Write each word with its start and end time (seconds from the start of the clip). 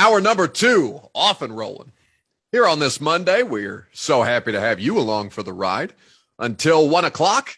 Hour 0.00 0.22
number 0.22 0.48
two, 0.48 0.98
off 1.14 1.42
and 1.42 1.54
rolling. 1.54 1.92
Here 2.52 2.66
on 2.66 2.78
this 2.78 3.02
Monday, 3.02 3.42
we're 3.42 3.86
so 3.92 4.22
happy 4.22 4.50
to 4.50 4.58
have 4.58 4.80
you 4.80 4.98
along 4.98 5.28
for 5.28 5.42
the 5.42 5.52
ride 5.52 5.92
until 6.38 6.88
one 6.88 7.04
o'clock. 7.04 7.50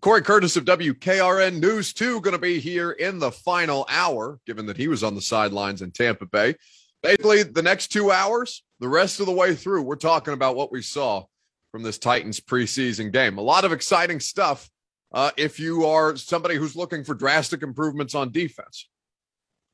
Corey 0.00 0.22
Curtis 0.22 0.56
of 0.56 0.64
WKRN 0.64 1.60
News 1.60 1.92
2 1.92 2.22
going 2.22 2.32
to 2.32 2.38
be 2.38 2.58
here 2.58 2.92
in 2.92 3.18
the 3.18 3.30
final 3.30 3.84
hour, 3.90 4.40
given 4.46 4.64
that 4.64 4.78
he 4.78 4.88
was 4.88 5.04
on 5.04 5.14
the 5.14 5.20
sidelines 5.20 5.82
in 5.82 5.90
Tampa 5.90 6.24
Bay. 6.24 6.54
Basically, 7.02 7.42
the 7.42 7.60
next 7.60 7.88
two 7.88 8.10
hours, 8.10 8.64
the 8.80 8.88
rest 8.88 9.20
of 9.20 9.26
the 9.26 9.32
way 9.32 9.54
through, 9.54 9.82
we're 9.82 9.96
talking 9.96 10.32
about 10.32 10.56
what 10.56 10.72
we 10.72 10.80
saw 10.80 11.26
from 11.70 11.82
this 11.82 11.98
Titans 11.98 12.40
preseason 12.40 13.12
game. 13.12 13.36
A 13.36 13.42
lot 13.42 13.66
of 13.66 13.72
exciting 13.72 14.20
stuff 14.20 14.70
uh, 15.12 15.32
if 15.36 15.60
you 15.60 15.84
are 15.84 16.16
somebody 16.16 16.54
who's 16.54 16.76
looking 16.76 17.04
for 17.04 17.14
drastic 17.14 17.62
improvements 17.62 18.14
on 18.14 18.32
defense. 18.32 18.88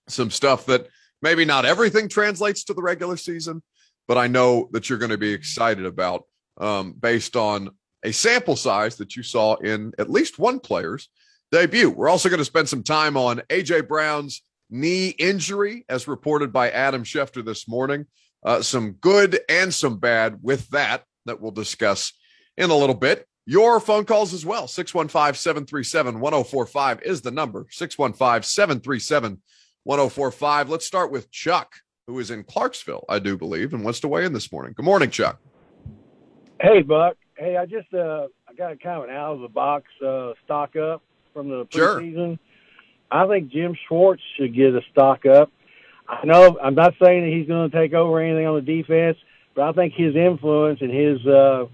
Some 0.09 0.33
stuff 0.33 0.67
that 0.67 0.89
maybe 1.23 1.45
not 1.45 1.65
everything 1.65 2.09
translates 2.09 2.65
to 2.65 2.75
the 2.75 2.83
regular 2.83 3.17
season, 3.17 3.63
but 4.09 4.19
I 4.19 4.27
know 4.27 4.69
that 4.73 4.89
you're 4.89 4.99
going 4.99 5.11
to 5.11 5.19
be 5.19 5.33
excited 5.33 5.87
about 5.87 6.25
um, 6.59 6.93
based 6.93 7.37
on 7.37 7.71
a 8.03 8.13
sample 8.13 8.57
size 8.57 8.97
that 8.97 9.17
you 9.17 9.23
saw 9.23 9.57
in 9.57 9.93
at 9.99 10.11
least 10.11 10.39
one 10.39 10.59
player's 10.61 11.09
debut. 11.53 11.91
We're 11.91 12.09
also 12.09 12.29
going 12.29 12.39
to 12.39 12.45
spend 12.45 12.69
some 12.69 12.83
time 12.83 13.17
on 13.17 13.43
AJ 13.49 13.89
Brown's 13.89 14.43
knee 14.71 15.09
injury, 15.09 15.85
as 15.89 16.09
reported 16.09 16.53
by 16.53 16.71
Adam 16.71 17.05
Schefter 17.05 17.45
this 17.45 17.69
morning. 17.69 18.07
Uh, 18.43 18.63
some 18.63 18.93
good 18.93 19.41
and 19.49 19.75
some 19.75 19.99
bad 19.99 20.39
with 20.43 20.69
that 20.71 21.05
that 21.27 21.41
we'll 21.41 21.51
discuss 21.51 22.13
in 22.57 22.71
a 22.71 22.77
little 22.77 22.95
bit. 22.95 23.27
Your 23.47 23.81
phone 23.81 24.05
calls 24.05 24.33
as 24.33 24.47
well. 24.47 24.69
615 24.69 25.35
737 25.35 26.21
1045 26.21 27.03
is 27.03 27.21
the 27.21 27.31
number. 27.31 27.67
615 27.71 28.43
737 28.43 29.43
1045. 29.85 30.69
Let's 30.69 30.85
start 30.87 31.11
with 31.11 31.31
Chuck, 31.31 31.77
who 32.07 32.19
is 32.19 32.31
in 32.31 32.45
Clarksville, 32.45 33.05
I 33.09 33.19
do 33.19 33.37
believe, 33.37 33.73
and 33.73 33.83
wants 33.83 34.01
to 34.01 34.09
weigh 34.09 34.25
in 34.25 34.33
this 34.33 34.53
morning. 34.53 34.75
Good 34.77 34.85
morning, 34.85 35.11
Chuck. 35.11 35.41
Hey, 36.61 36.83
Buck. 36.83 37.17
Hey, 37.37 37.57
I 37.57 37.65
just 37.65 37.93
uh, 37.95 38.27
I 38.47 38.53
got 38.57 38.73
a 38.73 38.77
kind 38.77 39.03
of 39.03 39.05
an 39.09 39.17
out 39.17 39.35
of 39.35 39.41
the 39.41 39.49
box 39.49 39.87
uh, 40.05 40.33
stock 40.45 40.77
up 40.77 41.03
from 41.33 41.49
the 41.49 41.65
preseason. 41.67 42.39
Sure. 42.39 42.39
I 43.11 43.27
think 43.27 43.51
Jim 43.51 43.75
Schwartz 43.89 44.23
should 44.37 44.55
get 44.55 44.75
a 44.75 44.83
stock 44.93 45.25
up. 45.25 45.51
I 46.07 46.27
know 46.27 46.59
I'm 46.63 46.75
not 46.75 46.95
saying 47.03 47.25
that 47.25 47.33
he's 47.33 47.49
going 47.49 47.71
to 47.71 47.77
take 47.77 47.95
over 47.95 48.21
anything 48.21 48.47
on 48.47 48.57
the 48.57 48.61
defense, 48.61 49.17
but 49.55 49.63
I 49.63 49.73
think 49.73 49.95
his 49.95 50.15
influence 50.15 50.81
and 50.83 50.93
his 50.93 51.27
uh, 51.27 51.67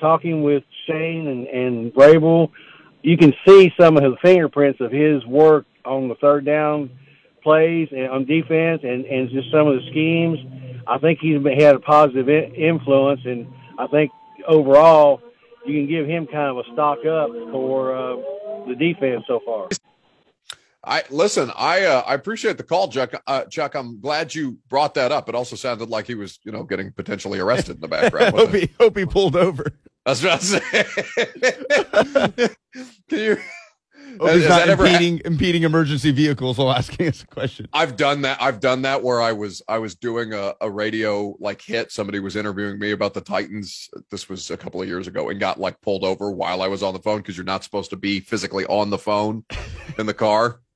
talking 0.00 0.42
with 0.42 0.64
Shane 0.86 1.28
and, 1.28 1.46
and 1.46 1.92
Vrabel, 1.94 2.50
you 3.02 3.16
can 3.16 3.32
see 3.46 3.72
some 3.78 3.96
of 3.96 4.02
the 4.02 4.16
fingerprints 4.20 4.80
of 4.80 4.90
his 4.90 5.24
work 5.24 5.66
on 5.84 6.08
the 6.08 6.14
third 6.16 6.44
down 6.44 6.90
plays 7.42 7.88
and 7.90 8.08
on 8.08 8.24
defense 8.24 8.82
and, 8.84 9.04
and 9.04 9.30
just 9.30 9.50
some 9.50 9.66
of 9.66 9.74
the 9.76 9.86
schemes. 9.90 10.38
I 10.86 10.98
think 10.98 11.20
he's 11.20 11.36
had 11.58 11.76
a 11.76 11.80
positive 11.80 12.28
influence, 12.28 13.20
and 13.24 13.46
I 13.78 13.86
think 13.86 14.10
overall 14.46 15.20
you 15.64 15.80
can 15.80 15.88
give 15.88 16.06
him 16.06 16.26
kind 16.26 16.50
of 16.50 16.58
a 16.58 16.64
stock 16.72 16.98
up 17.06 17.30
for 17.52 17.94
uh, 17.94 18.16
the 18.66 18.74
defense 18.74 19.24
so 19.26 19.40
far. 19.44 19.68
I 20.84 21.04
listen. 21.10 21.52
I 21.56 21.84
uh, 21.84 22.02
I 22.04 22.14
appreciate 22.14 22.56
the 22.56 22.64
call, 22.64 22.88
Chuck. 22.88 23.12
Uh, 23.26 23.44
Chuck, 23.44 23.76
I'm 23.76 24.00
glad 24.00 24.34
you 24.34 24.58
brought 24.68 24.94
that 24.94 25.12
up. 25.12 25.28
It 25.28 25.36
also 25.36 25.54
sounded 25.54 25.88
like 25.88 26.08
he 26.08 26.16
was, 26.16 26.40
you 26.42 26.50
know, 26.50 26.64
getting 26.64 26.90
potentially 26.90 27.38
arrested 27.38 27.76
in 27.76 27.80
the 27.80 27.88
background. 27.88 28.34
hope, 28.36 28.50
he, 28.50 28.68
hope 28.80 28.98
he 28.98 29.06
pulled 29.06 29.36
over. 29.36 29.66
That's 30.04 30.24
what 30.24 30.32
I 30.32 30.38
say. 30.38 30.84
Can 33.08 33.18
you? 33.18 33.38
He's 34.20 34.48
not 34.48 34.68
impeding 34.68 35.16
ha- 35.16 35.22
impeding 35.24 35.62
emergency 35.62 36.10
vehicles 36.10 36.58
while 36.58 36.72
asking 36.72 37.08
us 37.08 37.22
a 37.22 37.26
question. 37.26 37.68
I've 37.72 37.96
done 37.96 38.22
that. 38.22 38.40
I've 38.40 38.60
done 38.60 38.82
that 38.82 39.02
where 39.02 39.20
I 39.20 39.32
was 39.32 39.62
I 39.68 39.78
was 39.78 39.94
doing 39.94 40.32
a, 40.32 40.54
a 40.60 40.70
radio 40.70 41.36
like 41.40 41.62
hit. 41.62 41.90
Somebody 41.92 42.20
was 42.20 42.36
interviewing 42.36 42.78
me 42.78 42.90
about 42.90 43.14
the 43.14 43.20
Titans. 43.20 43.88
This 44.10 44.28
was 44.28 44.50
a 44.50 44.56
couple 44.56 44.82
of 44.82 44.88
years 44.88 45.06
ago, 45.06 45.28
and 45.28 45.40
got 45.40 45.58
like 45.58 45.80
pulled 45.80 46.04
over 46.04 46.30
while 46.30 46.62
I 46.62 46.68
was 46.68 46.82
on 46.82 46.94
the 46.94 47.00
phone 47.00 47.18
because 47.18 47.36
you're 47.36 47.44
not 47.44 47.64
supposed 47.64 47.90
to 47.90 47.96
be 47.96 48.20
physically 48.20 48.66
on 48.66 48.90
the 48.90 48.98
phone 48.98 49.44
in 49.98 50.06
the 50.06 50.14
car. 50.14 50.60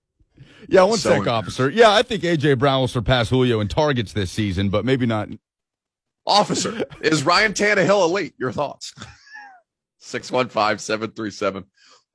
Yeah, 0.68 0.82
one 0.82 0.98
so 0.98 1.10
sec, 1.10 1.28
officer. 1.28 1.70
Yeah, 1.70 1.92
I 1.92 2.02
think 2.02 2.22
AJ 2.24 2.58
Brown 2.58 2.80
will 2.80 2.88
surpass 2.88 3.30
Julio 3.30 3.60
in 3.60 3.68
targets 3.68 4.12
this 4.12 4.32
season, 4.32 4.68
but 4.68 4.84
maybe 4.84 5.06
not. 5.06 5.28
Officer, 6.26 6.84
is 7.00 7.22
Ryan 7.22 7.52
Tannehill 7.52 8.02
elite? 8.02 8.34
Your 8.36 8.50
thoughts? 8.50 8.92
615 9.98 10.78
737 10.78 11.64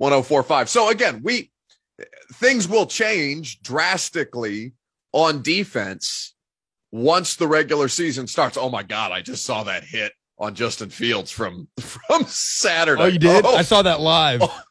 1045. 0.01 0.67
So 0.67 0.89
again, 0.89 1.21
we 1.23 1.51
things 2.33 2.67
will 2.67 2.87
change 2.87 3.61
drastically 3.61 4.73
on 5.11 5.43
defense 5.43 6.33
once 6.91 7.35
the 7.35 7.47
regular 7.47 7.87
season 7.87 8.25
starts. 8.25 8.57
Oh 8.57 8.69
my 8.69 8.81
God, 8.81 9.11
I 9.11 9.21
just 9.21 9.45
saw 9.45 9.63
that 9.63 9.83
hit 9.83 10.13
on 10.39 10.55
Justin 10.55 10.89
Fields 10.89 11.29
from 11.29 11.67
from 11.79 12.23
Saturday. 12.25 13.01
Oh, 13.01 13.05
you 13.05 13.19
did? 13.19 13.45
Oh. 13.45 13.55
I 13.55 13.61
saw 13.61 13.83
that 13.83 13.99
live. 13.99 14.41
Oh. 14.43 14.63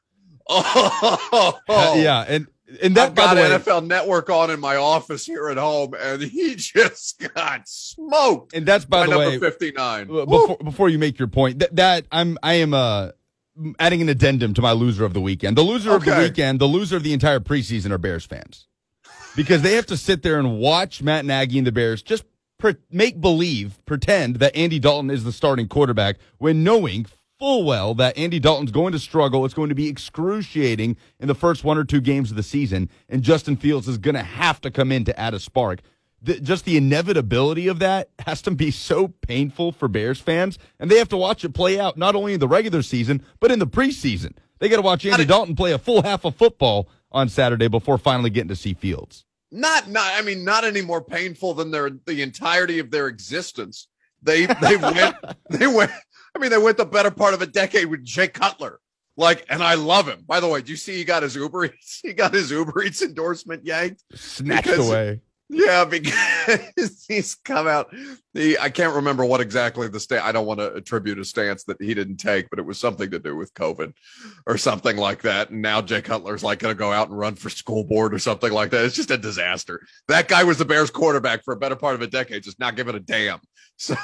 Oh. 1.69 1.95
yeah, 1.97 2.25
and 2.27 2.49
and 2.83 2.97
that 2.97 3.11
I've 3.11 3.15
got 3.15 3.37
way, 3.37 3.43
NFL 3.43 3.87
Network 3.87 4.31
on 4.31 4.51
in 4.51 4.59
my 4.59 4.75
office 4.75 5.25
here 5.25 5.49
at 5.49 5.59
home, 5.59 5.95
and 5.95 6.21
he 6.21 6.55
just 6.57 7.23
got 7.35 7.69
smoked. 7.69 8.53
And 8.53 8.67
that's 8.67 8.85
by, 8.85 9.03
by 9.03 9.07
the 9.07 9.11
number 9.13 9.31
way, 9.31 9.39
fifty 9.39 9.71
nine. 9.71 10.09
Before, 10.09 10.57
before 10.57 10.89
you 10.89 10.99
make 10.99 11.21
your 11.21 11.29
point, 11.29 11.61
that, 11.61 11.77
that 11.77 12.07
I'm 12.11 12.37
I 12.43 12.55
am 12.55 12.75
uh 12.75 13.11
adding 13.79 14.03
an 14.03 14.09
addendum 14.09 14.55
to 14.55 14.63
my 14.63 14.73
loser 14.73 15.05
of 15.05 15.15
the 15.15 15.21
weekend. 15.21 15.57
The 15.57 15.63
loser 15.63 15.91
okay. 15.93 16.11
of 16.11 16.17
the 16.17 16.23
weekend, 16.23 16.61
the 16.61 16.67
loser 16.67 16.97
of 16.97 17.03
the 17.03 17.13
entire 17.13 17.41
preseason, 17.41 17.91
are 17.91 17.99
Bears 17.99 18.25
fans 18.25 18.67
because 19.37 19.63
they 19.63 19.75
have 19.75 19.87
to 19.87 19.97
sit 19.97 20.23
there 20.23 20.39
and 20.39 20.59
watch 20.59 21.03
Matt 21.03 21.25
Nagy 21.25 21.59
and 21.59 21.67
the 21.67 21.73
Bears 21.73 22.03
just 22.03 22.25
pre- 22.59 22.77
make 22.91 23.21
believe, 23.21 23.79
pretend 23.87 24.37
that 24.37 24.55
Andy 24.57 24.79
Dalton 24.79 25.11
is 25.11 25.25
the 25.25 25.33
starting 25.33 25.69
quarterback 25.69 26.17
when 26.39 26.65
knowing 26.65 27.07
full 27.39 27.65
well 27.65 27.95
that 27.95 28.17
Andy 28.19 28.39
Dalton's 28.39 28.71
going 28.71 28.93
to 28.93 28.99
struggle. 28.99 29.45
It's 29.45 29.55
going 29.55 29.71
to 29.71 29.75
be 29.75 29.89
excruciating 29.89 30.97
in 31.19 31.29
the 31.29 31.35
first 31.35 31.65
one 31.65 31.79
or 31.79 31.85
two 31.85 32.01
games 32.01 32.31
of 32.31 32.37
the 32.37 32.43
season, 32.43 32.91
and 33.09 33.23
Justin 33.23 33.57
Fields 33.57 33.89
is 33.89 33.99
going 33.99 34.15
to 34.15 34.23
have 34.23 34.61
to 34.61 34.71
come 34.71 34.93
in 34.93 35.05
to 35.05 35.19
add 35.19 35.35
a 35.35 35.41
spark. 35.41 35.81
The, 36.23 36.39
just 36.41 36.65
the 36.65 36.77
inevitability 36.77 37.69
of 37.69 37.79
that 37.79 38.11
has 38.21 38.43
to 38.43 38.51
be 38.51 38.71
so 38.71 39.09
painful 39.09 39.73
for 39.73 39.89
Bears 39.89 40.21
fans, 40.21 40.59
and 40.79 40.91
they 40.91 40.99
have 40.99 41.09
to 41.11 41.17
watch 41.17 41.45
it 41.45 41.55
play 41.55 41.81
out 41.81 41.97
not 41.97 42.15
only 42.15 42.35
in 42.35 42.41
the 42.41 42.49
regular 42.49 42.83
season 42.83 43.23
but 43.41 43.51
in 43.51 43.59
the 43.59 43.67
preseason. 43.67 44.35
They 44.59 44.69
got 44.69 44.77
to 44.77 44.83
watch 44.83 45.07
Andy 45.07 45.25
Dalton 45.25 45.57
play 45.57 45.73
a 45.73 45.79
full 45.79 46.03
half 46.03 46.27
of 46.27 46.37
football 46.37 46.89
on 47.11 47.31
Saturday 47.31 47.69
before 47.69 47.97
finally 47.97 48.29
getting 48.29 48.49
to 48.49 48.57
see 48.57 48.75
Fields. 48.75 49.25
Not, 49.51 49.89
not. 49.89 50.13
I 50.15 50.23
mean, 50.23 50.45
not 50.45 50.65
any 50.65 50.83
more 50.83 51.03
painful 51.03 51.55
than 51.55 51.71
their 51.71 51.91
the 51.91 52.21
entirety 52.23 52.79
of 52.79 52.91
their 52.91 53.09
existence. 53.09 53.89
They 54.23 54.45
they 54.47 54.77
went 54.77 55.17
they 55.49 55.67
went 55.67 55.91
I 56.35 56.39
mean, 56.39 56.51
they 56.51 56.59
went 56.59 56.77
the 56.77 56.85
better 56.85 57.11
part 57.11 57.35
of 57.35 57.43
a 57.43 57.47
decade 57.47 57.87
with 57.87 58.05
Jay 58.05 58.29
Cutler. 58.29 58.81
Like, 59.17 59.45
and 59.51 59.63
I 59.63 59.75
love 59.75 60.07
him. 60.09 60.25
By 60.27 60.41
the 60.41 60.49
way, 60.49 60.63
do 60.63 60.71
you 60.71 60.77
see 60.77 60.97
he 60.97 61.05
got 61.05 61.23
his 61.23 61.35
Uber 61.35 61.67
Eats? 61.67 62.01
He 62.03 62.13
got 62.13 62.33
his 62.33 62.51
Uber 62.51 62.83
Eats 62.83 63.03
endorsement 63.03 63.65
yanked. 63.65 64.03
Snatched 64.15 64.69
away. 64.69 65.21
Yeah, 65.53 65.85
because 65.85 67.05
he's 67.09 67.35
come 67.35 67.67
out. 67.67 67.93
He, 68.35 68.57
I 68.57 68.71
can't 68.71 68.95
remember 68.95 69.25
what 69.25 69.41
exactly 69.41 69.89
the 69.89 69.99
state. 69.99 70.23
I 70.23 70.31
don't 70.31 70.47
want 70.47 70.61
to 70.61 70.73
attribute 70.75 71.19
a 71.19 71.25
stance 71.25 71.65
that 71.65 71.83
he 71.83 71.93
didn't 71.93 72.19
take, 72.19 72.49
but 72.51 72.61
it 72.61 72.65
was 72.65 72.79
something 72.79 73.11
to 73.11 73.19
do 73.19 73.35
with 73.35 73.53
COVID 73.55 73.93
or 74.47 74.57
something 74.57 74.97
like 74.97 75.23
that. 75.23 75.51
And 75.51 75.61
now 75.61 75.83
Jay 75.83 76.03
Cutler's 76.03 76.45
like 76.45 76.61
going 76.61 76.73
to 76.73 76.79
go 76.79 76.93
out 76.93 77.09
and 77.09 77.19
run 77.19 77.35
for 77.35 77.51
school 77.51 77.83
board 77.83 78.15
or 78.15 78.21
something 78.21 78.53
like 78.53 78.71
that. 78.71 78.85
It's 78.85 78.95
just 78.95 79.11
a 79.11 79.19
disaster. 79.19 79.85
That 80.07 80.29
guy 80.29 80.45
was 80.45 80.59
the 80.59 80.65
Bears 80.65 80.91
quarterback 80.91 81.43
for 81.43 81.53
a 81.53 81.59
better 81.59 81.77
part 81.77 81.97
of 81.97 82.03
a 82.03 82.07
decade, 82.07 82.45
just 82.45 82.61
not 82.61 82.77
giving 82.77 82.95
a 82.95 83.01
damn. 83.01 83.41
So, 83.83 83.97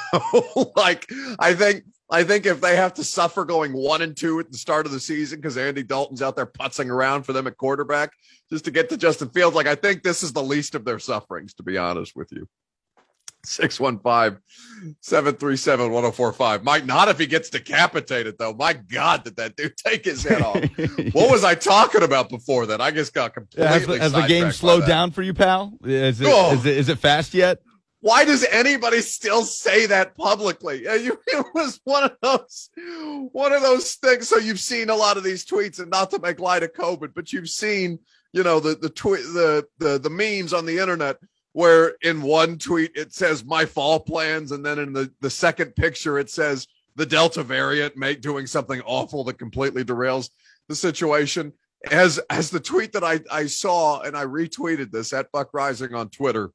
like, 0.75 1.07
I 1.37 1.53
think 1.53 1.83
I 2.09 2.23
think 2.23 2.45
if 2.45 2.61
they 2.61 2.77
have 2.77 2.93
to 2.95 3.03
suffer 3.03 3.43
going 3.43 3.73
one 3.73 4.01
and 4.01 4.15
two 4.15 4.39
at 4.39 4.51
the 4.51 4.57
start 4.57 4.85
of 4.85 4.93
the 4.93 4.99
season 4.99 5.39
because 5.39 5.57
Andy 5.57 5.83
Dalton's 5.83 6.21
out 6.21 6.37
there 6.37 6.45
putzing 6.45 6.89
around 6.89 7.23
for 7.23 7.33
them 7.33 7.47
at 7.47 7.57
quarterback 7.57 8.11
just 8.49 8.65
to 8.65 8.71
get 8.71 8.89
to 8.89 8.97
Justin 8.97 9.29
Fields, 9.29 9.55
like 9.55 9.67
I 9.67 9.75
think 9.75 10.03
this 10.03 10.23
is 10.23 10.31
the 10.31 10.43
least 10.43 10.73
of 10.73 10.85
their 10.85 10.99
sufferings, 10.99 11.53
to 11.55 11.63
be 11.63 11.77
honest 11.77 12.15
with 12.15 12.31
you. 12.31 12.47
615 13.43 14.41
737 15.01 15.91
1045. 15.91 16.63
Might 16.63 16.85
not 16.85 17.07
if 17.07 17.19
he 17.19 17.25
gets 17.25 17.49
decapitated, 17.49 18.35
though. 18.37 18.53
My 18.53 18.73
God, 18.73 19.23
did 19.23 19.37
that 19.37 19.55
dude 19.55 19.77
take 19.77 20.05
his 20.05 20.23
head 20.23 20.41
off? 20.41 20.55
what 21.13 21.31
was 21.31 21.43
I 21.43 21.55
talking 21.55 22.03
about 22.03 22.29
before 22.29 22.65
that? 22.67 22.81
I 22.81 22.91
just 22.91 23.13
got 23.13 23.33
completely. 23.33 23.67
Has 23.67 23.87
the, 23.87 23.99
has 23.99 24.11
the 24.11 24.27
game 24.27 24.51
slowed 24.51 24.85
down 24.85 25.11
for 25.11 25.21
you, 25.21 25.33
pal? 25.33 25.77
Is 25.83 26.19
it, 26.21 26.27
oh. 26.29 26.53
is 26.53 26.65
it, 26.65 26.77
is 26.77 26.89
it 26.89 26.99
fast 26.99 27.33
yet? 27.33 27.59
Why 28.07 28.23
does 28.23 28.45
anybody 28.45 29.01
still 29.01 29.43
say 29.43 29.85
that 29.87 30.15
publicly? 30.15 30.85
It 30.87 31.45
was 31.53 31.81
one 31.83 32.05
of 32.05 32.15
those, 32.21 32.69
one 33.33 33.51
of 33.51 33.61
those 33.61 33.95
things. 33.95 34.29
So 34.29 34.37
you've 34.37 34.61
seen 34.61 34.89
a 34.89 34.95
lot 34.95 35.17
of 35.17 35.25
these 35.25 35.45
tweets, 35.45 35.79
and 35.79 35.91
not 35.91 36.11
to 36.11 36.19
make 36.19 36.39
light 36.39 36.63
of 36.63 36.71
COVID, 36.71 37.13
but 37.13 37.33
you've 37.33 37.49
seen, 37.49 37.99
you 38.31 38.43
know, 38.43 38.61
the 38.61 38.75
the 38.75 38.89
tweet, 38.89 39.23
the 39.23 39.67
the 39.79 39.99
the 39.99 40.09
memes 40.09 40.53
on 40.53 40.65
the 40.65 40.79
internet 40.79 41.17
where 41.51 41.95
in 42.01 42.21
one 42.21 42.57
tweet 42.57 42.91
it 42.95 43.13
says 43.13 43.43
my 43.43 43.65
fall 43.65 43.99
plans, 43.99 44.53
and 44.53 44.65
then 44.65 44.79
in 44.79 44.93
the 44.93 45.11
the 45.19 45.29
second 45.29 45.75
picture 45.75 46.17
it 46.17 46.29
says 46.29 46.65
the 46.95 47.05
Delta 47.05 47.43
variant 47.43 47.97
make 47.97 48.21
doing 48.21 48.47
something 48.47 48.79
awful 48.85 49.25
that 49.25 49.37
completely 49.37 49.83
derails 49.83 50.29
the 50.69 50.75
situation. 50.75 51.51
As 51.91 52.21
as 52.29 52.51
the 52.51 52.61
tweet 52.61 52.93
that 52.93 53.03
I 53.03 53.19
I 53.29 53.47
saw 53.47 53.99
and 53.99 54.15
I 54.15 54.23
retweeted 54.23 54.91
this 54.91 55.11
at 55.11 55.29
Buck 55.33 55.51
Reising 55.51 55.93
on 55.93 56.07
Twitter 56.07 56.51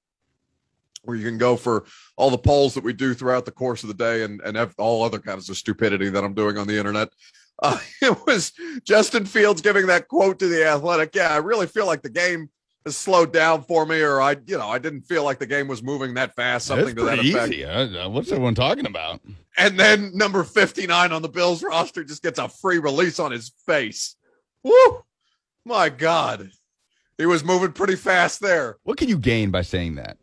where 1.03 1.17
you 1.17 1.25
can 1.25 1.39
go 1.39 1.57
for 1.57 1.85
all 2.17 2.31
the 2.31 2.39
polls 2.39 2.75
that 2.75 2.85
we 2.85 2.93
do 2.93 3.15
throughout 3.15 3.45
the 3.45 3.51
course 3.51 3.83
of 3.83 3.89
the 3.89 3.95
day 3.95 4.23
and, 4.23 4.41
and 4.43 4.57
all 4.79 5.03
other 5.03 5.19
kinds 5.19 5.49
of 5.49 5.57
stupidity 5.57 6.09
that 6.11 6.25
I'm 6.25 6.35
doing 6.35 6.59
on 6.59 6.67
the 6.67 6.79
internet. 6.79 7.09
Uh, 7.63 7.79
it 8.01 8.27
was 8.27 8.51
Justin 8.83 9.25
Fields 9.25 9.61
giving 9.61 9.87
that 9.87 10.09
quote 10.09 10.41
to 10.41 10.49
the 10.49 10.67
athletic. 10.67 11.15
Yeah, 11.15 11.33
I 11.33 11.37
really 11.37 11.69
feel 11.69 11.87
like 11.87 12.03
the 12.03 12.11
game 12.11 12.51
has 12.85 12.97
slowed 12.97 13.33
down 13.33 13.63
for 13.63 13.87
me, 13.87 14.01
or 14.01 14.21
I, 14.21 14.37
you 14.47 14.59
know, 14.59 14.69
I 14.69 14.79
didn't 14.79 15.03
feel 15.03 15.23
like 15.23 15.39
the 15.39 15.47
game 15.47 15.69
was 15.69 15.83
moving 15.83 16.15
that 16.15 16.35
fast. 16.35 16.67
Something 16.67 16.97
to 16.97 17.05
that 17.05 17.21
effect. 17.21 17.53
Easy. 17.53 17.65
Uh, 17.65 18.09
what's 18.09 18.33
everyone 18.33 18.57
talking 18.57 18.87
about? 18.87 19.21
And 19.57 19.79
then 19.79 20.11
number 20.15 20.43
59 20.43 21.13
on 21.13 21.23
the 21.23 21.29
Bills 21.29 21.63
roster 21.63 22.03
just 22.03 22.23
gets 22.23 22.39
a 22.39 22.49
free 22.49 22.79
release 22.79 23.21
on 23.21 23.31
his 23.31 23.53
face. 23.67 24.17
Woo! 24.65 25.05
My 25.65 25.89
God. 25.89 26.51
He 27.19 27.27
was 27.27 27.45
moving 27.45 27.73
pretty 27.73 27.97
fast 27.97 28.41
there. 28.41 28.79
What 28.83 28.99
can 28.99 29.09
you 29.09 29.19
gain 29.19 29.51
by 29.51 29.63
saying 29.63 29.97
that? 29.97 30.17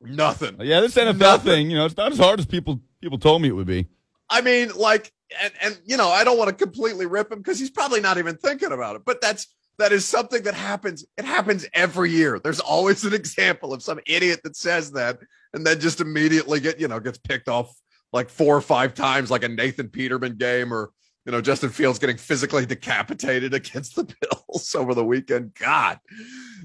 Nothing. 0.00 0.56
Yeah, 0.60 0.80
this 0.80 0.94
NFL 0.94 1.18
Nothing. 1.18 1.44
thing, 1.50 1.70
you 1.70 1.76
know, 1.76 1.86
it's 1.86 1.96
not 1.96 2.12
as 2.12 2.18
hard 2.18 2.38
as 2.38 2.46
people 2.46 2.80
people 3.00 3.18
told 3.18 3.42
me 3.42 3.48
it 3.48 3.52
would 3.52 3.66
be. 3.66 3.86
I 4.28 4.40
mean, 4.40 4.70
like, 4.76 5.12
and 5.42 5.52
and 5.62 5.80
you 5.84 5.96
know, 5.96 6.08
I 6.08 6.24
don't 6.24 6.38
want 6.38 6.48
to 6.50 6.54
completely 6.54 7.06
rip 7.06 7.30
him 7.30 7.38
because 7.38 7.58
he's 7.58 7.70
probably 7.70 8.00
not 8.00 8.18
even 8.18 8.36
thinking 8.36 8.72
about 8.72 8.96
it. 8.96 9.02
But 9.04 9.20
that's 9.20 9.46
that 9.78 9.92
is 9.92 10.06
something 10.06 10.42
that 10.42 10.54
happens. 10.54 11.04
It 11.16 11.24
happens 11.24 11.66
every 11.72 12.10
year. 12.10 12.38
There's 12.38 12.60
always 12.60 13.04
an 13.04 13.14
example 13.14 13.72
of 13.72 13.82
some 13.82 14.00
idiot 14.06 14.40
that 14.44 14.56
says 14.56 14.92
that 14.92 15.18
and 15.52 15.66
then 15.66 15.80
just 15.80 16.00
immediately 16.00 16.60
get 16.60 16.80
you 16.80 16.88
know 16.88 17.00
gets 17.00 17.18
picked 17.18 17.48
off 17.48 17.74
like 18.12 18.28
four 18.28 18.56
or 18.56 18.60
five 18.60 18.94
times, 18.94 19.30
like 19.30 19.44
a 19.44 19.48
Nathan 19.48 19.88
Peterman 19.88 20.36
game 20.36 20.72
or 20.72 20.90
you 21.26 21.32
know, 21.32 21.40
Justin 21.40 21.70
Fields 21.70 21.98
getting 21.98 22.16
physically 22.16 22.64
decapitated 22.66 23.52
against 23.52 23.96
the 23.96 24.04
Bills 24.04 24.74
over 24.76 24.94
the 24.94 25.04
weekend. 25.04 25.54
God, 25.54 25.98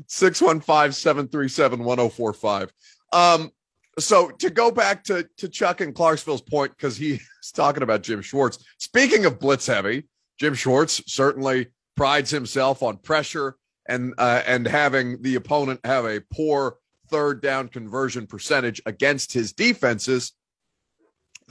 615 0.08 0.92
737 0.92 1.84
1045. 1.84 2.72
Um, 3.12 3.52
so 4.00 4.30
to 4.30 4.50
go 4.50 4.72
back 4.72 5.04
to, 5.06 5.28
to 5.38 5.50
Chuck 5.50 5.82
and 5.82 5.94
Clarksville's 5.94 6.42
point, 6.42 6.72
because 6.72 6.98
he's 6.98 7.22
talking 7.54 7.84
about 7.84 8.04
Jim 8.04 8.22
Schwartz. 8.22 8.64
Speaking 8.78 9.26
of 9.26 9.40
blitz 9.40 9.68
heavy, 9.68 10.04
Jim 10.40 10.54
Schwartz 10.54 11.02
certainly 11.08 11.68
prides 11.96 12.32
himself 12.32 12.82
on 12.82 12.98
pressure 12.98 13.58
and 13.88 14.14
uh, 14.18 14.42
and 14.46 14.66
having 14.66 15.22
the 15.22 15.36
opponent 15.36 15.80
have 15.84 16.06
a 16.06 16.22
poor 16.34 16.78
third 17.10 17.42
down 17.42 17.68
conversion 17.68 18.26
percentage 18.26 18.82
against 18.86 19.34
his 19.34 19.54
defenses. 19.54 20.34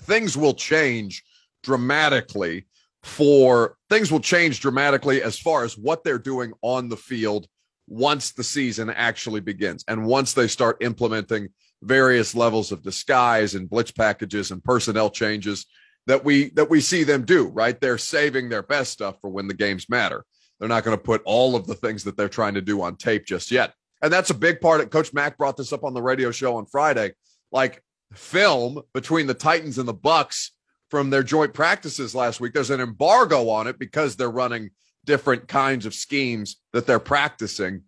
Things 0.01 0.37
will 0.37 0.55
change 0.55 1.23
dramatically 1.63 2.67
for 3.03 3.77
things 3.89 4.11
will 4.11 4.21
change 4.21 4.61
dramatically 4.61 5.23
as 5.23 5.39
far 5.39 5.65
as 5.65 5.77
what 5.77 6.05
they're 6.05 6.19
doing 6.19 6.53
on 6.63 6.89
the 6.89 6.97
field 6.97 7.47
once 7.91 8.33
the 8.33 8.45
season 8.45 8.89
actually 8.89 9.41
begins 9.41 9.85
and 9.89 10.07
once 10.07 10.33
they 10.33 10.47
start 10.47 10.83
implementing 10.83 11.49
various 11.83 12.35
levels 12.35 12.73
of 12.73 12.83
disguise 12.83 13.55
and 13.55 13.69
blitz 13.69 13.91
packages 13.91 14.51
and 14.51 14.63
personnel 14.65 15.11
changes 15.11 15.67
that 16.07 16.25
we 16.25 16.51
that 16.51 16.71
we 16.71 16.81
see 16.81 17.03
them 17.03 17.25
do 17.25 17.49
right 17.49 17.81
they're 17.81 17.99
saving 17.99 18.49
their 18.49 18.63
best 18.63 18.93
stuff 18.93 19.21
for 19.21 19.29
when 19.29 19.49
the 19.49 19.55
games 19.55 19.89
matter 19.91 20.25
they're 20.59 20.69
not 20.69 20.85
going 20.85 20.97
to 20.97 21.03
put 21.03 21.23
all 21.25 21.57
of 21.57 21.67
the 21.67 21.75
things 21.75 22.05
that 22.05 22.17
they're 22.17 22.29
trying 22.29 22.55
to 22.55 22.63
do 22.63 22.81
on 22.81 22.97
tape 22.97 23.27
just 23.27 23.51
yet 23.51 23.75
and 24.03 24.13
that's 24.13 24.31
a 24.31 24.35
big 24.35 24.61
part 24.61 24.81
of 24.81 24.89
coach 24.89 25.13
mack 25.13 25.37
brought 25.37 25.57
this 25.57 25.73
up 25.73 25.85
on 25.85 25.93
the 25.93 26.03
radio 26.03 26.31
show 26.31 26.57
on 26.57 26.67
friday 26.67 27.13
like 27.51 27.83
film 28.15 28.81
between 28.95 29.27
the 29.27 29.35
titans 29.35 29.79
and 29.79 29.89
the 29.89 29.93
bucks 29.93 30.53
from 30.91 31.11
their 31.11 31.23
joint 31.23 31.55
practices 31.55 32.15
last 32.15 32.41
week. 32.41 32.53
There's 32.53 32.71
an 32.71 32.81
embargo 32.81 33.49
on 33.49 33.67
it 33.69 33.79
because 33.79 34.17
they're 34.17 34.31
running 34.31 34.71
different 35.05 35.49
kinds 35.49 35.87
of 35.87 35.95
schemes 35.95 36.57
that 36.73 36.87
they're 36.87 36.99
practicing 36.99 37.83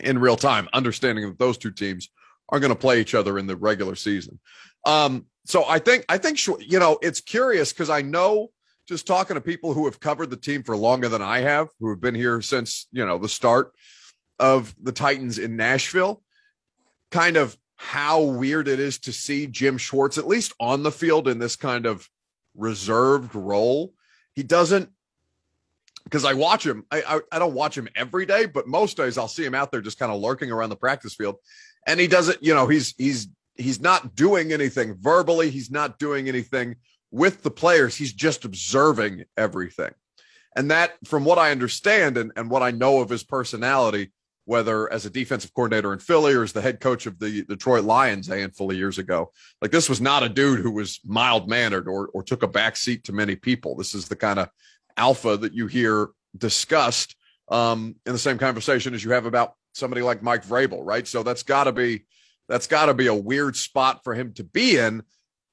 in 0.00 0.18
real 0.18 0.36
time, 0.36 0.68
understanding 0.72 1.26
that 1.28 1.38
those 1.38 1.58
two 1.58 1.70
teams 1.70 2.08
are 2.48 2.60
going 2.60 2.72
to 2.72 2.78
play 2.78 3.00
each 3.00 3.14
other 3.14 3.38
in 3.38 3.46
the 3.46 3.56
regular 3.56 3.94
season. 3.94 4.38
Um, 4.84 5.26
so 5.44 5.64
I 5.66 5.78
think 5.78 6.04
I 6.08 6.18
think 6.18 6.38
you 6.46 6.78
know 6.78 6.98
it's 7.02 7.20
curious 7.20 7.72
because 7.72 7.90
I 7.90 8.02
know 8.02 8.50
just 8.86 9.06
talking 9.06 9.34
to 9.34 9.40
people 9.40 9.74
who 9.74 9.84
have 9.84 10.00
covered 10.00 10.30
the 10.30 10.36
team 10.36 10.62
for 10.62 10.76
longer 10.76 11.08
than 11.08 11.22
I 11.22 11.40
have, 11.40 11.68
who 11.78 11.90
have 11.90 12.00
been 12.00 12.14
here 12.14 12.40
since 12.40 12.86
you 12.92 13.04
know 13.04 13.18
the 13.18 13.28
start 13.28 13.72
of 14.38 14.74
the 14.80 14.92
Titans 14.92 15.38
in 15.38 15.56
Nashville, 15.56 16.22
kind 17.10 17.36
of 17.36 17.56
how 17.76 18.22
weird 18.22 18.66
it 18.66 18.80
is 18.80 18.98
to 18.98 19.12
see 19.12 19.46
Jim 19.46 19.78
Schwartz, 19.78 20.18
at 20.18 20.26
least 20.26 20.52
on 20.58 20.82
the 20.82 20.92
field, 20.92 21.28
in 21.28 21.38
this 21.38 21.56
kind 21.56 21.86
of 21.86 22.08
reserved 22.56 23.34
role. 23.34 23.94
He 24.34 24.42
doesn't, 24.42 24.90
because 26.08 26.24
I 26.24 26.32
watch 26.32 26.64
him, 26.64 26.84
I, 26.90 27.02
I, 27.06 27.20
I 27.32 27.38
don't 27.38 27.54
watch 27.54 27.76
him 27.76 27.88
every 27.94 28.24
day, 28.24 28.46
but 28.46 28.66
most 28.66 28.96
days 28.96 29.18
I'll 29.18 29.28
see 29.28 29.44
him 29.44 29.54
out 29.54 29.70
there 29.70 29.82
just 29.82 29.98
kind 29.98 30.10
of 30.10 30.20
lurking 30.20 30.50
around 30.50 30.70
the 30.70 30.76
practice 30.76 31.14
field, 31.14 31.36
and 31.86 32.00
he 32.00 32.06
doesn't, 32.06 32.42
you 32.42 32.54
know, 32.54 32.66
he's 32.66 32.94
he's 32.96 33.28
he's 33.56 33.80
not 33.80 34.14
doing 34.14 34.52
anything 34.52 34.96
verbally, 34.98 35.50
he's 35.50 35.70
not 35.70 35.98
doing 35.98 36.28
anything 36.28 36.76
with 37.10 37.42
the 37.42 37.50
players, 37.50 37.94
he's 37.94 38.12
just 38.12 38.44
observing 38.44 39.24
everything. 39.36 39.92
And 40.56 40.70
that, 40.70 40.94
from 41.04 41.24
what 41.24 41.38
I 41.38 41.50
understand 41.50 42.16
and, 42.16 42.32
and 42.36 42.50
what 42.50 42.62
I 42.62 42.70
know 42.70 43.00
of 43.00 43.10
his 43.10 43.22
personality, 43.22 44.12
whether 44.44 44.90
as 44.90 45.04
a 45.04 45.10
defensive 45.10 45.52
coordinator 45.52 45.92
in 45.92 45.98
Philly 45.98 46.32
or 46.32 46.42
as 46.42 46.54
the 46.54 46.62
head 46.62 46.80
coach 46.80 47.04
of 47.04 47.18
the 47.18 47.42
Detroit 47.44 47.84
Lions 47.84 48.30
a 48.30 48.38
handful 48.38 48.70
of 48.70 48.78
years 48.78 48.96
ago. 48.96 49.30
Like 49.60 49.70
this 49.70 49.90
was 49.90 50.00
not 50.00 50.22
a 50.22 50.28
dude 50.28 50.60
who 50.60 50.70
was 50.70 51.00
mild 51.04 51.50
mannered 51.50 51.86
or, 51.86 52.08
or 52.14 52.22
took 52.22 52.42
a 52.42 52.48
back 52.48 52.76
seat 52.76 53.04
to 53.04 53.12
many 53.12 53.36
people. 53.36 53.76
This 53.76 53.94
is 53.94 54.08
the 54.08 54.16
kind 54.16 54.38
of 54.38 54.48
alpha 54.98 55.36
that 55.36 55.54
you 55.54 55.66
hear 55.66 56.08
discussed 56.36 57.16
um, 57.48 57.96
in 58.04 58.12
the 58.12 58.18
same 58.18 58.38
conversation 58.38 58.94
as 58.94 59.02
you 59.02 59.12
have 59.12 59.26
about 59.26 59.54
somebody 59.72 60.02
like 60.02 60.22
Mike 60.22 60.44
Vrabel, 60.44 60.84
right? 60.84 61.06
So 61.06 61.22
that's 61.22 61.42
got 61.42 61.64
to 61.64 61.72
be 61.72 62.04
that's 62.48 62.66
got 62.66 62.86
to 62.86 62.94
be 62.94 63.06
a 63.06 63.14
weird 63.14 63.56
spot 63.56 64.02
for 64.04 64.14
him 64.14 64.32
to 64.34 64.44
be 64.44 64.78
in. 64.78 65.02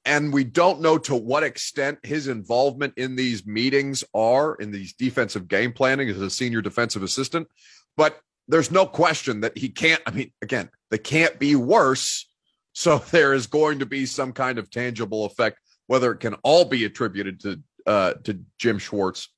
And 0.04 0.32
we 0.32 0.44
don't 0.44 0.80
know 0.80 0.98
to 0.98 1.16
what 1.16 1.42
extent 1.42 1.98
his 2.04 2.28
involvement 2.28 2.94
in 2.96 3.16
these 3.16 3.46
meetings 3.46 4.04
are 4.14 4.54
in 4.54 4.70
these 4.70 4.94
defensive 4.94 5.48
game 5.48 5.72
planning 5.72 6.08
as 6.08 6.20
a 6.20 6.30
senior 6.30 6.62
defensive 6.62 7.02
assistant. 7.02 7.48
But 7.96 8.20
there's 8.48 8.70
no 8.70 8.86
question 8.86 9.40
that 9.40 9.58
he 9.58 9.68
can't. 9.68 10.00
I 10.06 10.12
mean, 10.12 10.32
again, 10.42 10.70
they 10.90 10.98
can't 10.98 11.38
be 11.38 11.56
worse. 11.56 12.28
So 12.72 12.98
there 13.10 13.34
is 13.34 13.46
going 13.46 13.80
to 13.80 13.86
be 13.86 14.06
some 14.06 14.32
kind 14.32 14.58
of 14.58 14.70
tangible 14.70 15.24
effect, 15.24 15.58
whether 15.86 16.12
it 16.12 16.20
can 16.20 16.34
all 16.42 16.64
be 16.64 16.84
attributed 16.84 17.40
to 17.40 17.60
uh, 17.86 18.14
to 18.24 18.40
Jim 18.58 18.78
Schwartz. 18.78 19.28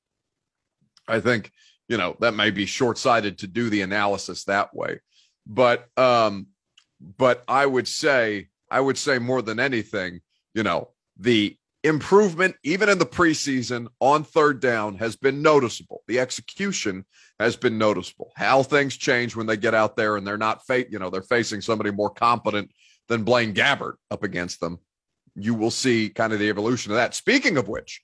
I 1.09 1.19
think 1.19 1.51
you 1.87 1.97
know 1.97 2.15
that 2.19 2.33
may 2.33 2.51
be 2.51 2.65
short 2.65 2.97
sighted 2.97 3.39
to 3.39 3.47
do 3.47 3.69
the 3.69 3.81
analysis 3.81 4.45
that 4.45 4.73
way, 4.73 4.99
but 5.45 5.87
um, 5.97 6.47
but 7.17 7.43
I 7.47 7.65
would 7.65 7.87
say 7.87 8.47
I 8.69 8.79
would 8.79 8.97
say 8.97 9.19
more 9.19 9.41
than 9.41 9.59
anything, 9.59 10.21
you 10.53 10.63
know, 10.63 10.89
the 11.17 11.57
improvement, 11.83 12.55
even 12.63 12.89
in 12.89 12.99
the 12.99 13.05
preseason 13.05 13.87
on 13.99 14.23
third 14.23 14.59
down, 14.59 14.95
has 14.95 15.15
been 15.15 15.41
noticeable. 15.41 16.03
The 16.07 16.19
execution 16.19 17.05
has 17.39 17.55
been 17.55 17.77
noticeable. 17.77 18.31
How 18.35 18.63
things 18.63 18.97
change 18.97 19.35
when 19.35 19.47
they 19.47 19.57
get 19.57 19.73
out 19.73 19.95
there 19.95 20.17
and 20.17 20.27
they're 20.27 20.37
not, 20.37 20.65
fa- 20.65 20.89
you 20.89 20.99
know, 20.99 21.09
they're 21.09 21.21
facing 21.21 21.61
somebody 21.61 21.91
more 21.91 22.09
competent 22.09 22.71
than 23.07 23.23
Blaine 23.23 23.53
Gabbert 23.53 23.93
up 24.11 24.23
against 24.23 24.59
them. 24.59 24.79
You 25.35 25.53
will 25.53 25.71
see 25.71 26.09
kind 26.09 26.33
of 26.33 26.39
the 26.39 26.49
evolution 26.49 26.91
of 26.91 26.97
that. 26.97 27.15
Speaking 27.15 27.57
of 27.57 27.67
which, 27.67 28.01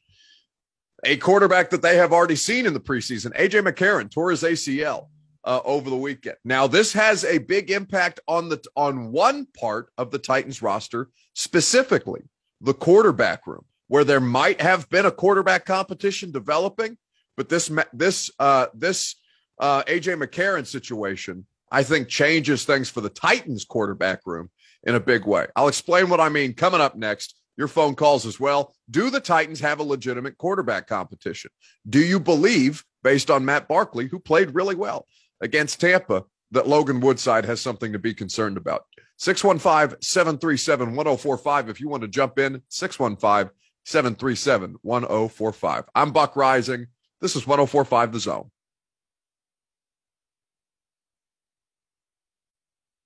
a 1.05 1.17
quarterback 1.17 1.69
that 1.69 1.81
they 1.81 1.97
have 1.97 2.11
already 2.11 2.35
seen 2.35 2.65
in 2.65 2.73
the 2.73 2.79
preseason, 2.79 3.35
AJ 3.37 3.67
McCarron, 3.67 4.11
tore 4.11 4.31
his 4.31 4.43
ACL. 4.43 5.07
Uh, 5.47 5.61
over 5.63 5.91
the 5.91 5.95
weekend. 5.95 6.35
Now, 6.43 6.65
this 6.65 6.91
has 6.93 7.23
a 7.23 7.37
big 7.37 7.69
impact 7.69 8.19
on 8.27 8.49
the 8.49 8.59
on 8.75 9.11
one 9.11 9.45
part 9.55 9.91
of 9.95 10.09
the 10.09 10.17
Titans 10.17 10.63
roster, 10.63 11.11
specifically 11.35 12.23
the 12.61 12.73
quarterback 12.73 13.45
room, 13.45 13.63
where 13.87 14.03
there 14.03 14.19
might 14.19 14.59
have 14.59 14.89
been 14.89 15.05
a 15.05 15.11
quarterback 15.11 15.63
competition 15.65 16.31
developing, 16.31 16.97
but 17.37 17.47
this 17.47 17.71
this 17.93 18.31
uh, 18.39 18.67
this 18.73 19.17
uh, 19.59 19.83
AJ 19.83 20.21
McCarron 20.21 20.65
situation, 20.65 21.45
I 21.71 21.83
think, 21.83 22.07
changes 22.07 22.65
things 22.65 22.89
for 22.89 23.01
the 23.01 23.09
Titans 23.09 23.65
quarterback 23.65 24.21
room 24.25 24.49
in 24.83 24.95
a 24.95 24.99
big 24.99 25.25
way. 25.25 25.47
I'll 25.55 25.67
explain 25.67 26.09
what 26.09 26.19
I 26.19 26.29
mean 26.29 26.53
coming 26.53 26.81
up 26.81 26.95
next. 26.95 27.35
Your 27.57 27.67
phone 27.67 27.95
calls 27.95 28.25
as 28.25 28.39
well. 28.39 28.73
Do 28.89 29.09
the 29.09 29.19
Titans 29.19 29.59
have 29.61 29.79
a 29.79 29.83
legitimate 29.83 30.37
quarterback 30.37 30.87
competition? 30.87 31.51
Do 31.87 31.99
you 31.99 32.19
believe, 32.19 32.83
based 33.03 33.31
on 33.31 33.45
Matt 33.45 33.67
Barkley, 33.67 34.07
who 34.07 34.19
played 34.19 34.55
really 34.55 34.75
well 34.75 35.07
against 35.41 35.79
Tampa, 35.79 36.25
that 36.51 36.67
Logan 36.67 36.99
Woodside 36.99 37.45
has 37.45 37.61
something 37.61 37.93
to 37.93 37.99
be 37.99 38.13
concerned 38.13 38.57
about? 38.57 38.85
615 39.17 40.01
737 40.01 40.95
1045. 40.95 41.69
If 41.69 41.79
you 41.79 41.87
want 41.87 42.01
to 42.01 42.07
jump 42.07 42.37
in, 42.37 42.61
615 42.69 43.51
737 43.85 44.75
1045. 44.81 45.85
I'm 45.95 46.11
Buck 46.11 46.33
Reising. 46.33 46.87
This 47.21 47.35
is 47.35 47.47
1045 47.47 48.11
The 48.11 48.19
Zone. 48.19 48.51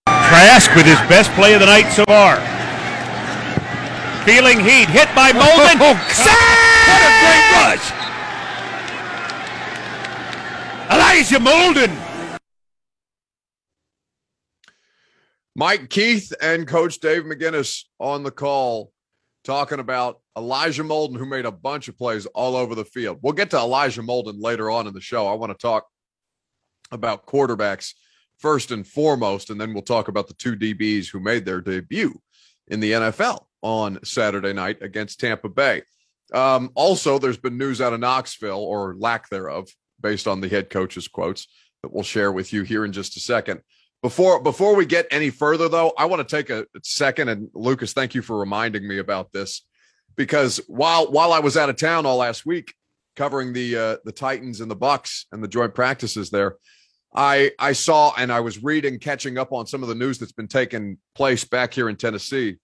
Trask 0.08 0.76
with 0.76 0.86
his 0.86 1.00
best 1.10 1.32
play 1.32 1.54
of 1.54 1.60
the 1.60 1.66
night 1.66 1.92
so 1.92 2.06
far. 2.06 2.59
Feeling 4.30 4.60
heat, 4.60 4.88
hit 4.90 5.10
by 5.16 5.32
Molden. 5.32 5.80
Oh, 5.82 6.94
what 6.94 7.02
a 7.02 7.12
great 7.24 7.46
rush! 7.58 7.86
Elijah 10.92 11.40
Molden 11.40 11.92
Mike 15.56 15.90
Keith 15.90 16.32
and 16.44 16.68
Coach 16.68 17.00
Dave 17.00 17.24
McGinnis 17.24 17.86
on 18.00 18.22
the 18.22 18.30
call 18.30 18.92
talking 19.44 19.80
about 19.80 20.20
Elijah 20.38 20.84
Molden, 20.84 21.18
who 21.18 21.26
made 21.26 21.48
a 21.48 21.52
bunch 21.52 21.88
of 21.88 21.98
plays 21.98 22.28
all 22.28 22.56
over 22.56 22.76
the 22.76 22.86
field. 22.86 23.18
We'll 23.24 23.34
get 23.34 23.50
to 23.50 23.58
Elijah 23.58 24.04
Molden 24.04 24.36
later 24.38 24.70
on 24.70 24.86
in 24.86 24.94
the 24.94 25.02
show. 25.02 25.26
I 25.26 25.34
want 25.34 25.52
to 25.54 25.58
talk 25.58 25.88
about 26.92 27.26
quarterbacks 27.26 27.94
first 28.38 28.70
and 28.70 28.86
foremost, 28.86 29.50
and 29.50 29.60
then 29.60 29.74
we'll 29.74 29.82
talk 29.82 30.08
about 30.08 30.28
the 30.28 30.36
two 30.36 30.56
DBs 30.56 31.08
who 31.08 31.20
made 31.20 31.46
their 31.46 31.62
debut 31.62 32.22
in 32.68 32.80
the 32.80 32.92
NFL 32.92 33.48
on 33.62 34.04
Saturday 34.04 34.54
night 34.54 34.82
against 34.82 35.20
Tampa 35.20 35.50
Bay. 35.50 35.84
Um, 36.34 36.70
also, 36.76 37.18
there's 37.18 37.38
been 37.38 37.58
news 37.58 37.82
out 37.82 37.94
of 37.94 38.00
Knoxville, 38.00 38.64
or 38.64 38.96
lack 38.98 39.30
thereof, 39.30 39.68
based 40.02 40.28
on 40.28 40.42
the 40.42 40.48
head 40.48 40.70
coach's 40.70 41.08
quotes 41.08 41.48
that 41.82 41.94
we'll 41.94 42.04
share 42.04 42.32
with 42.32 42.54
you 42.54 42.64
here 42.64 42.86
in 42.86 42.92
just 42.92 43.18
a 43.18 43.20
second. 43.20 43.62
Before 44.02 44.42
before 44.42 44.76
we 44.76 44.86
get 44.86 45.08
any 45.12 45.30
further, 45.30 45.68
though, 45.68 45.92
I 45.98 46.06
want 46.06 46.28
to 46.28 46.36
take 46.36 46.50
a 46.50 46.66
second 46.84 47.30
and 47.30 47.50
Lucas, 47.54 47.94
thank 47.94 48.16
you 48.16 48.22
for 48.22 48.38
reminding 48.38 48.88
me 48.88 49.00
about 49.00 49.34
this 49.34 49.66
because 50.16 50.62
while 50.68 51.12
while 51.12 51.34
I 51.34 51.40
was 51.40 51.58
out 51.58 51.70
of 51.70 51.76
town 51.76 52.06
all 52.06 52.18
last 52.18 52.46
week 52.46 52.74
covering 53.16 53.52
the 53.52 53.78
uh, 53.78 53.98
the 54.06 54.12
Titans 54.12 54.62
and 54.62 54.72
the 54.72 54.76
Bucks 54.76 55.26
and 55.32 55.44
the 55.44 55.48
joint 55.48 55.76
practices 55.76 56.30
there, 56.30 56.56
I 57.14 57.52
I 57.60 57.74
saw 57.74 58.14
and 58.18 58.32
I 58.32 58.40
was 58.40 58.64
reading, 58.64 59.00
catching 59.00 59.38
up 59.38 59.52
on 59.52 59.68
some 59.68 59.84
of 59.84 59.90
the 59.90 59.96
news 59.96 60.18
that's 60.18 60.32
been 60.32 60.48
taking 60.48 60.98
place 61.16 61.44
back 61.44 61.74
here 61.74 61.90
in 61.90 61.98
Tennessee, 61.98 62.58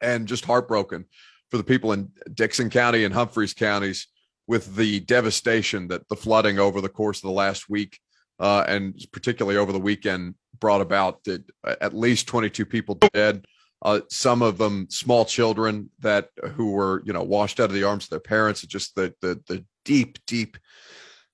and 0.00 0.26
just 0.26 0.44
heartbroken 0.44 1.04
for 1.50 1.56
the 1.56 1.64
people 1.64 1.92
in 1.92 2.10
Dickson 2.32 2.70
County 2.70 3.04
and 3.04 3.14
Humphreys 3.14 3.54
counties 3.54 4.08
with 4.46 4.76
the 4.76 5.00
devastation 5.00 5.88
that 5.88 6.08
the 6.08 6.16
flooding 6.16 6.58
over 6.58 6.80
the 6.80 6.88
course 6.88 7.18
of 7.18 7.28
the 7.28 7.34
last 7.34 7.68
week 7.68 7.98
uh, 8.40 8.64
and 8.66 8.94
particularly 9.12 9.56
over 9.56 9.72
the 9.72 9.78
weekend 9.78 10.34
brought 10.58 10.80
about 10.80 11.22
that 11.24 11.42
at 11.80 11.94
least 11.94 12.26
22 12.26 12.66
people 12.66 12.98
dead 13.12 13.44
uh, 13.82 14.00
some 14.08 14.42
of 14.42 14.56
them 14.58 14.86
small 14.90 15.24
children 15.24 15.90
that 16.00 16.30
who 16.54 16.70
were 16.72 17.02
you 17.04 17.12
know 17.12 17.22
washed 17.22 17.60
out 17.60 17.64
of 17.64 17.74
the 17.74 17.84
arms 17.84 18.04
of 18.04 18.10
their 18.10 18.20
parents. 18.20 18.62
Just 18.62 18.94
the 18.94 19.14
the, 19.20 19.40
the 19.46 19.64
deep 19.84 20.18
deep 20.26 20.56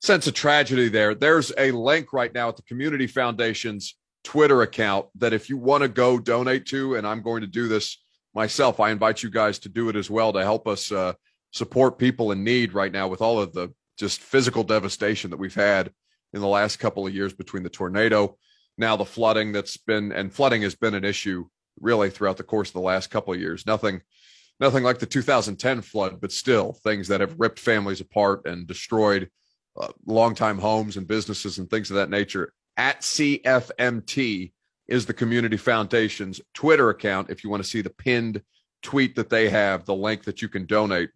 sense 0.02 0.26
of 0.26 0.34
tragedy 0.34 0.88
there. 0.88 1.14
There's 1.14 1.52
a 1.56 1.70
link 1.70 2.12
right 2.12 2.34
now 2.34 2.48
at 2.48 2.56
the 2.56 2.62
community 2.62 3.06
foundation's 3.06 3.96
twitter 4.22 4.60
account 4.60 5.06
that 5.14 5.32
if 5.32 5.48
you 5.48 5.56
want 5.56 5.82
to 5.82 5.88
go 5.88 6.18
donate 6.18 6.66
to 6.66 6.94
and 6.94 7.06
i'm 7.06 7.22
going 7.22 7.40
to 7.40 7.46
do 7.46 7.68
this 7.68 7.96
myself 8.34 8.80
i 8.80 8.90
invite 8.90 9.22
you 9.22 9.30
guys 9.30 9.58
to 9.58 9.68
do 9.68 9.88
it 9.88 9.96
as 9.96 10.10
well 10.10 10.32
to 10.32 10.42
help 10.42 10.66
us 10.68 10.92
uh, 10.92 11.12
support 11.52 11.98
people 11.98 12.32
in 12.32 12.44
need 12.44 12.72
right 12.72 12.92
now 12.92 13.08
with 13.08 13.20
all 13.20 13.40
of 13.40 13.52
the 13.52 13.72
just 13.98 14.20
physical 14.20 14.64
devastation 14.64 15.30
that 15.30 15.36
we've 15.36 15.54
had 15.54 15.92
in 16.32 16.40
the 16.40 16.48
last 16.48 16.78
couple 16.78 17.06
of 17.06 17.14
years 17.14 17.32
between 17.32 17.62
the 17.62 17.70
tornado, 17.70 18.36
now 18.78 18.96
the 18.96 19.04
flooding 19.04 19.52
that's 19.52 19.76
been 19.76 20.12
and 20.12 20.32
flooding 20.32 20.62
has 20.62 20.74
been 20.74 20.94
an 20.94 21.04
issue 21.04 21.44
really 21.80 22.10
throughout 22.10 22.36
the 22.36 22.42
course 22.42 22.68
of 22.68 22.74
the 22.74 22.80
last 22.80 23.10
couple 23.10 23.34
of 23.34 23.40
years. 23.40 23.66
Nothing 23.66 24.00
nothing 24.58 24.84
like 24.84 24.98
the 24.98 25.06
2010 25.06 25.82
flood, 25.82 26.20
but 26.20 26.32
still 26.32 26.72
things 26.84 27.08
that 27.08 27.20
have 27.20 27.38
ripped 27.38 27.58
families 27.58 28.00
apart 28.00 28.46
and 28.46 28.66
destroyed 28.66 29.28
uh, 29.78 29.88
longtime 30.06 30.58
homes 30.58 30.96
and 30.96 31.08
businesses 31.08 31.58
and 31.58 31.68
things 31.68 31.90
of 31.90 31.96
that 31.96 32.10
nature. 32.10 32.52
At 32.76 33.00
CFMT 33.00 34.52
is 34.90 35.06
the 35.06 35.14
Community 35.14 35.56
Foundation's 35.56 36.40
Twitter 36.52 36.90
account. 36.90 37.30
If 37.30 37.42
you 37.42 37.48
want 37.48 37.62
to 37.62 37.68
see 37.68 37.80
the 37.80 37.90
pinned 37.90 38.42
tweet 38.82 39.14
that 39.16 39.30
they 39.30 39.48
have, 39.48 39.86
the 39.86 39.94
link 39.94 40.24
that 40.24 40.42
you 40.42 40.48
can 40.48 40.66
donate 40.66 41.10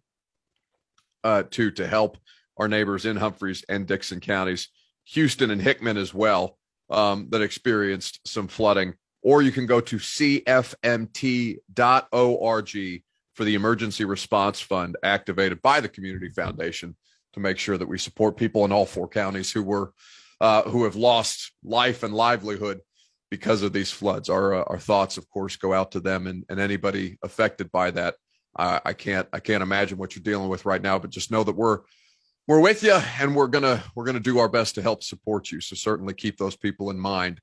uh, 1.23 1.43
to 1.51 1.69
to 1.71 1.85
help 1.85 2.17
our 2.57 2.67
neighbors 2.67 3.05
in 3.05 3.17
Humphreys 3.17 3.63
and 3.67 3.85
Dickson 3.85 4.19
counties. 4.19 4.69
Houston 5.09 5.51
and 5.51 5.61
Hickman 5.61 5.97
as 5.97 6.13
well 6.13 6.57
um, 6.89 7.27
that 7.29 7.41
experienced 7.41 8.21
some 8.25 8.47
flooding. 8.47 8.93
Or 9.21 9.41
you 9.41 9.51
can 9.51 9.65
go 9.65 9.81
to 9.81 9.97
cfmt.org 9.97 10.79
for 13.33 13.43
the 13.43 13.55
emergency 13.55 14.05
response 14.05 14.61
fund 14.61 14.95
activated 15.03 15.61
by 15.61 15.81
the 15.81 15.89
Community 15.89 16.29
Foundation 16.29 16.95
to 17.33 17.39
make 17.39 17.57
sure 17.57 17.77
that 17.77 17.87
we 17.87 17.97
support 17.97 18.37
people 18.37 18.63
in 18.63 18.71
all 18.71 18.85
four 18.85 19.09
counties 19.09 19.51
who 19.51 19.63
were 19.63 19.91
uh, 20.41 20.63
who 20.63 20.83
have 20.83 20.95
lost 20.95 21.51
life 21.63 22.03
and 22.03 22.13
livelihood 22.13 22.79
because 23.29 23.61
of 23.61 23.73
these 23.73 23.91
floods. 23.91 24.29
Our 24.29 24.53
uh, 24.53 24.63
our 24.67 24.79
thoughts, 24.79 25.17
of 25.17 25.29
course, 25.29 25.55
go 25.55 25.73
out 25.73 25.91
to 25.91 25.99
them 25.99 26.27
and, 26.27 26.45
and 26.49 26.59
anybody 26.59 27.17
affected 27.23 27.71
by 27.71 27.91
that. 27.91 28.15
Uh, 28.57 28.79
I 28.85 28.93
can't 28.93 29.27
I 29.33 29.39
can't 29.39 29.63
imagine 29.63 29.97
what 29.97 30.15
you're 30.15 30.23
dealing 30.23 30.49
with 30.49 30.65
right 30.65 30.81
now, 30.81 30.99
but 30.99 31.09
just 31.09 31.31
know 31.31 31.43
that 31.43 31.55
we're 31.55 31.79
we're 32.47 32.59
with 32.59 32.83
you 32.83 32.93
and 33.19 33.35
we're 33.35 33.47
gonna 33.47 33.83
we're 33.95 34.05
gonna 34.05 34.19
do 34.19 34.39
our 34.39 34.49
best 34.49 34.75
to 34.75 34.81
help 34.81 35.03
support 35.03 35.51
you. 35.51 35.59
So 35.61 35.75
certainly 35.75 36.13
keep 36.13 36.37
those 36.37 36.55
people 36.55 36.89
in 36.89 36.99
mind 36.99 37.41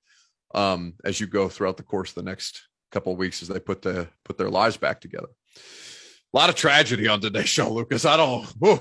um, 0.54 0.94
as 1.04 1.20
you 1.20 1.26
go 1.26 1.48
throughout 1.48 1.76
the 1.76 1.82
course 1.82 2.10
of 2.10 2.16
the 2.16 2.22
next 2.22 2.62
couple 2.90 3.12
of 3.12 3.18
weeks 3.18 3.42
as 3.42 3.48
they 3.48 3.58
put 3.58 3.82
the 3.82 4.08
put 4.24 4.38
their 4.38 4.50
lives 4.50 4.76
back 4.76 5.00
together. 5.00 5.28
A 6.34 6.36
lot 6.36 6.48
of 6.48 6.54
tragedy 6.54 7.08
on 7.08 7.20
today's 7.20 7.48
show 7.48 7.70
lucas. 7.70 8.04
I 8.04 8.16
don't 8.16 8.46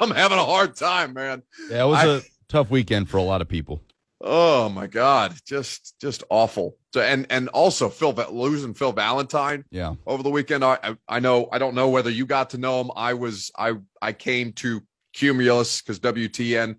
i'm 0.00 0.10
having 0.10 0.38
a 0.38 0.44
hard 0.44 0.76
time 0.76 1.14
man. 1.14 1.42
Yeah 1.70 1.84
it 1.84 1.88
was 1.88 1.98
I, 1.98 2.16
a 2.16 2.20
tough 2.48 2.70
weekend 2.70 3.08
for 3.08 3.18
a 3.18 3.22
lot 3.22 3.40
of 3.40 3.48
people 3.48 3.80
oh 4.26 4.68
my 4.70 4.86
god 4.86 5.34
just 5.46 5.94
just 6.00 6.24
awful 6.30 6.76
so 6.92 7.00
and 7.00 7.26
and 7.30 7.48
also 7.50 7.88
phil 7.88 8.12
losing 8.30 8.72
phil 8.72 8.90
valentine 8.90 9.64
yeah 9.70 9.94
over 10.06 10.22
the 10.22 10.30
weekend 10.30 10.64
i 10.64 10.96
i 11.08 11.20
know 11.20 11.48
i 11.52 11.58
don't 11.58 11.74
know 11.74 11.90
whether 11.90 12.10
you 12.10 12.24
got 12.24 12.50
to 12.50 12.58
know 12.58 12.80
him 12.80 12.90
i 12.96 13.12
was 13.12 13.52
i 13.58 13.74
i 14.00 14.12
came 14.12 14.50
to 14.52 14.80
Cumulus 15.14 15.80
because 15.80 16.00
WTN 16.00 16.76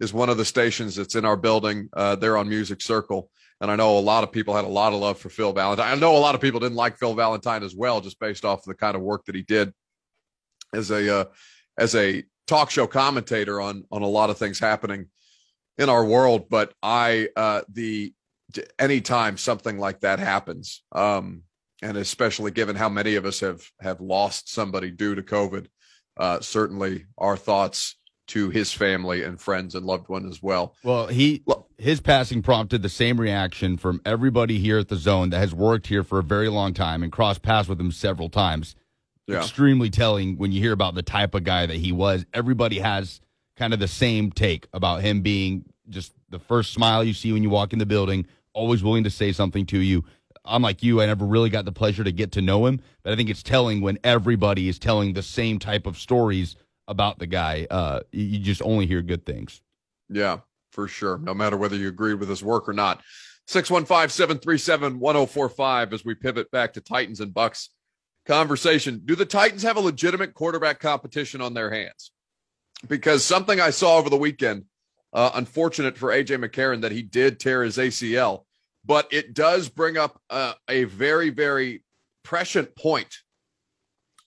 is 0.00 0.12
one 0.12 0.28
of 0.28 0.36
the 0.36 0.44
stations 0.44 0.96
that's 0.96 1.14
in 1.14 1.24
our 1.24 1.36
building. 1.36 1.88
Uh, 1.92 2.16
they're 2.16 2.36
on 2.36 2.48
Music 2.48 2.82
Circle. 2.82 3.30
And 3.60 3.70
I 3.70 3.76
know 3.76 3.96
a 3.96 4.00
lot 4.00 4.22
of 4.22 4.30
people 4.30 4.54
had 4.54 4.66
a 4.66 4.68
lot 4.68 4.92
of 4.92 5.00
love 5.00 5.18
for 5.18 5.30
Phil 5.30 5.52
Valentine. 5.52 5.90
I 5.90 5.98
know 5.98 6.14
a 6.14 6.18
lot 6.18 6.34
of 6.34 6.42
people 6.42 6.60
didn't 6.60 6.76
like 6.76 6.98
Phil 6.98 7.14
Valentine 7.14 7.62
as 7.62 7.74
well, 7.74 8.02
just 8.02 8.20
based 8.20 8.44
off 8.44 8.60
of 8.60 8.66
the 8.66 8.74
kind 8.74 8.94
of 8.94 9.00
work 9.00 9.24
that 9.24 9.34
he 9.34 9.40
did 9.40 9.72
as 10.74 10.90
a 10.90 11.20
uh, 11.20 11.24
as 11.78 11.94
a 11.94 12.22
talk 12.46 12.70
show 12.70 12.86
commentator 12.86 13.58
on 13.58 13.84
on 13.90 14.02
a 14.02 14.06
lot 14.06 14.28
of 14.28 14.36
things 14.36 14.58
happening 14.58 15.06
in 15.78 15.88
our 15.88 16.04
world. 16.04 16.48
But 16.48 16.72
I 16.82 17.28
uh, 17.36 17.62
the 17.68 18.12
anytime 18.78 19.36
something 19.36 19.78
like 19.78 20.00
that 20.00 20.18
happens, 20.18 20.82
um, 20.92 21.42
and 21.82 21.96
especially 21.96 22.50
given 22.50 22.76
how 22.76 22.88
many 22.88 23.16
of 23.16 23.24
us 23.24 23.40
have 23.40 23.68
have 23.80 24.00
lost 24.00 24.52
somebody 24.52 24.90
due 24.90 25.14
to 25.14 25.22
COVID, 25.22 25.66
uh, 26.16 26.40
certainly 26.40 27.06
our 27.18 27.36
thoughts 27.36 27.96
to 28.28 28.50
his 28.50 28.72
family 28.72 29.22
and 29.22 29.40
friends 29.40 29.74
and 29.74 29.86
loved 29.86 30.08
one 30.08 30.26
as 30.28 30.42
well. 30.42 30.74
Well, 30.82 31.06
he 31.06 31.44
his 31.78 32.00
passing 32.00 32.42
prompted 32.42 32.82
the 32.82 32.88
same 32.88 33.20
reaction 33.20 33.76
from 33.76 34.00
everybody 34.04 34.58
here 34.58 34.78
at 34.78 34.88
the 34.88 34.96
zone 34.96 35.30
that 35.30 35.38
has 35.38 35.54
worked 35.54 35.86
here 35.86 36.02
for 36.02 36.18
a 36.18 36.24
very 36.24 36.48
long 36.48 36.74
time 36.74 37.02
and 37.02 37.12
crossed 37.12 37.42
paths 37.42 37.68
with 37.68 37.80
him 37.80 37.92
several 37.92 38.28
times. 38.28 38.74
Yeah. 39.26 39.38
Extremely 39.38 39.90
telling 39.90 40.36
when 40.36 40.52
you 40.52 40.60
hear 40.60 40.72
about 40.72 40.94
the 40.94 41.02
type 41.02 41.34
of 41.34 41.42
guy 41.42 41.66
that 41.66 41.76
he 41.76 41.90
was. 41.90 42.24
Everybody 42.32 42.78
has 42.78 43.20
kind 43.56 43.72
of 43.72 43.80
the 43.80 43.88
same 43.88 44.30
take 44.30 44.66
about 44.72 45.02
him 45.02 45.22
being 45.22 45.64
just 45.88 46.12
the 46.30 46.38
first 46.38 46.72
smile 46.72 47.04
you 47.04 47.12
see 47.12 47.32
when 47.32 47.42
you 47.42 47.50
walk 47.50 47.72
in 47.72 47.78
the 47.78 47.86
building, 47.86 48.26
always 48.52 48.82
willing 48.82 49.04
to 49.04 49.10
say 49.10 49.32
something 49.32 49.66
to 49.66 49.78
you, 49.78 50.04
I'm 50.46 50.62
like 50.62 50.82
you, 50.82 51.02
I 51.02 51.06
never 51.06 51.24
really 51.24 51.50
got 51.50 51.64
the 51.64 51.72
pleasure 51.72 52.04
to 52.04 52.12
get 52.12 52.32
to 52.32 52.42
know 52.42 52.66
him, 52.66 52.80
but 53.02 53.12
I 53.12 53.16
think 53.16 53.28
it's 53.28 53.42
telling 53.42 53.80
when 53.80 53.98
everybody 54.04 54.68
is 54.68 54.78
telling 54.78 55.12
the 55.12 55.22
same 55.22 55.58
type 55.58 55.86
of 55.86 55.98
stories 55.98 56.56
about 56.88 57.18
the 57.18 57.26
guy. 57.26 57.66
Uh, 57.70 58.00
you 58.12 58.38
just 58.38 58.62
only 58.62 58.86
hear 58.86 59.02
good 59.02 59.26
things. 59.26 59.60
Yeah, 60.08 60.38
for 60.70 60.86
sure. 60.86 61.18
No 61.18 61.34
matter 61.34 61.56
whether 61.56 61.76
you 61.76 61.88
agree 61.88 62.14
with 62.14 62.28
his 62.28 62.42
work 62.42 62.68
or 62.68 62.72
not. 62.72 63.02
615 63.48 64.08
737 64.08 64.98
1045 64.98 65.92
as 65.92 66.04
we 66.04 66.14
pivot 66.14 66.50
back 66.50 66.72
to 66.72 66.80
Titans 66.80 67.20
and 67.20 67.32
Bucks 67.32 67.70
conversation. 68.26 69.02
Do 69.04 69.14
the 69.14 69.24
Titans 69.24 69.62
have 69.62 69.76
a 69.76 69.80
legitimate 69.80 70.34
quarterback 70.34 70.80
competition 70.80 71.40
on 71.40 71.54
their 71.54 71.70
hands? 71.70 72.10
Because 72.86 73.24
something 73.24 73.60
I 73.60 73.70
saw 73.70 73.98
over 73.98 74.10
the 74.10 74.16
weekend, 74.16 74.64
uh, 75.12 75.30
unfortunate 75.34 75.96
for 75.96 76.10
AJ 76.10 76.44
McCarron 76.44 76.82
that 76.82 76.92
he 76.92 77.02
did 77.02 77.40
tear 77.40 77.62
his 77.62 77.78
ACL 77.78 78.44
but 78.86 79.08
it 79.10 79.34
does 79.34 79.68
bring 79.68 79.98
up 79.98 80.20
uh, 80.30 80.54
a 80.68 80.84
very, 80.84 81.30
very 81.30 81.82
prescient 82.22 82.74
point 82.76 83.18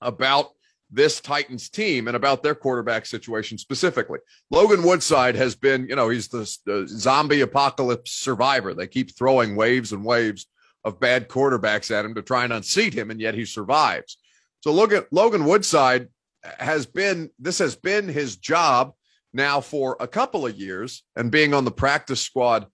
about 0.01 0.49
this 0.91 1.21
Titans 1.21 1.69
team 1.69 2.07
and 2.07 2.15
about 2.15 2.43
their 2.43 2.55
quarterback 2.55 3.05
situation 3.05 3.57
specifically. 3.57 4.19
Logan 4.49 4.83
Woodside 4.83 5.35
has 5.35 5.55
been, 5.55 5.87
you 5.87 5.95
know, 5.95 6.09
he's 6.09 6.27
the, 6.27 6.57
the, 6.65 6.87
zombie 6.87 7.41
apocalypse 7.41 8.11
survivor. 8.11 8.73
They 8.73 8.87
keep 8.87 9.15
throwing 9.15 9.55
waves 9.55 9.93
and 9.93 10.03
waves 10.03 10.47
of 10.83 10.99
bad 10.99 11.29
quarterbacks 11.29 11.91
at 11.91 12.05
him 12.05 12.15
to 12.15 12.21
try 12.21 12.43
and 12.43 12.53
unseat 12.53 12.93
him, 12.93 13.11
and 13.11 13.21
yet 13.21 13.35
he 13.35 13.45
survives. 13.45 14.17
So 14.61 14.73
Logan, 14.73 15.05
Logan 15.11 15.45
Woodside 15.45 16.07
has 16.43 16.85
been, 16.85 17.29
this 17.39 17.59
has 17.59 17.75
been 17.75 18.07
his 18.07 18.37
job 18.37 18.93
now 19.33 19.61
for 19.61 19.97
a 19.99 20.07
couple 20.07 20.45
of 20.45 20.55
years, 20.55 21.03
and 21.15 21.31
being 21.31 21.53
on 21.53 21.65
the 21.65 21.71
practice 21.71 22.21
squad 22.21 22.67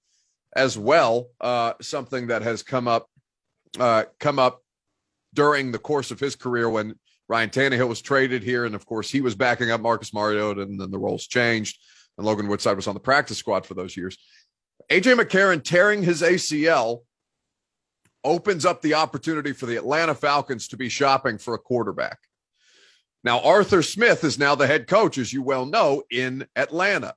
as 0.55 0.77
well, 0.77 1.27
uh, 1.41 1.73
something 1.81 2.27
that 2.27 2.41
has 2.41 2.63
come 2.63 2.87
up 2.87 3.09
uh, 3.79 4.05
come 4.19 4.39
up 4.39 4.61
during 5.33 5.71
the 5.71 5.79
course 5.79 6.11
of 6.11 6.19
his 6.19 6.35
career 6.35 6.69
when 6.69 6.95
Ryan 7.27 7.49
Tannehill 7.49 7.89
was 7.89 8.01
traded 8.01 8.41
here, 8.43 8.65
and 8.65 8.75
of 8.75 8.85
course 8.85 9.09
he 9.09 9.21
was 9.21 9.35
backing 9.35 9.71
up 9.71 9.81
Marcus 9.81 10.13
Mariota, 10.13 10.61
and 10.61 10.79
then 10.79 10.91
the 10.91 10.99
roles 10.99 11.27
changed, 11.27 11.77
and 12.17 12.25
Logan 12.25 12.47
Woodside 12.47 12.75
was 12.75 12.87
on 12.87 12.93
the 12.93 12.99
practice 12.99 13.37
squad 13.37 13.65
for 13.65 13.73
those 13.73 13.97
years. 13.97 14.17
AJ 14.89 15.19
McCarron 15.19 15.63
tearing 15.63 16.03
his 16.03 16.21
ACL 16.21 17.01
opens 18.23 18.65
up 18.65 18.81
the 18.81 18.93
opportunity 18.93 19.51
for 19.51 19.65
the 19.65 19.75
Atlanta 19.75 20.15
Falcons 20.15 20.67
to 20.69 20.77
be 20.77 20.89
shopping 20.89 21.37
for 21.37 21.53
a 21.53 21.59
quarterback. 21.59 22.17
Now, 23.25 23.39
Arthur 23.39 23.81
Smith 23.81 24.23
is 24.23 24.37
now 24.37 24.53
the 24.53 24.67
head 24.67 24.85
coach, 24.85 25.17
as 25.17 25.33
you 25.33 25.41
well 25.41 25.65
know, 25.65 26.03
in 26.11 26.45
Atlanta. 26.55 27.15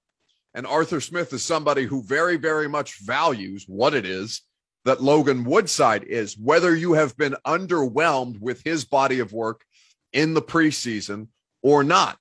And 0.54 0.66
Arthur 0.66 1.02
Smith 1.02 1.34
is 1.34 1.44
somebody 1.44 1.84
who 1.84 2.02
very, 2.02 2.38
very 2.38 2.66
much 2.66 2.98
values 3.00 3.66
what 3.68 3.92
it 3.92 4.06
is 4.06 4.40
that 4.86 5.02
Logan 5.02 5.44
Woodside 5.44 6.04
is, 6.04 6.38
whether 6.38 6.74
you 6.74 6.94
have 6.94 7.14
been 7.18 7.36
underwhelmed 7.46 8.40
with 8.40 8.62
his 8.64 8.86
body 8.86 9.18
of 9.18 9.34
work 9.34 9.66
in 10.14 10.32
the 10.32 10.40
preseason 10.40 11.28
or 11.62 11.84
not. 11.84 12.16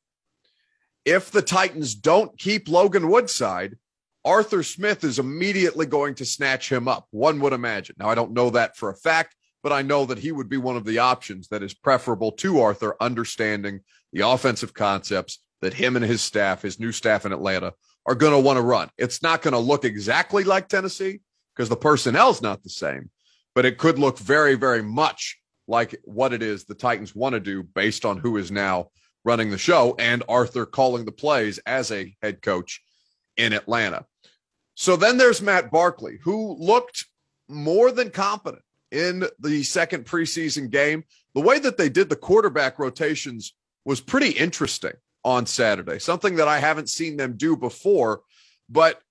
If 1.06 1.32
the 1.32 1.41
Titans 1.41 1.96
don't 1.96 2.38
keep 2.38 2.67
Logan 2.67 3.08
Woodside, 3.08 3.77
Arthur 4.25 4.63
Smith 4.63 5.06
is 5.06 5.17
immediately 5.17 5.86
going 5.86 6.15
to 6.15 6.25
snatch 6.25 6.70
him 6.70 6.89
up, 6.89 7.08
one 7.12 7.39
would 7.39 7.53
imagine. 7.53 7.96
Now, 7.98 8.10
I 8.10 8.15
don't 8.15 8.34
know 8.34 8.50
that 8.50 8.75
for 8.75 8.89
a 8.89 8.98
fact, 8.98 9.37
but 9.67 9.75
I 9.75 9.81
know 9.81 10.05
that 10.05 10.19
he 10.19 10.31
would 10.31 10.47
be 10.47 10.55
one 10.55 10.77
of 10.77 10.86
the 10.86 11.00
options 11.00 11.50
that 11.50 11.62
is 11.62 11.74
preferable 11.74 12.31
to 12.31 12.62
Arthur, 12.62 12.95
understanding 13.01 13.81
the 14.13 14.25
offensive 14.25 14.74
concepts 14.74 15.39
that 15.59 15.74
him 15.74 15.97
and 15.97 16.05
his 16.05 16.21
staff, 16.21 16.62
his 16.62 16.79
new 16.79 16.93
staff 16.93 17.25
in 17.25 17.33
Atlanta, 17.33 17.74
are 18.05 18.15
going 18.15 18.31
to 18.31 18.39
want 18.39 18.55
to 18.55 18.62
run. 18.62 18.89
It's 18.97 19.21
not 19.21 19.41
going 19.41 19.51
to 19.51 19.59
look 19.59 19.83
exactly 19.83 20.45
like 20.45 20.69
Tennessee 20.69 21.19
because 21.53 21.67
the 21.67 21.75
personnel's 21.75 22.41
not 22.41 22.63
the 22.63 22.69
same, 22.69 23.09
but 23.55 23.65
it 23.65 23.77
could 23.77 24.00
look 24.00 24.17
very, 24.17 24.55
very 24.55 24.81
much 24.81 25.38
like 25.67 26.00
what 26.05 26.31
it 26.31 26.41
is 26.41 26.63
the 26.63 26.74
Titans 26.74 27.13
want 27.13 27.33
to 27.33 27.41
do 27.41 27.62
based 27.62 28.05
on 28.05 28.19
who 28.19 28.38
is 28.38 28.50
now 28.50 28.88
running 29.25 29.51
the 29.51 29.57
show 29.57 29.97
and 30.00 30.24
Arthur 30.29 30.65
calling 30.65 31.03
the 31.03 31.12
plays 31.12 31.57
as 31.65 31.91
a 31.91 32.15
head 32.21 32.41
coach 32.41 32.81
in 33.36 33.51
Atlanta. 33.51 34.05
So 34.75 34.95
then 34.95 35.17
there's 35.17 35.41
Matt 35.41 35.71
Barkley, 35.71 36.19
who 36.24 36.55
looked 36.57 37.05
more 37.50 37.91
than 37.91 38.12
competent 38.12 38.63
in 38.91 39.25
the 39.39 39.63
second 39.63 40.06
preseason 40.06 40.70
game. 40.70 41.03
The 41.36 41.41
way 41.41 41.60
that 41.60 41.77
they 41.77 41.89
did 41.89 42.10
the 42.10 42.15
quarterback 42.15 42.79
rotations 42.79 43.53
was 43.86 44.01
pretty 44.01 44.32
interesting 44.32 44.94
on 45.24 45.46
Saturday, 45.46 46.00
something 46.00 46.36
that 46.36 46.48
I 46.48 46.60
haven't 46.60 46.89
seen 46.89 47.17
them 47.17 47.36
do 47.38 47.56
before. 47.58 48.22
But 48.70 49.01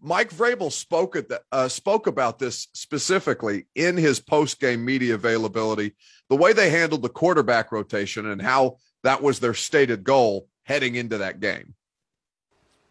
Mike 0.00 0.30
Vrabel 0.30 0.72
spoke 0.72 1.16
at 1.16 1.28
the, 1.28 1.42
uh, 1.52 1.68
spoke 1.68 2.06
about 2.06 2.38
this 2.38 2.68
specifically 2.72 3.66
in 3.74 3.96
his 3.96 4.20
post 4.20 4.60
game 4.60 4.84
media 4.84 5.14
availability. 5.14 5.94
The 6.30 6.36
way 6.36 6.52
they 6.52 6.70
handled 6.70 7.02
the 7.02 7.08
quarterback 7.08 7.70
rotation 7.70 8.26
and 8.26 8.40
how 8.40 8.78
that 9.02 9.22
was 9.22 9.40
their 9.40 9.54
stated 9.54 10.04
goal 10.04 10.48
heading 10.62 10.94
into 10.94 11.18
that 11.18 11.40
game. 11.40 11.74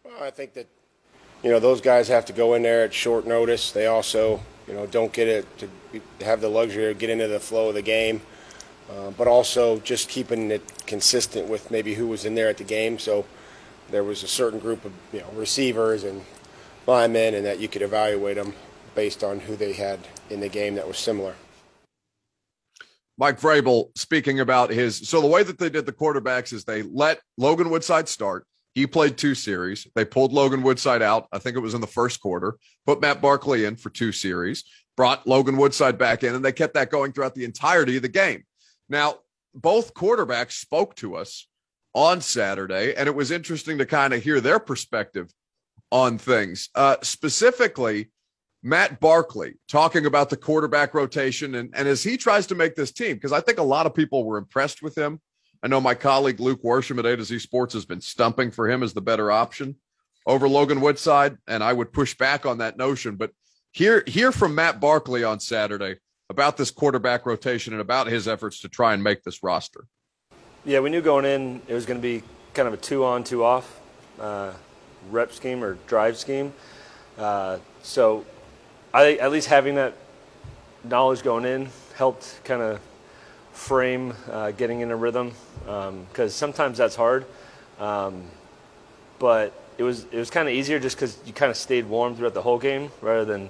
Well, 0.04 0.22
I 0.22 0.30
think 0.30 0.54
that 0.54 0.68
you 1.42 1.50
know 1.50 1.58
those 1.58 1.80
guys 1.80 2.08
have 2.08 2.24
to 2.26 2.32
go 2.32 2.54
in 2.54 2.62
there 2.62 2.84
at 2.84 2.94
short 2.94 3.26
notice. 3.26 3.72
They 3.72 3.86
also 3.86 4.40
you 4.66 4.74
know 4.74 4.86
don't 4.86 5.12
get 5.12 5.28
it 5.28 5.58
to 5.58 5.68
have 6.24 6.40
the 6.40 6.48
luxury 6.48 6.90
of 6.90 6.98
get 6.98 7.10
into 7.10 7.28
the 7.28 7.40
flow 7.40 7.68
of 7.68 7.74
the 7.74 7.82
game, 7.82 8.20
uh, 8.90 9.10
but 9.10 9.26
also 9.26 9.78
just 9.80 10.08
keeping 10.08 10.50
it 10.50 10.86
consistent 10.86 11.48
with 11.48 11.70
maybe 11.70 11.94
who 11.94 12.06
was 12.06 12.24
in 12.24 12.34
there 12.34 12.48
at 12.48 12.58
the 12.58 12.64
game. 12.64 12.98
So 12.98 13.24
there 13.90 14.04
was 14.04 14.22
a 14.22 14.28
certain 14.28 14.58
group 14.58 14.84
of 14.84 14.92
you 15.12 15.20
know 15.20 15.30
receivers 15.34 16.04
and 16.04 16.22
linemen, 16.86 17.34
and 17.34 17.44
that 17.46 17.60
you 17.60 17.68
could 17.68 17.82
evaluate 17.82 18.36
them 18.36 18.54
based 18.94 19.24
on 19.24 19.40
who 19.40 19.56
they 19.56 19.72
had 19.72 20.00
in 20.30 20.40
the 20.40 20.48
game 20.48 20.74
that 20.76 20.86
was 20.86 20.98
similar. 20.98 21.34
Mike 23.16 23.40
Vrabel 23.40 23.96
speaking 23.96 24.40
about 24.40 24.70
his. 24.70 25.08
So 25.08 25.20
the 25.20 25.26
way 25.26 25.42
that 25.42 25.58
they 25.58 25.70
did 25.70 25.86
the 25.86 25.92
quarterbacks 25.92 26.52
is 26.52 26.64
they 26.64 26.82
let 26.82 27.20
Logan 27.36 27.70
Woodside 27.70 28.08
start. 28.08 28.46
He 28.74 28.86
played 28.86 29.16
two 29.16 29.34
series. 29.34 29.86
They 29.94 30.04
pulled 30.04 30.32
Logan 30.32 30.62
Woodside 30.62 31.02
out. 31.02 31.28
I 31.32 31.38
think 31.38 31.56
it 31.56 31.60
was 31.60 31.74
in 31.74 31.80
the 31.80 31.86
first 31.86 32.20
quarter. 32.20 32.56
Put 32.86 33.00
Matt 33.00 33.20
Barkley 33.20 33.64
in 33.64 33.76
for 33.76 33.90
two 33.90 34.10
series. 34.10 34.64
Brought 34.96 35.26
Logan 35.26 35.56
Woodside 35.56 35.96
back 35.96 36.24
in, 36.24 36.34
and 36.34 36.44
they 36.44 36.52
kept 36.52 36.74
that 36.74 36.90
going 36.90 37.12
throughout 37.12 37.34
the 37.34 37.44
entirety 37.44 37.96
of 37.96 38.02
the 38.02 38.08
game. 38.08 38.44
Now, 38.88 39.16
both 39.54 39.94
quarterbacks 39.94 40.52
spoke 40.52 40.96
to 40.96 41.16
us 41.16 41.48
on 41.94 42.20
Saturday, 42.20 42.94
and 42.94 43.08
it 43.08 43.14
was 43.14 43.30
interesting 43.30 43.78
to 43.78 43.86
kind 43.86 44.12
of 44.12 44.22
hear 44.22 44.40
their 44.40 44.58
perspective 44.58 45.30
on 45.92 46.18
things. 46.18 46.68
Uh, 46.74 46.96
specifically, 47.02 48.10
Matt 48.64 48.98
Barkley 48.98 49.54
talking 49.68 50.06
about 50.06 50.30
the 50.30 50.36
quarterback 50.36 50.94
rotation 50.94 51.54
and, 51.54 51.70
and 51.74 51.86
as 51.86 52.02
he 52.02 52.16
tries 52.16 52.46
to 52.48 52.54
make 52.54 52.74
this 52.74 52.90
team, 52.90 53.14
because 53.14 53.32
I 53.32 53.40
think 53.40 53.58
a 53.58 53.62
lot 53.62 53.86
of 53.86 53.94
people 53.94 54.24
were 54.24 54.38
impressed 54.38 54.82
with 54.82 54.96
him. 54.96 55.20
I 55.64 55.66
know 55.66 55.80
my 55.80 55.94
colleague 55.94 56.40
Luke 56.40 56.62
Worsham 56.62 56.98
at 56.98 57.06
A 57.06 57.16
to 57.16 57.24
Z 57.24 57.38
Sports 57.38 57.72
has 57.72 57.86
been 57.86 58.02
stumping 58.02 58.50
for 58.50 58.70
him 58.70 58.82
as 58.82 58.92
the 58.92 59.00
better 59.00 59.32
option 59.32 59.76
over 60.26 60.46
Logan 60.46 60.82
Woodside, 60.82 61.38
and 61.48 61.64
I 61.64 61.72
would 61.72 61.90
push 61.90 62.14
back 62.14 62.44
on 62.44 62.58
that 62.58 62.76
notion. 62.76 63.16
But 63.16 63.30
hear 63.72 64.04
hear 64.06 64.30
from 64.30 64.54
Matt 64.54 64.78
Barkley 64.78 65.24
on 65.24 65.40
Saturday 65.40 65.96
about 66.28 66.58
this 66.58 66.70
quarterback 66.70 67.24
rotation 67.24 67.72
and 67.72 67.80
about 67.80 68.08
his 68.08 68.28
efforts 68.28 68.60
to 68.60 68.68
try 68.68 68.92
and 68.92 69.02
make 69.02 69.22
this 69.22 69.42
roster. 69.42 69.86
Yeah, 70.66 70.80
we 70.80 70.90
knew 70.90 71.00
going 71.00 71.24
in 71.24 71.62
it 71.66 71.72
was 71.72 71.86
going 71.86 71.98
to 71.98 72.02
be 72.02 72.22
kind 72.52 72.68
of 72.68 72.74
a 72.74 72.78
two 72.78 73.02
on, 73.02 73.24
two 73.24 73.42
off 73.42 73.80
uh, 74.20 74.52
rep 75.10 75.32
scheme 75.32 75.64
or 75.64 75.78
drive 75.86 76.18
scheme. 76.18 76.52
Uh, 77.16 77.56
so 77.82 78.26
I 78.92 79.14
at 79.14 79.32
least 79.32 79.48
having 79.48 79.76
that 79.76 79.94
knowledge 80.84 81.22
going 81.22 81.46
in 81.46 81.70
helped 81.96 82.40
kind 82.44 82.60
of 82.60 82.80
frame 83.54 84.12
uh, 84.30 84.50
getting 84.50 84.80
in 84.80 84.90
a 84.90 84.96
rhythm 84.96 85.32
because 85.60 85.92
um, 86.18 86.28
sometimes 86.28 86.76
that's 86.76 86.96
hard. 86.96 87.24
Um, 87.80 88.24
but 89.18 89.52
it 89.78 89.82
was 89.82 90.04
it 90.12 90.18
was 90.18 90.30
kind 90.30 90.48
of 90.48 90.54
easier 90.54 90.78
just 90.78 90.96
because 90.96 91.16
you 91.24 91.32
kind 91.32 91.50
of 91.50 91.56
stayed 91.56 91.86
warm 91.86 92.14
throughout 92.14 92.34
the 92.34 92.42
whole 92.42 92.58
game 92.58 92.90
rather 93.00 93.24
than 93.24 93.48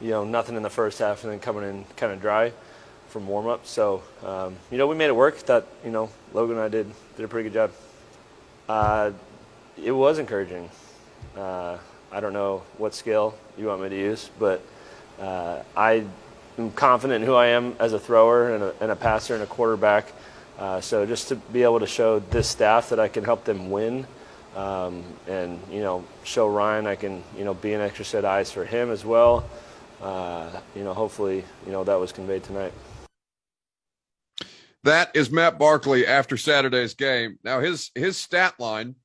you 0.00 0.10
know 0.10 0.24
nothing 0.24 0.56
in 0.56 0.62
the 0.62 0.70
first 0.70 0.98
half 0.98 1.24
and 1.24 1.32
then 1.32 1.40
coming 1.40 1.64
in 1.64 1.84
kind 1.96 2.12
of 2.12 2.20
dry 2.20 2.52
from 3.08 3.26
warm 3.26 3.48
up. 3.48 3.66
So 3.66 4.02
um, 4.24 4.56
you 4.70 4.78
know 4.78 4.86
we 4.86 4.94
made 4.94 5.08
it 5.08 5.16
work. 5.16 5.38
That 5.46 5.66
you 5.84 5.90
know 5.90 6.10
Logan 6.32 6.56
and 6.56 6.64
I 6.64 6.68
did 6.68 6.86
did 7.16 7.24
a 7.24 7.28
pretty 7.28 7.48
good 7.48 7.54
job. 7.54 7.72
Uh, 8.68 9.10
it 9.82 9.92
was 9.92 10.18
encouraging. 10.18 10.70
Uh, 11.36 11.78
I 12.12 12.20
don't 12.20 12.32
know 12.32 12.62
what 12.78 12.94
scale 12.94 13.34
you 13.56 13.66
want 13.66 13.82
me 13.82 13.88
to 13.88 13.96
use, 13.96 14.30
but 14.38 14.62
uh, 15.20 15.62
I 15.76 16.04
am 16.60 16.70
confident 16.72 17.22
in 17.22 17.26
who 17.26 17.34
I 17.34 17.46
am 17.48 17.74
as 17.78 17.92
a 17.92 17.98
thrower 17.98 18.54
and 18.54 18.62
a, 18.64 18.74
and 18.80 18.90
a 18.90 18.96
passer 18.96 19.34
and 19.34 19.42
a 19.42 19.46
quarterback. 19.46 20.12
Uh, 20.58 20.80
so 20.80 21.06
just 21.06 21.28
to 21.28 21.36
be 21.36 21.62
able 21.62 21.80
to 21.80 21.86
show 21.86 22.18
this 22.18 22.48
staff 22.48 22.90
that 22.90 23.00
I 23.00 23.08
can 23.08 23.24
help 23.24 23.44
them 23.44 23.70
win, 23.70 24.06
um, 24.54 25.02
and 25.26 25.58
you 25.70 25.80
know 25.80 26.04
show 26.22 26.48
Ryan 26.48 26.86
I 26.86 26.96
can 26.96 27.22
you 27.36 27.44
know 27.44 27.54
be 27.54 27.72
an 27.72 27.80
extra 27.80 28.04
set 28.04 28.20
of 28.20 28.26
eyes 28.26 28.52
for 28.52 28.64
him 28.64 28.90
as 28.90 29.04
well. 29.04 29.48
Uh, 30.02 30.50
you 30.76 30.84
know 30.84 30.92
hopefully 30.92 31.44
you 31.66 31.72
know 31.72 31.84
that 31.84 31.98
was 31.98 32.12
conveyed 32.12 32.44
tonight. 32.44 32.72
That 34.84 35.10
is 35.14 35.30
Matt 35.30 35.58
Barkley 35.58 36.06
after 36.06 36.36
Saturday's 36.36 36.94
game. 36.94 37.38
Now 37.42 37.60
his 37.60 37.90
his 37.94 38.18
stat 38.18 38.54
line 38.58 38.96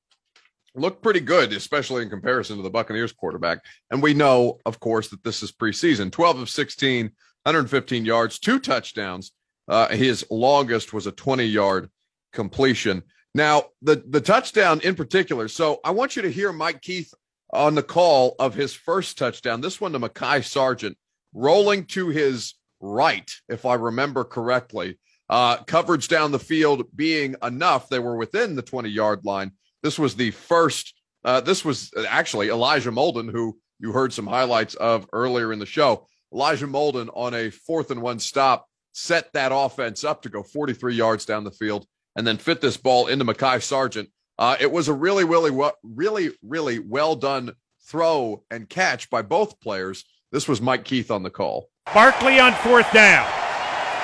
looked 0.76 1.02
pretty 1.02 1.22
good, 1.22 1.54
especially 1.54 2.04
in 2.04 2.10
comparison 2.10 2.58
to 2.58 2.64
the 2.64 2.70
Buccaneers 2.70 3.14
quarterback. 3.14 3.60
And 3.92 4.04
we 4.04 4.14
know, 4.14 4.60
of 4.66 4.80
course, 4.80 5.10
that 5.10 5.24
this 5.24 5.42
is 5.42 5.52
preseason 5.52 6.12
12 6.12 6.40
of 6.40 6.50
16, 6.50 7.12
115 7.46 8.06
yards, 8.06 8.40
two 8.40 8.60
touchdowns. 8.60 9.32
Uh, 9.68 9.88
his 9.90 10.26
longest 10.30 10.94
was 10.94 11.08
a 11.08 11.12
20 11.12 11.46
yard 11.46 11.90
completion. 12.34 13.04
Now, 13.34 13.66
the, 13.82 14.04
the 14.08 14.22
touchdown 14.22 14.80
in 14.82 14.96
particular. 14.96 15.48
So 15.48 15.80
I 15.84 15.92
want 15.92 16.16
you 16.16 16.22
to 16.22 16.32
hear 16.32 16.54
Mike 16.54 16.82
Keith 16.82 17.14
on 17.52 17.76
the 17.76 17.84
call 17.84 18.36
of 18.40 18.54
his 18.54 18.74
first 18.74 19.18
touchdown. 19.18 19.62
This 19.62 19.82
one 19.82 19.92
to 19.94 20.00
Mekhi 20.00 20.44
Sargent, 20.44 20.98
rolling 21.34 21.86
to 21.88 22.10
his 22.10 22.56
right, 22.80 23.30
if 23.50 23.66
I 23.66 23.74
remember 23.76 24.24
correctly. 24.24 25.00
Uh, 25.30 25.58
coverage 25.64 26.08
down 26.08 26.32
the 26.32 26.40
field 26.40 26.86
being 26.96 27.36
enough, 27.42 27.90
they 27.90 28.00
were 28.00 28.16
within 28.16 28.56
the 28.56 28.62
20 28.62 28.90
yard 28.90 29.26
line 29.26 29.52
this 29.86 30.00
was 30.00 30.16
the 30.16 30.32
first. 30.32 30.96
Uh, 31.24 31.42
this 31.42 31.64
was 31.64 31.92
actually 32.10 32.50
Elijah 32.50 32.92
Molden, 32.92 33.32
who 33.32 33.56
you 33.80 33.92
heard 33.92 34.12
some 34.12 34.26
highlights 34.26 34.74
of 34.74 35.08
earlier 35.14 35.54
in 35.54 35.60
the 35.60 35.66
show. 35.68 36.08
Elijah 36.36 36.68
Molden 36.68 37.10
on 37.14 37.34
a 37.34 37.50
fourth 37.50 37.92
and 37.92 38.02
one 38.02 38.20
stop 38.20 38.68
set 38.92 39.32
that 39.32 39.54
offense 39.54 40.04
up 40.04 40.22
to 40.22 40.30
go 40.30 40.44
43 40.44 40.94
yards 40.94 41.26
down 41.26 41.46
the 41.46 41.52
field 41.52 41.88
and 42.18 42.28
then 42.28 42.38
fit 42.38 42.60
this 42.60 42.76
ball 42.76 43.08
into 43.08 43.24
Mekhi 43.24 43.64
Sargent. 43.64 44.10
Uh, 44.38 44.58
it 44.60 44.70
was 44.70 44.90
a 44.90 44.94
really, 44.94 45.24
really, 45.24 45.72
really, 45.82 46.32
really 46.44 46.80
well 46.80 47.16
done 47.16 47.54
throw 47.88 48.44
and 48.52 48.68
catch 48.68 49.10
by 49.10 49.22
both 49.22 49.62
players. 49.62 50.04
This 50.34 50.46
was 50.48 50.60
Mike 50.60 50.84
Keith 50.84 51.10
on 51.10 51.24
the 51.24 51.30
call. 51.30 51.70
Barkley 51.94 52.38
on 52.38 52.54
fourth 52.56 52.92
down. 52.92 53.26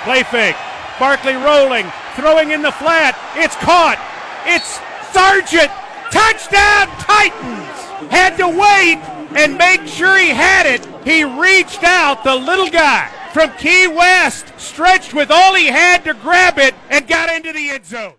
Play 0.04 0.24
fake. 0.24 0.56
Barkley 1.00 1.34
rolling, 1.34 1.86
throwing 2.16 2.52
in 2.52 2.62
the 2.62 2.72
flat. 2.72 3.18
It's 3.36 3.56
caught. 3.58 4.00
It's 4.46 4.80
Sargent, 5.12 5.72
touchdown 6.12 6.88
Titans! 7.00 8.10
Had 8.10 8.38
to 8.38 8.48
wait 8.48 9.00
and 9.38 9.58
make 9.58 9.86
sure 9.86 10.18
he 10.18 10.30
had 10.30 10.66
it. 10.66 10.91
He 11.04 11.24
reached 11.24 11.84
out, 11.84 12.24
the 12.24 12.36
little 12.36 12.70
guy 12.70 13.10
from 13.34 13.52
Key 13.58 13.88
West, 13.88 14.54
stretched 14.60 15.14
with 15.14 15.32
all 15.32 15.56
he 15.56 15.66
had 15.66 16.04
to 16.04 16.14
grab 16.14 16.60
it 16.60 16.76
and 16.90 17.08
got 17.08 17.34
into 17.34 17.52
the 17.52 17.70
end 17.70 17.86
zone. 17.86 18.16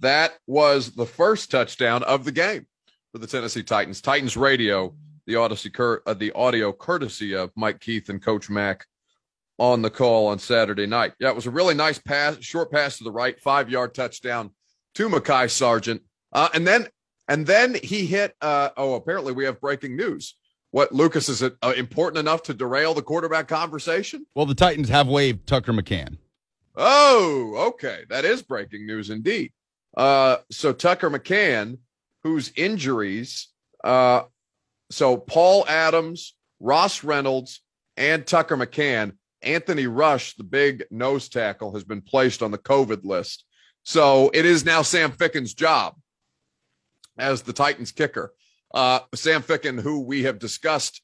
That 0.00 0.34
was 0.46 0.92
the 0.92 1.06
first 1.06 1.50
touchdown 1.50 2.02
of 2.04 2.24
the 2.24 2.32
game 2.32 2.66
for 3.12 3.18
the 3.18 3.26
Tennessee 3.26 3.62
Titans. 3.62 4.00
Titans 4.00 4.36
radio, 4.36 4.94
the 5.26 5.36
Odyssey, 5.36 5.72
uh, 5.78 6.14
the 6.14 6.32
audio 6.32 6.72
courtesy 6.72 7.34
of 7.34 7.50
Mike 7.56 7.80
Keith 7.80 8.08
and 8.08 8.22
Coach 8.22 8.48
Mack 8.48 8.86
on 9.58 9.82
the 9.82 9.90
call 9.90 10.28
on 10.28 10.38
Saturday 10.38 10.86
night. 10.86 11.14
Yeah, 11.18 11.30
it 11.30 11.34
was 11.34 11.46
a 11.46 11.50
really 11.50 11.74
nice 11.74 11.98
pass, 11.98 12.36
short 12.40 12.70
pass 12.70 12.98
to 12.98 13.04
the 13.04 13.10
right, 13.12 13.40
five 13.40 13.70
yard 13.70 13.94
touchdown 13.94 14.50
to 14.94 15.08
Mekhi 15.08 15.50
Sargent. 15.50 16.02
Uh, 16.32 16.50
and 16.54 16.66
then 16.66 16.86
and 17.28 17.46
then 17.46 17.74
he 17.74 18.06
hit. 18.06 18.34
Uh, 18.40 18.68
oh, 18.76 18.94
apparently 18.94 19.32
we 19.32 19.44
have 19.44 19.60
breaking 19.60 19.96
news. 19.96 20.36
What 20.70 20.92
Lucas 20.92 21.28
is 21.28 21.42
it 21.42 21.56
uh, 21.62 21.72
important 21.76 22.18
enough 22.18 22.42
to 22.44 22.54
derail 22.54 22.94
the 22.94 23.02
quarterback 23.02 23.48
conversation? 23.48 24.26
Well, 24.34 24.46
the 24.46 24.54
Titans 24.54 24.88
have 24.88 25.08
waived 25.08 25.46
Tucker 25.46 25.72
McCann. 25.72 26.18
Oh, 26.76 27.68
okay, 27.68 28.04
that 28.10 28.24
is 28.24 28.42
breaking 28.42 28.86
news 28.86 29.08
indeed. 29.10 29.52
Uh, 29.96 30.36
so 30.50 30.72
Tucker 30.72 31.08
McCann, 31.08 31.78
whose 32.22 32.52
injuries, 32.56 33.48
uh, 33.82 34.22
so 34.90 35.16
Paul 35.16 35.64
Adams, 35.68 36.34
Ross 36.60 37.02
Reynolds, 37.02 37.62
and 37.96 38.26
Tucker 38.26 38.56
McCann, 38.56 39.12
Anthony 39.42 39.86
Rush, 39.86 40.34
the 40.34 40.44
big 40.44 40.84
nose 40.90 41.28
tackle, 41.28 41.72
has 41.72 41.84
been 41.84 42.02
placed 42.02 42.42
on 42.42 42.50
the 42.50 42.58
COVID 42.58 43.04
list. 43.04 43.44
So 43.84 44.30
it 44.34 44.44
is 44.44 44.64
now 44.64 44.82
Sam 44.82 45.12
Ficken's 45.12 45.54
job 45.54 45.94
as 47.16 47.42
the 47.42 47.52
Titans 47.52 47.92
kicker. 47.92 48.34
Uh, 48.74 49.00
Sam 49.14 49.42
Ficken, 49.42 49.80
who 49.80 50.00
we 50.00 50.24
have 50.24 50.38
discussed 50.38 51.02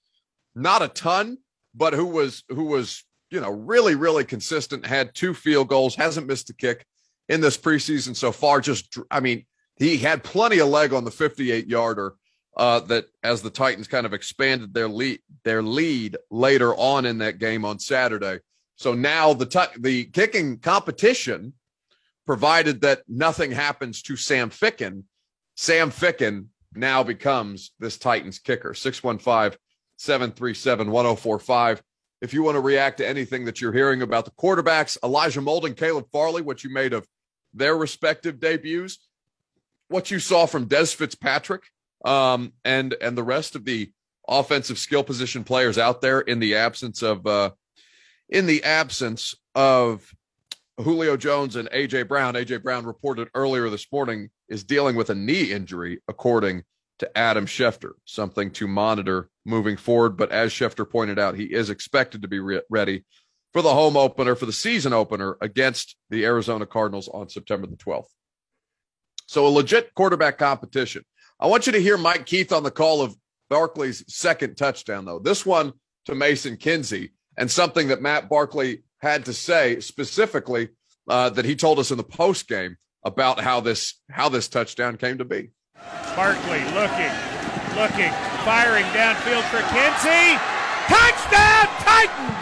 not 0.54 0.82
a 0.82 0.88
ton, 0.88 1.38
but 1.74 1.94
who 1.94 2.06
was 2.06 2.44
who 2.48 2.64
was 2.64 3.04
you 3.30 3.40
know 3.40 3.50
really 3.50 3.94
really 3.94 4.24
consistent, 4.24 4.86
had 4.86 5.14
two 5.14 5.34
field 5.34 5.68
goals, 5.68 5.94
hasn't 5.94 6.26
missed 6.26 6.50
a 6.50 6.54
kick 6.54 6.84
in 7.28 7.40
this 7.40 7.56
preseason 7.56 8.14
so 8.14 8.32
far. 8.32 8.60
Just 8.60 8.98
I 9.10 9.20
mean, 9.20 9.46
he 9.76 9.96
had 9.96 10.22
plenty 10.22 10.58
of 10.58 10.68
leg 10.68 10.92
on 10.92 11.04
the 11.04 11.10
58 11.10 11.66
yarder. 11.66 12.14
Uh, 12.54 12.80
that 12.80 13.06
as 13.22 13.40
the 13.40 13.48
Titans 13.48 13.88
kind 13.88 14.04
of 14.04 14.12
expanded 14.12 14.74
their 14.74 14.86
lead, 14.86 15.20
their 15.42 15.62
lead 15.62 16.18
later 16.30 16.74
on 16.74 17.06
in 17.06 17.16
that 17.16 17.38
game 17.38 17.64
on 17.64 17.78
Saturday. 17.78 18.40
So 18.76 18.92
now 18.92 19.32
the 19.32 19.46
t- 19.46 19.78
the 19.80 20.04
kicking 20.04 20.58
competition, 20.58 21.54
provided 22.26 22.80
that 22.82 23.02
nothing 23.08 23.50
happens 23.50 24.02
to 24.02 24.16
Sam 24.16 24.50
Ficken, 24.50 25.04
Sam 25.56 25.90
Ficken 25.90 26.46
now 26.74 27.02
becomes 27.02 27.72
this 27.78 27.98
Titans 27.98 28.38
kicker. 28.38 28.74
615 28.74 29.58
737 29.96 30.90
1045. 30.90 31.82
If 32.20 32.32
you 32.32 32.42
want 32.42 32.54
to 32.54 32.60
react 32.60 32.98
to 32.98 33.08
anything 33.08 33.44
that 33.46 33.60
you're 33.60 33.72
hearing 33.72 34.02
about 34.02 34.24
the 34.24 34.30
quarterbacks, 34.32 34.96
Elijah 35.02 35.40
Molden, 35.40 35.76
Caleb 35.76 36.06
Farley, 36.12 36.42
what 36.42 36.62
you 36.62 36.70
made 36.70 36.92
of 36.92 37.06
their 37.52 37.76
respective 37.76 38.38
debuts, 38.38 38.98
what 39.88 40.10
you 40.10 40.18
saw 40.18 40.46
from 40.46 40.68
Dez 40.68 40.94
Fitzpatrick, 40.94 41.64
um, 42.04 42.52
and 42.64 42.94
and 43.00 43.16
the 43.16 43.22
rest 43.22 43.54
of 43.54 43.64
the 43.64 43.90
offensive 44.28 44.78
skill 44.78 45.02
position 45.02 45.44
players 45.44 45.78
out 45.78 46.00
there 46.00 46.20
in 46.20 46.38
the 46.38 46.56
absence 46.56 47.02
of 47.02 47.26
uh, 47.26 47.50
in 48.28 48.46
the 48.46 48.64
absence 48.64 49.34
of 49.54 50.12
Julio 50.78 51.16
Jones 51.16 51.56
and 51.56 51.68
AJ 51.70 52.08
Brown. 52.08 52.34
AJ 52.34 52.62
Brown 52.62 52.86
reported 52.86 53.28
earlier 53.34 53.68
this 53.68 53.86
morning 53.92 54.30
is 54.48 54.64
dealing 54.64 54.96
with 54.96 55.10
a 55.10 55.14
knee 55.14 55.52
injury, 55.52 56.00
according 56.08 56.62
to 56.98 57.18
Adam 57.18 57.46
Schefter, 57.46 57.92
something 58.04 58.50
to 58.52 58.66
monitor 58.66 59.28
moving 59.44 59.76
forward. 59.76 60.16
But 60.16 60.32
as 60.32 60.52
Schefter 60.52 60.88
pointed 60.88 61.18
out, 61.18 61.36
he 61.36 61.44
is 61.44 61.68
expected 61.68 62.22
to 62.22 62.28
be 62.28 62.40
re- 62.40 62.62
ready 62.70 63.04
for 63.52 63.60
the 63.60 63.74
home 63.74 63.96
opener, 63.96 64.34
for 64.34 64.46
the 64.46 64.52
season 64.52 64.92
opener 64.92 65.36
against 65.40 65.96
the 66.10 66.24
Arizona 66.24 66.64
Cardinals 66.64 67.08
on 67.08 67.28
September 67.28 67.66
the 67.66 67.76
12th. 67.76 68.06
So 69.26 69.46
a 69.46 69.48
legit 69.48 69.94
quarterback 69.94 70.38
competition. 70.38 71.04
I 71.38 71.48
want 71.48 71.66
you 71.66 71.72
to 71.72 71.82
hear 71.82 71.98
Mike 71.98 72.24
Keith 72.24 72.52
on 72.52 72.62
the 72.62 72.70
call 72.70 73.02
of 73.02 73.14
Barkley's 73.50 74.04
second 74.08 74.56
touchdown, 74.56 75.04
though. 75.04 75.18
This 75.18 75.44
one 75.44 75.72
to 76.06 76.14
Mason 76.14 76.56
Kinsey, 76.56 77.12
and 77.36 77.50
something 77.50 77.88
that 77.88 78.00
Matt 78.00 78.28
Barkley 78.28 78.82
had 79.02 79.24
to 79.24 79.32
say 79.32 79.80
specifically 79.80 80.68
uh, 81.08 81.28
that 81.30 81.44
he 81.44 81.56
told 81.56 81.78
us 81.78 81.90
in 81.90 81.96
the 81.96 82.04
post 82.04 82.48
game 82.48 82.76
about 83.04 83.40
how 83.40 83.60
this 83.60 84.00
how 84.10 84.28
this 84.28 84.48
touchdown 84.48 84.96
came 84.96 85.18
to 85.18 85.24
be. 85.24 85.50
Barkley 86.14 86.62
looking, 86.72 87.12
looking, 87.74 88.12
firing 88.44 88.84
downfield 88.94 89.42
for 89.50 89.60
Kinsey. 89.74 90.38
Touchdown 90.86 91.66
Titans! 91.82 92.38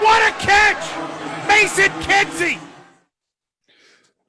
What 0.00 0.22
a 0.22 0.34
catch! 0.38 1.48
Mason 1.48 1.90
Kinsey! 2.02 2.58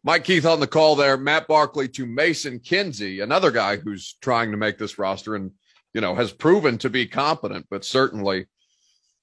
Mike 0.03 0.23
Keith 0.23 0.45
on 0.45 0.59
the 0.59 0.67
call 0.67 0.95
there. 0.95 1.17
Matt 1.17 1.47
Barkley 1.47 1.87
to 1.89 2.05
Mason 2.05 2.59
Kinsey, 2.59 3.19
another 3.19 3.51
guy 3.51 3.77
who's 3.77 4.17
trying 4.21 4.51
to 4.51 4.57
make 4.57 4.77
this 4.77 4.97
roster 4.97 5.35
and, 5.35 5.51
you 5.93 6.01
know, 6.01 6.15
has 6.15 6.31
proven 6.31 6.77
to 6.79 6.89
be 6.89 7.05
competent, 7.05 7.67
but 7.69 7.85
certainly 7.85 8.47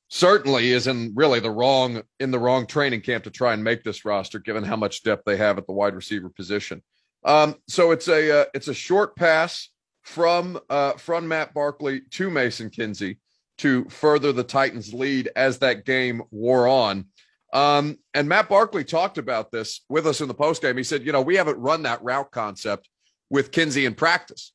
certainly 0.08 0.72
is 0.72 0.86
in 0.86 1.12
really 1.14 1.40
the 1.40 1.50
wrong 1.50 2.02
in 2.20 2.30
the 2.30 2.38
wrong 2.38 2.66
training 2.66 3.00
camp 3.00 3.24
to 3.24 3.30
try 3.30 3.52
and 3.52 3.64
make 3.64 3.82
this 3.82 4.04
roster 4.04 4.38
given 4.38 4.62
how 4.62 4.76
much 4.76 5.02
depth 5.02 5.24
they 5.26 5.36
have 5.36 5.58
at 5.58 5.66
the 5.66 5.72
wide 5.72 5.94
receiver 5.94 6.28
position. 6.28 6.82
Um, 7.24 7.56
so 7.68 7.90
it's 7.90 8.08
a 8.08 8.42
uh, 8.42 8.44
it's 8.54 8.68
a 8.68 8.74
short 8.74 9.16
pass 9.16 9.68
from 10.02 10.60
uh, 10.70 10.92
from 10.92 11.26
matt 11.26 11.52
barkley 11.54 12.02
to 12.12 12.30
mason 12.30 12.70
kinsey 12.70 13.18
to 13.58 13.84
further 13.86 14.32
the 14.32 14.44
titans 14.44 14.92
lead 14.92 15.30
as 15.34 15.58
that 15.58 15.84
game 15.84 16.22
wore 16.30 16.68
on. 16.68 17.06
Um, 17.52 17.98
and 18.14 18.28
matt 18.28 18.48
barkley 18.48 18.84
talked 18.84 19.18
about 19.18 19.50
this 19.50 19.80
with 19.88 20.06
us 20.06 20.20
in 20.20 20.28
the 20.28 20.34
post 20.34 20.62
game 20.62 20.76
he 20.76 20.84
said 20.84 21.04
you 21.04 21.12
know 21.12 21.22
we 21.22 21.36
haven't 21.36 21.58
run 21.58 21.82
that 21.82 22.02
route 22.02 22.30
concept 22.30 22.88
with 23.28 23.50
kinsey 23.50 23.86
in 23.86 23.94
practice. 23.94 24.52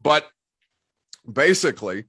But 0.00 0.28
basically 1.30 2.04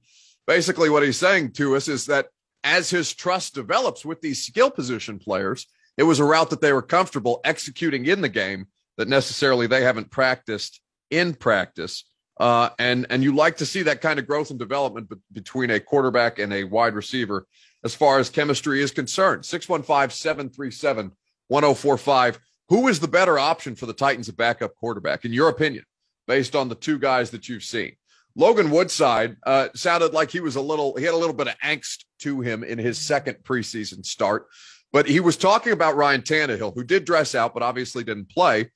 basically 0.46 0.90
what 0.90 1.02
he's 1.02 1.16
saying 1.16 1.52
to 1.52 1.76
us 1.76 1.88
is 1.88 2.06
that 2.06 2.26
as 2.64 2.90
his 2.90 3.14
trust 3.14 3.54
develops 3.54 4.04
with 4.04 4.20
these 4.20 4.44
skill 4.44 4.70
position 4.70 5.18
players, 5.18 5.66
it 5.96 6.02
was 6.02 6.20
a 6.20 6.24
route 6.24 6.50
that 6.50 6.60
they 6.60 6.72
were 6.72 6.82
comfortable 6.82 7.40
executing 7.44 8.06
in 8.06 8.20
the 8.20 8.28
game 8.28 8.66
that 8.96 9.08
necessarily 9.08 9.66
they 9.66 9.82
haven't 9.82 10.10
practiced 10.10 10.80
in 11.10 11.34
practice. 11.34 12.04
Uh, 12.38 12.70
and 12.78 13.06
and 13.10 13.22
you 13.22 13.34
like 13.34 13.58
to 13.58 13.66
see 13.66 13.82
that 13.82 14.00
kind 14.00 14.18
of 14.18 14.26
growth 14.26 14.50
and 14.50 14.58
development 14.58 15.08
be- 15.08 15.16
between 15.32 15.70
a 15.70 15.80
quarterback 15.80 16.38
and 16.38 16.52
a 16.52 16.64
wide 16.64 16.94
receiver 16.94 17.46
as 17.84 17.94
far 17.94 18.18
as 18.18 18.30
chemistry 18.30 18.82
is 18.82 18.90
concerned. 18.90 19.44
615 19.44 20.10
737 20.10 21.12
1045. 21.48 22.40
Who 22.68 22.88
is 22.88 23.00
the 23.00 23.08
better 23.08 23.38
option 23.38 23.74
for 23.74 23.86
the 23.86 23.92
Titans 23.92 24.28
at 24.28 24.36
backup 24.36 24.76
quarterback, 24.76 25.24
in 25.24 25.32
your 25.32 25.48
opinion, 25.48 25.84
based 26.26 26.54
on 26.54 26.68
the 26.68 26.74
two 26.74 26.98
guys 26.98 27.30
that 27.30 27.48
you've 27.48 27.64
seen? 27.64 27.96
Logan 28.40 28.70
Woodside 28.70 29.36
uh, 29.44 29.68
sounded 29.74 30.14
like 30.14 30.30
he 30.30 30.40
was 30.40 30.56
a 30.56 30.62
little, 30.62 30.96
he 30.96 31.04
had 31.04 31.12
a 31.12 31.18
little 31.18 31.34
bit 31.34 31.48
of 31.48 31.58
angst 31.58 32.04
to 32.20 32.40
him 32.40 32.64
in 32.64 32.78
his 32.78 32.96
second 32.96 33.36
preseason 33.44 34.02
start, 34.02 34.46
but 34.94 35.06
he 35.06 35.20
was 35.20 35.36
talking 35.36 35.74
about 35.74 35.94
Ryan 35.94 36.22
Tannehill, 36.22 36.74
who 36.74 36.82
did 36.82 37.04
dress 37.04 37.34
out, 37.34 37.52
but 37.52 37.62
obviously 37.62 38.02
didn't 38.02 38.30
play. 38.30 38.70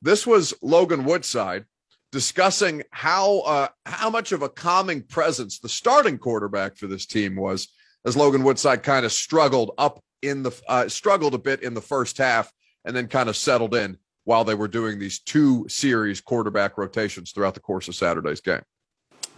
This 0.00 0.26
was 0.26 0.54
Logan 0.62 1.04
Woodside 1.04 1.66
discussing 2.12 2.82
how 2.92 3.40
uh, 3.40 3.68
how 3.84 4.08
much 4.08 4.32
of 4.32 4.40
a 4.40 4.48
calming 4.48 5.02
presence 5.02 5.58
the 5.58 5.68
starting 5.68 6.16
quarterback 6.16 6.78
for 6.78 6.86
this 6.86 7.04
team 7.04 7.36
was, 7.36 7.68
as 8.06 8.16
Logan 8.16 8.42
Woodside 8.42 8.82
kind 8.82 9.04
of 9.04 9.12
struggled 9.12 9.72
up 9.76 10.02
in 10.22 10.42
the 10.42 10.62
uh, 10.66 10.88
struggled 10.88 11.34
a 11.34 11.38
bit 11.38 11.62
in 11.62 11.74
the 11.74 11.82
first 11.82 12.16
half, 12.16 12.50
and 12.86 12.96
then 12.96 13.06
kind 13.06 13.28
of 13.28 13.36
settled 13.36 13.74
in 13.74 13.98
while 14.24 14.44
they 14.44 14.54
were 14.54 14.66
doing 14.66 14.98
these 14.98 15.18
two 15.18 15.66
series 15.68 16.22
quarterback 16.22 16.78
rotations 16.78 17.32
throughout 17.32 17.52
the 17.52 17.60
course 17.60 17.86
of 17.86 17.94
Saturday's 17.94 18.40
game. 18.40 18.62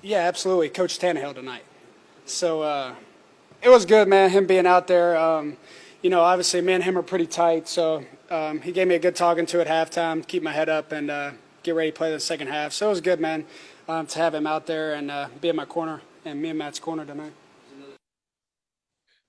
Yeah, 0.04 0.18
absolutely. 0.18 0.68
Coach 0.68 0.98
Tannehill 0.98 1.34
tonight. 1.34 1.62
So 2.24 2.62
uh, 2.62 2.96
it 3.62 3.68
was 3.68 3.86
good, 3.86 4.08
man, 4.08 4.30
him 4.30 4.46
being 4.46 4.66
out 4.66 4.88
there. 4.88 5.16
Um, 5.16 5.56
you 6.02 6.10
know, 6.10 6.22
obviously, 6.22 6.60
me 6.60 6.72
and 6.72 6.82
him 6.82 6.98
are 6.98 7.02
pretty 7.02 7.26
tight. 7.26 7.68
So 7.68 8.04
um, 8.28 8.60
he 8.60 8.72
gave 8.72 8.88
me 8.88 8.96
a 8.96 8.98
good 8.98 9.14
talking 9.14 9.46
to 9.46 9.60
at 9.60 9.68
halftime, 9.68 10.26
keep 10.26 10.42
my 10.42 10.50
head 10.50 10.68
up, 10.68 10.90
and 10.90 11.08
uh, 11.08 11.30
get 11.62 11.76
ready 11.76 11.92
to 11.92 11.96
play 11.96 12.10
the 12.10 12.18
second 12.18 12.48
half. 12.48 12.72
So 12.72 12.86
it 12.86 12.90
was 12.90 13.00
good, 13.00 13.20
man, 13.20 13.44
um, 13.88 14.08
to 14.08 14.18
have 14.18 14.34
him 14.34 14.44
out 14.44 14.66
there 14.66 14.94
and 14.94 15.08
uh, 15.08 15.28
be 15.40 15.48
in 15.48 15.54
my 15.54 15.64
corner 15.64 16.02
and 16.24 16.42
me 16.42 16.48
and 16.48 16.58
Matt's 16.58 16.80
corner 16.80 17.04
tonight. 17.04 17.32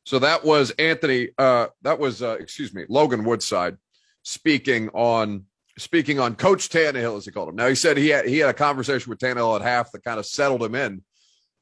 So 0.05 0.17
that 0.19 0.43
was 0.43 0.71
Anthony. 0.71 1.29
Uh, 1.37 1.67
that 1.83 1.99
was 1.99 2.23
uh, 2.23 2.37
excuse 2.39 2.73
me, 2.73 2.85
Logan 2.89 3.23
Woodside 3.23 3.77
speaking 4.23 4.89
on 4.89 5.45
speaking 5.77 6.19
on 6.19 6.35
Coach 6.35 6.69
Tannehill, 6.69 7.17
as 7.17 7.25
he 7.25 7.31
called 7.31 7.49
him. 7.49 7.55
Now 7.55 7.67
he 7.67 7.75
said 7.75 7.97
he 7.97 8.09
had 8.09 8.27
he 8.27 8.39
had 8.39 8.49
a 8.49 8.53
conversation 8.53 9.09
with 9.09 9.19
Tannehill 9.19 9.55
at 9.55 9.61
half 9.61 9.91
that 9.91 10.03
kind 10.03 10.19
of 10.19 10.25
settled 10.25 10.63
him 10.63 10.75
in 10.75 11.03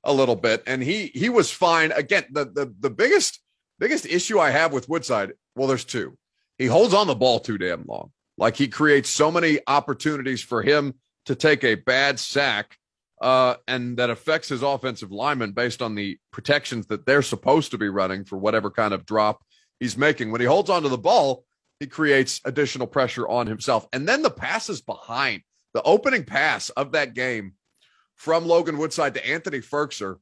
a 0.03 0.13
little 0.13 0.35
bit, 0.35 0.63
and 0.67 0.81
he 0.81 1.07
he 1.13 1.29
was 1.29 1.51
fine. 1.51 1.91
Again, 1.91 2.25
the 2.31 2.45
the 2.45 2.73
the 2.79 2.89
biggest 2.89 3.39
biggest 3.79 4.05
issue 4.05 4.39
I 4.39 4.51
have 4.51 4.73
with 4.73 4.89
Woodside, 4.89 5.33
well, 5.55 5.67
there's 5.67 5.85
two. 5.85 6.17
He 6.57 6.67
holds 6.67 6.93
on 6.93 7.07
the 7.07 7.15
ball 7.15 7.39
too 7.39 7.57
damn 7.57 7.85
long. 7.87 8.11
Like 8.37 8.55
he 8.55 8.67
creates 8.67 9.09
so 9.09 9.31
many 9.31 9.59
opportunities 9.67 10.41
for 10.41 10.61
him 10.61 10.95
to 11.25 11.35
take 11.35 11.63
a 11.63 11.75
bad 11.75 12.19
sack, 12.19 12.77
uh, 13.21 13.55
and 13.67 13.97
that 13.97 14.09
affects 14.09 14.49
his 14.49 14.63
offensive 14.63 15.11
lineman 15.11 15.51
based 15.51 15.81
on 15.81 15.95
the 15.95 16.17
protections 16.31 16.87
that 16.87 17.05
they're 17.05 17.21
supposed 17.21 17.71
to 17.71 17.77
be 17.77 17.89
running 17.89 18.25
for 18.25 18.37
whatever 18.37 18.71
kind 18.71 18.93
of 18.93 19.05
drop 19.05 19.41
he's 19.79 19.97
making. 19.97 20.31
When 20.31 20.41
he 20.41 20.47
holds 20.47 20.69
onto 20.69 20.89
the 20.89 20.97
ball, 20.97 21.45
he 21.81 21.87
creates 21.87 22.39
additional 22.45 22.85
pressure 22.85 23.27
on 23.27 23.47
himself. 23.47 23.87
And 23.91 24.07
then 24.07 24.21
the 24.21 24.29
passes 24.29 24.81
behind 24.81 25.41
the 25.73 25.81
opening 25.81 26.23
pass 26.23 26.69
of 26.69 26.91
that 26.91 27.15
game 27.15 27.53
from 28.15 28.45
Logan 28.45 28.77
Woodside 28.77 29.15
to 29.15 29.27
Anthony 29.27 29.61
Firkser. 29.61 30.17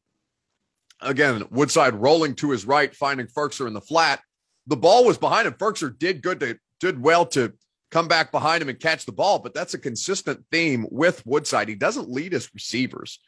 Again, 1.01 1.43
Woodside 1.51 1.95
rolling 1.95 2.35
to 2.35 2.51
his 2.51 2.65
right, 2.65 2.95
finding 2.95 3.27
Firkser 3.27 3.67
in 3.67 3.73
the 3.73 3.81
flat. 3.81 4.21
the 4.67 4.77
ball 4.77 5.03
was 5.03 5.17
behind 5.17 5.47
him. 5.47 5.53
Firkser 5.53 5.97
did 5.99 6.21
good 6.21 6.39
to 6.39 6.57
did 6.79 7.03
well 7.03 7.25
to 7.25 7.51
come 7.91 8.07
back 8.07 8.31
behind 8.31 8.61
him 8.61 8.69
and 8.69 8.79
catch 8.79 9.05
the 9.05 9.11
ball, 9.11 9.39
but 9.39 9.53
that's 9.53 9.73
a 9.73 9.79
consistent 9.79 10.45
theme 10.53 10.87
with 10.89 11.25
Woodside. 11.25 11.67
He 11.67 11.75
doesn't 11.75 12.09
lead 12.09 12.31
his 12.31 12.49
receivers 12.53 13.19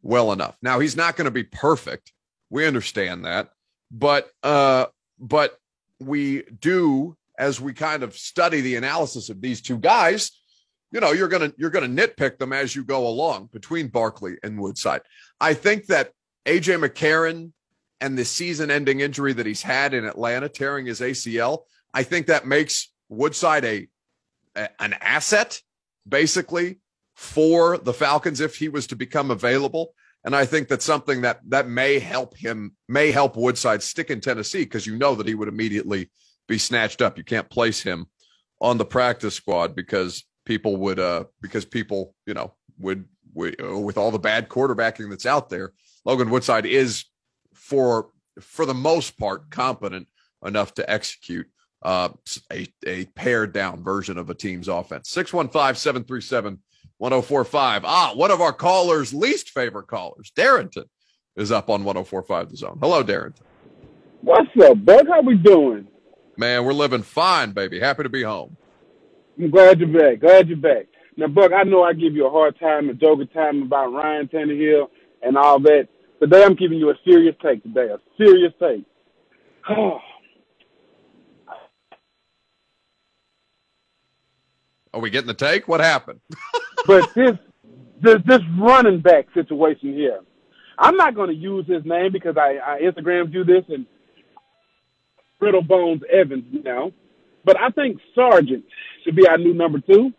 well 0.00 0.30
enough. 0.30 0.56
Now 0.62 0.78
he's 0.78 0.96
not 0.96 1.16
going 1.16 1.24
to 1.24 1.32
be 1.32 1.42
perfect. 1.42 2.12
We 2.50 2.66
understand 2.66 3.24
that, 3.24 3.48
but 3.90 4.30
uh, 4.44 4.86
but 5.18 5.58
we 5.98 6.42
do 6.60 7.16
as 7.38 7.60
we 7.60 7.72
kind 7.72 8.02
of 8.02 8.14
study 8.14 8.60
the 8.60 8.76
analysis 8.76 9.28
of 9.30 9.40
these 9.40 9.60
two 9.60 9.78
guys. 9.78 10.30
You 10.92 11.00
know, 11.00 11.12
you're 11.12 11.28
gonna 11.28 11.52
you're 11.56 11.70
gonna 11.70 11.88
nitpick 11.88 12.38
them 12.38 12.52
as 12.52 12.76
you 12.76 12.84
go 12.84 13.06
along 13.06 13.50
between 13.52 13.88
Barkley 13.88 14.36
and 14.42 14.60
Woodside. 14.60 15.02
I 15.40 15.54
think 15.54 15.86
that 15.86 16.12
AJ 16.46 16.86
McCarron 16.86 17.52
and 18.00 18.18
the 18.18 18.24
season-ending 18.24 19.00
injury 19.00 19.32
that 19.32 19.46
he's 19.46 19.62
had 19.62 19.94
in 19.94 20.04
Atlanta, 20.04 20.48
tearing 20.48 20.86
his 20.86 21.00
ACL, 21.00 21.60
I 21.92 22.02
think 22.02 22.26
that 22.26 22.46
makes 22.46 22.92
Woodside 23.08 23.64
a, 23.64 23.88
a 24.54 24.68
an 24.80 24.94
asset, 25.00 25.60
basically, 26.08 26.78
for 27.14 27.78
the 27.78 27.94
Falcons 27.94 28.40
if 28.40 28.56
he 28.56 28.68
was 28.68 28.86
to 28.88 28.96
become 28.96 29.30
available. 29.30 29.94
And 30.24 30.34
I 30.34 30.46
think 30.46 30.68
that's 30.68 30.84
something 30.84 31.22
that 31.22 31.40
that 31.48 31.68
may 31.68 31.98
help 31.98 32.36
him, 32.36 32.76
may 32.88 33.10
help 33.10 33.36
Woodside 33.36 33.82
stick 33.82 34.10
in 34.10 34.20
Tennessee 34.20 34.64
because 34.64 34.86
you 34.86 34.96
know 34.96 35.14
that 35.16 35.26
he 35.26 35.34
would 35.34 35.48
immediately 35.48 36.10
be 36.48 36.58
snatched 36.58 37.02
up. 37.02 37.18
You 37.18 37.24
can't 37.24 37.48
place 37.48 37.82
him 37.82 38.06
on 38.60 38.78
the 38.78 38.84
practice 38.84 39.34
squad 39.34 39.74
because 39.74 40.24
people 40.44 40.76
would, 40.78 40.98
uh, 40.98 41.24
because 41.40 41.64
people, 41.64 42.14
you 42.26 42.34
know, 42.34 42.54
would, 42.78 43.06
would 43.34 43.60
with 43.60 43.98
all 43.98 44.10
the 44.10 44.18
bad 44.18 44.48
quarterbacking 44.48 45.10
that's 45.10 45.26
out 45.26 45.48
there. 45.48 45.72
Logan 46.04 46.30
Woodside 46.30 46.66
is 46.66 47.04
for 47.52 48.10
for 48.40 48.66
the 48.66 48.74
most 48.74 49.18
part 49.18 49.50
competent 49.50 50.08
enough 50.44 50.74
to 50.74 50.90
execute 50.90 51.46
uh, 51.82 52.08
a, 52.52 52.66
a 52.86 53.04
pared 53.06 53.52
down 53.52 53.82
version 53.82 54.18
of 54.18 54.30
a 54.30 54.34
team's 54.34 54.68
offense. 54.68 55.10
615 55.10 55.76
737 55.76 56.58
1045. 56.98 57.84
Ah, 57.84 58.12
one 58.14 58.30
of 58.30 58.40
our 58.40 58.52
callers' 58.52 59.12
least 59.12 59.50
favorite 59.50 59.86
callers, 59.86 60.32
Darrington, 60.34 60.84
is 61.36 61.52
up 61.52 61.68
on 61.68 61.84
1045 61.84 62.50
The 62.50 62.56
Zone. 62.56 62.78
Hello, 62.80 63.02
Darrington. 63.02 63.44
What's 64.22 64.48
up, 64.62 64.82
Buck? 64.84 65.06
How 65.08 65.20
we 65.20 65.36
doing? 65.36 65.86
Man, 66.36 66.64
we're 66.64 66.72
living 66.72 67.02
fine, 67.02 67.52
baby. 67.52 67.78
Happy 67.78 68.02
to 68.02 68.08
be 68.08 68.22
home. 68.22 68.56
I'm 69.38 69.50
glad 69.50 69.78
you're 69.80 69.88
back. 69.88 70.20
Glad 70.20 70.48
you're 70.48 70.56
back. 70.56 70.86
Now, 71.16 71.28
Buck, 71.28 71.52
I 71.52 71.62
know 71.62 71.82
I 71.82 71.92
give 71.92 72.14
you 72.14 72.26
a 72.26 72.30
hard 72.30 72.58
time, 72.58 72.88
a 72.88 72.94
joking 72.94 73.28
time 73.28 73.62
about 73.62 73.92
Ryan 73.92 74.28
Tannehill 74.28 74.88
and 75.22 75.36
all 75.36 75.60
that. 75.60 75.88
Today, 76.20 76.42
I'm 76.44 76.54
giving 76.54 76.78
you 76.78 76.90
a 76.90 76.94
serious 77.04 77.36
take 77.42 77.62
today, 77.62 77.88
a 77.88 77.98
serious 78.16 78.52
take. 78.58 78.84
Are 84.92 85.00
we 85.00 85.10
getting 85.10 85.28
the 85.28 85.34
take? 85.34 85.66
What 85.68 85.80
happened? 85.80 86.20
but 86.86 87.12
this, 87.14 87.32
this 88.00 88.18
this 88.26 88.40
running 88.58 89.00
back 89.00 89.26
situation 89.34 89.92
here, 89.92 90.20
I'm 90.78 90.96
not 90.96 91.14
going 91.16 91.30
to 91.30 91.34
use 91.34 91.66
his 91.66 91.84
name 91.84 92.12
because 92.12 92.36
I, 92.36 92.58
I 92.64 92.80
Instagram 92.80 93.32
do 93.32 93.44
this 93.44 93.64
and 93.68 93.86
Brittle 95.44 95.60
Bones 95.60 96.00
Evans 96.10 96.44
now. 96.64 96.90
But 97.44 97.60
I 97.60 97.68
think 97.68 98.00
Sargent 98.14 98.64
should 99.04 99.14
be 99.14 99.28
our 99.28 99.36
new 99.36 99.52
number 99.52 99.78
two 99.78 100.10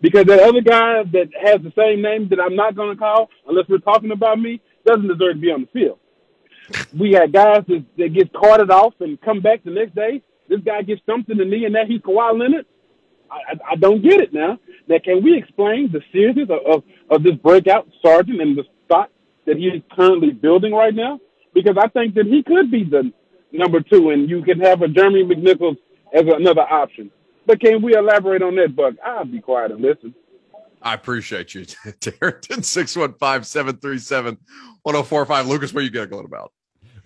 because 0.00 0.26
that 0.26 0.38
other 0.38 0.60
guy 0.60 1.02
that 1.02 1.30
has 1.42 1.60
the 1.60 1.72
same 1.76 2.02
name 2.02 2.28
that 2.28 2.38
I'm 2.40 2.54
not 2.54 2.76
going 2.76 2.90
to 2.90 2.96
call 2.96 3.30
unless 3.48 3.64
we're 3.68 3.78
talking 3.78 4.12
about 4.12 4.38
me 4.38 4.60
doesn't 4.86 5.08
deserve 5.08 5.34
to 5.34 5.40
be 5.40 5.50
on 5.50 5.62
the 5.62 5.66
field. 5.72 5.98
We 6.96 7.12
had 7.12 7.32
guys 7.32 7.64
that, 7.66 7.84
that 7.98 8.14
get 8.14 8.32
carted 8.32 8.70
off 8.70 8.94
and 9.00 9.20
come 9.20 9.40
back 9.40 9.64
the 9.64 9.72
next 9.72 9.96
day. 9.96 10.22
This 10.48 10.60
guy 10.60 10.82
gets 10.82 11.02
stumped 11.02 11.28
in 11.30 11.38
the 11.38 11.44
knee 11.44 11.64
and 11.64 11.74
that 11.74 11.88
he's 11.88 12.00
Kawhi 12.00 12.38
Leonard. 12.38 12.66
I, 13.28 13.34
I, 13.34 13.72
I 13.72 13.76
don't 13.76 14.02
get 14.02 14.20
it 14.20 14.32
now. 14.32 14.60
Now, 14.86 14.96
can 15.04 15.22
we 15.22 15.36
explain 15.36 15.90
the 15.90 16.00
seriousness 16.12 16.48
of, 16.48 16.74
of, 16.74 16.82
of 17.10 17.22
this 17.24 17.34
breakout 17.34 17.88
Sargent 18.00 18.40
and 18.40 18.56
the 18.56 18.64
spot 18.84 19.10
that 19.46 19.56
he 19.56 19.66
is 19.66 19.82
currently 19.92 20.30
building 20.30 20.72
right 20.72 20.94
now? 20.94 21.18
Because 21.52 21.76
I 21.76 21.88
think 21.88 22.14
that 22.14 22.26
he 22.26 22.44
could 22.44 22.70
be 22.70 22.84
the 22.84 23.12
number 23.54 23.80
two, 23.80 24.10
and 24.10 24.28
you 24.28 24.42
can 24.42 24.60
have 24.60 24.82
a 24.82 24.88
Jeremy 24.88 25.24
McNichols 25.24 25.76
as 26.12 26.22
another 26.26 26.62
option. 26.62 27.10
But 27.46 27.60
can 27.60 27.82
we 27.82 27.94
elaborate 27.96 28.42
on 28.42 28.56
that, 28.56 28.74
Buck? 28.74 28.94
I'll 29.04 29.24
be 29.24 29.40
quiet 29.40 29.72
and 29.72 29.80
listen. 29.80 30.14
I 30.82 30.94
appreciate 30.94 31.54
you, 31.54 31.64
Darrington. 32.00 32.62
615 32.62 33.44
737 33.44 34.38
1045. 34.82 35.46
Lucas, 35.46 35.72
what 35.72 35.80
are 35.80 35.84
you 35.84 35.90
giggling 35.90 36.26
about? 36.26 36.52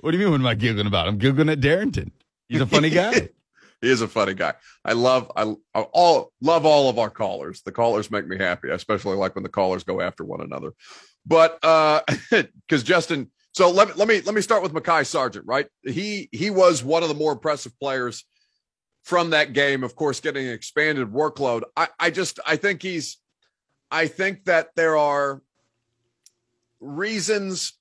What 0.01 0.13
do 0.13 0.19
you 0.19 0.25
mean, 0.25 0.33
what 0.33 0.41
am 0.41 0.47
I 0.47 0.55
giggling 0.55 0.87
about? 0.87 1.09
I'm 1.09 1.19
giggling 1.19 1.49
at 1.49 1.61
Darrington. 1.61 2.13
He's 2.49 2.61
a 2.61 2.67
funny 2.67 2.91
guy. 2.91 3.29
he 3.81 3.91
is 3.91 4.01
a 4.01 4.09
funny 4.09 4.35
guy. 4.35 4.55
I 4.85 4.93
love 4.93 5.31
I, 5.37 5.55
I 5.75 5.81
all 5.81 6.33
love 6.41 6.67
all 6.67 6.89
of 6.89 6.99
our 6.99 7.11
callers. 7.11 7.63
The 7.63 7.73
callers 7.73 8.11
make 8.11 8.27
me 8.27 8.39
happy. 8.39 8.71
I 8.71 8.75
especially 8.75 9.17
like 9.17 9.35
when 9.35 9.43
the 9.43 9.49
callers 9.49 9.85
go 9.85 10.01
after 10.01 10.25
one 10.25 10.41
another. 10.41 10.73
But 11.27 11.59
uh 11.63 12.03
because 12.31 12.83
Justin, 12.83 13.31
so 13.59 13.73
let 13.73 13.89
me 13.89 13.95
let 13.97 14.07
me 14.07 14.21
let 14.21 14.37
me 14.37 14.41
start 14.41 14.63
with 14.63 14.73
Mekhi 14.73 15.05
Sargent, 15.05 15.45
right? 15.45 15.67
He 15.83 16.29
he 16.31 16.49
was 16.49 16.85
one 16.85 17.03
of 17.03 17.09
the 17.09 17.15
more 17.17 17.33
impressive 17.33 17.77
players 17.81 18.25
from 19.03 19.31
that 19.31 19.53
game, 19.53 19.83
of 19.83 19.97
course, 19.97 20.21
getting 20.21 20.47
an 20.47 20.53
expanded 20.53 21.09
workload. 21.09 21.63
I, 21.77 21.89
I 21.99 22.11
just 22.11 22.39
I 22.47 22.55
think 22.55 22.83
he's 22.83 23.17
I 23.91 24.07
think 24.07 24.45
that 24.45 24.69
there 24.77 24.97
are 24.97 25.43
reasons 26.79 27.73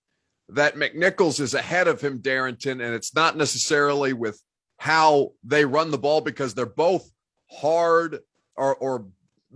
that 0.49 0.77
McNichols 0.77 1.39
is 1.39 1.53
ahead 1.53 1.87
of 1.87 2.01
him, 2.01 2.21
Darrington, 2.21 2.81
and 2.81 2.95
it's 2.95 3.13
not 3.13 3.37
necessarily 3.37 4.13
with 4.13 4.41
how 4.79 5.33
they 5.43 5.63
run 5.63 5.91
the 5.91 5.99
ball 5.99 6.21
because 6.21 6.55
they're 6.55 6.65
both 6.65 7.07
hard 7.51 8.17
or, 8.55 8.75
or 8.77 9.05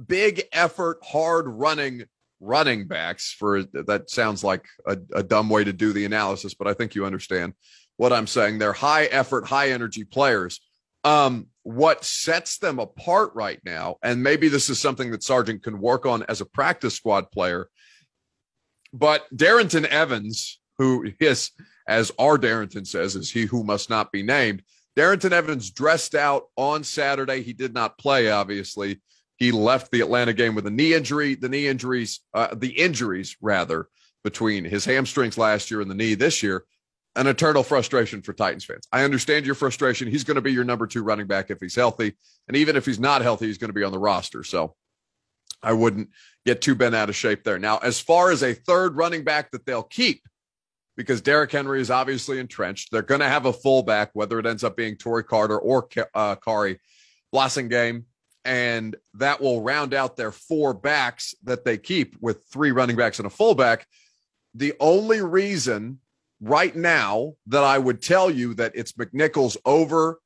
big 0.08 0.44
effort, 0.52 1.00
hard 1.02 1.48
running 1.48 2.04
running 2.42 2.88
backs. 2.88 3.32
For 3.32 3.64
that 3.64 4.10
sounds 4.10 4.44
like 4.44 4.66
a, 4.86 4.98
a 5.14 5.24
dumb 5.24 5.50
way 5.50 5.64
to 5.64 5.72
do 5.72 5.94
the 5.94 6.06
analysis, 6.06 6.54
but 6.54 6.68
I 6.68 6.74
think 6.74 6.96
you 6.96 7.06
understand 7.06 7.54
what 7.98 8.12
I'm 8.12 8.28
saying. 8.28 8.60
They're 8.60 8.74
high 8.74 9.06
effort, 9.06 9.48
high 9.48 9.70
energy 9.70 10.04
players. 10.04 10.60
Um, 11.04 11.48
what 11.64 12.04
sets 12.04 12.58
them 12.58 12.80
apart 12.80 13.32
right 13.36 13.60
now, 13.64 13.98
and 14.04 14.22
maybe 14.22 14.50
this 14.50 14.70
is 14.70 14.80
something 14.80 15.12
that 15.12 15.24
Sargent 15.24 15.64
can 15.64 15.80
work 15.80 16.06
on 16.06 16.24
as 16.24 16.42
a 16.42 16.46
practice 16.46 16.96
squad 16.96 17.32
player, 17.32 17.70
but 18.94 19.26
Darrynton 19.34 19.86
Evans, 19.86 20.60
who 20.78 21.12
is, 21.20 21.52
as 21.88 22.12
our 22.20 22.38
Darrington 22.38 22.86
says, 22.86 23.16
is 23.16 23.32
he 23.32 23.46
who 23.46 23.64
must 23.64 23.90
not 23.90 24.12
be 24.12 24.24
named. 24.24 24.64
Darrynton 24.98 25.32
Evans 25.32 25.72
dressed 25.72 26.16
out 26.16 26.44
on 26.58 26.84
Saturday. 26.84 27.42
He 27.42 27.54
did 27.54 27.74
not 27.74 27.98
play, 27.98 28.30
obviously. 28.30 29.02
He 29.42 29.52
left 29.52 29.90
the 29.90 30.02
Atlanta 30.02 30.34
game 30.34 30.54
with 30.54 30.68
a 30.68 30.70
knee 30.70 30.94
injury. 30.94 31.34
The 31.34 31.50
knee 31.50 31.66
injuries, 31.68 32.20
uh, 32.32 32.54
the 32.54 32.70
injuries 32.70 33.36
rather, 33.42 33.88
between 34.24 34.66
his 34.66 34.86
hamstrings 34.86 35.36
last 35.36 35.72
year 35.72 35.82
and 35.82 35.90
the 35.90 35.96
knee 35.96 36.14
this 36.14 36.44
year 36.44 36.64
an 37.16 37.26
eternal 37.26 37.64
frustration 37.64 38.22
for 38.22 38.34
Titans 38.34 38.66
fans. 38.66 38.88
I 38.92 39.04
understand 39.04 39.48
your 39.48 39.56
frustration. 39.56 40.08
He's 40.08 40.24
going 40.24 40.36
to 40.36 40.42
be 40.42 40.54
your 40.54 40.64
number 40.64 40.86
two 40.86 41.02
running 41.02 41.26
back 41.26 41.50
if 41.50 41.58
he's 41.60 41.74
healthy. 41.74 42.16
And 42.48 42.56
even 42.56 42.76
if 42.76 42.86
he's 42.86 43.00
not 43.00 43.24
healthy, 43.24 43.48
he's 43.48 43.58
going 43.58 43.70
to 43.70 43.74
be 43.74 43.84
on 43.84 43.92
the 43.92 43.98
roster. 43.98 44.44
So 44.44 44.76
I 45.64 45.74
wouldn't 45.74 46.10
get 46.46 46.62
too 46.62 46.76
bent 46.76 46.94
out 46.94 47.10
of 47.10 47.16
shape 47.16 47.44
there. 47.44 47.58
Now, 47.58 47.80
as 47.80 48.00
far 48.00 48.30
as 48.30 48.44
a 48.44 48.54
third 48.54 48.96
running 48.96 49.24
back 49.24 49.50
that 49.52 49.66
they'll 49.66 49.82
keep, 49.82 50.22
because 50.96 51.20
Derrick 51.20 51.52
Henry 51.52 51.82
is 51.82 51.90
obviously 51.90 52.38
entrenched, 52.38 52.92
they're 52.92 53.02
going 53.02 53.22
to 53.22 53.28
have 53.28 53.48
a 53.48 53.54
fullback, 53.54 54.12
whether 54.14 54.38
it 54.38 54.46
ends 54.46 54.64
up 54.64 54.78
being 54.78 54.98
Tory 54.98 55.24
Carter 55.24 55.58
or 55.58 55.90
uh, 56.14 56.36
Khari 56.36 56.78
Blasingame. 57.34 58.04
And 58.44 58.96
that 59.16 59.40
will 59.40 59.62
round 59.62 59.94
out 59.94 60.18
their 60.18 60.32
four 60.32 60.74
backs 60.74 61.36
that 61.44 61.64
they 61.64 61.78
keep 61.78 62.16
with 62.20 62.44
three 62.52 62.72
running 62.72 62.96
backs 62.96 63.20
and 63.20 63.28
a 63.28 63.30
fullback. 63.30 63.86
The 64.56 64.74
only 64.80 65.22
reason 65.22 66.00
right 66.42 66.76
now 66.76 67.34
that 67.48 67.64
I 67.64 67.78
would 67.78 68.02
tell 68.02 68.32
you 68.32 68.56
that 68.56 68.74
it's 68.76 68.94
McNichols 68.94 69.58
over 69.64 70.20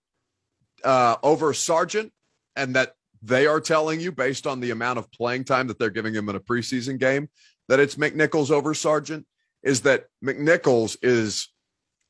uh, 0.84 1.18
over 1.24 1.54
Sargent, 1.54 2.12
and 2.56 2.76
that 2.76 2.94
they 3.22 3.48
are 3.48 3.60
telling 3.60 4.00
you 4.00 4.12
based 4.12 4.46
on 4.46 4.60
the 4.60 4.72
amount 4.72 5.00
of 5.00 5.12
playing 5.12 5.44
time 5.44 5.68
that 5.68 5.80
they're 5.80 5.90
giving 5.90 6.14
him 6.14 6.30
in 6.30 6.36
a 6.36 6.40
preseason 6.40 7.00
game 7.00 7.28
that 7.68 7.80
it's 7.80 7.96
McNichols 7.96 8.52
over 8.52 8.74
Sargent 8.74 9.26
is 9.64 9.82
that 9.82 10.06
McNichols 10.24 10.98
is 11.02 11.50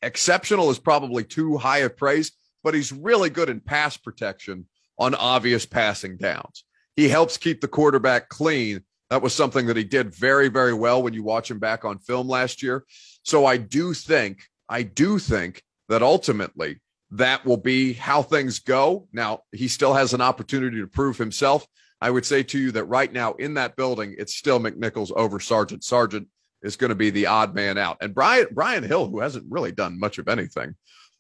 exceptional 0.02 0.70
is 0.70 0.80
probably 0.80 1.24
too 1.24 1.58
high 1.58 1.80
of 1.80 1.96
praise, 1.96 2.34
but 2.63 2.74
he's 2.74 2.91
really 2.91 3.30
good 3.30 3.50
in 3.50 3.62
pass 3.62 3.96
protection 3.96 4.65
on 4.97 5.15
obvious 5.15 5.65
passing 5.65 6.17
downs. 6.17 6.63
He 6.95 7.10
helps 7.10 7.38
keep 7.38 7.62
the 7.62 7.67
quarterback 7.67 8.29
clean. 8.29 8.81
That 9.10 9.21
was 9.21 9.34
something 9.34 9.67
that 9.67 9.77
he 9.77 9.84
did 9.84 10.15
very, 10.15 10.47
very 10.47 10.73
well 10.73 11.03
when 11.03 11.13
you 11.13 11.23
watch 11.23 11.51
him 11.51 11.60
back 11.60 11.86
on 11.86 11.99
film 11.99 12.27
last 12.27 12.63
year. 12.63 12.86
So 13.23 13.45
I 13.45 13.58
do 13.58 13.93
think, 13.93 14.43
I 14.69 14.84
do 14.84 15.19
think 15.19 15.62
that 15.89 16.01
ultimately 16.01 16.81
that 17.12 17.45
will 17.45 17.58
be 17.58 17.93
how 17.93 18.21
things 18.21 18.60
go. 18.60 19.08
Now, 19.13 19.41
he 19.51 19.67
still 19.67 19.93
has 19.93 20.13
an 20.13 20.21
opportunity 20.21 20.79
to 20.79 20.88
prove 20.88 21.17
himself. 21.17 21.65
I 22.01 22.10
would 22.10 22.25
say 22.25 22.43
to 22.43 22.60
you 22.60 22.71
that 22.71 22.86
right 22.86 23.12
now 23.12 23.34
in 23.34 23.53
that 23.55 23.75
building, 23.75 24.15
it's 24.17 24.36
still 24.36 24.60
McNichols 24.60 25.12
over 25.15 25.39
Sargent. 25.39 25.84
Sargent 25.84 26.27
is 26.62 26.75
going 26.75 26.89
to 26.89 26.95
be 26.95 27.10
the 27.10 27.27
odd 27.27 27.53
man 27.53 27.77
out. 27.77 27.97
And 28.01 28.13
Brian 28.13 28.47
Brian 28.51 28.84
Hill, 28.84 29.08
who 29.08 29.19
hasn't 29.19 29.45
really 29.49 29.71
done 29.71 29.99
much 29.99 30.17
of 30.17 30.27
anything, 30.27 30.75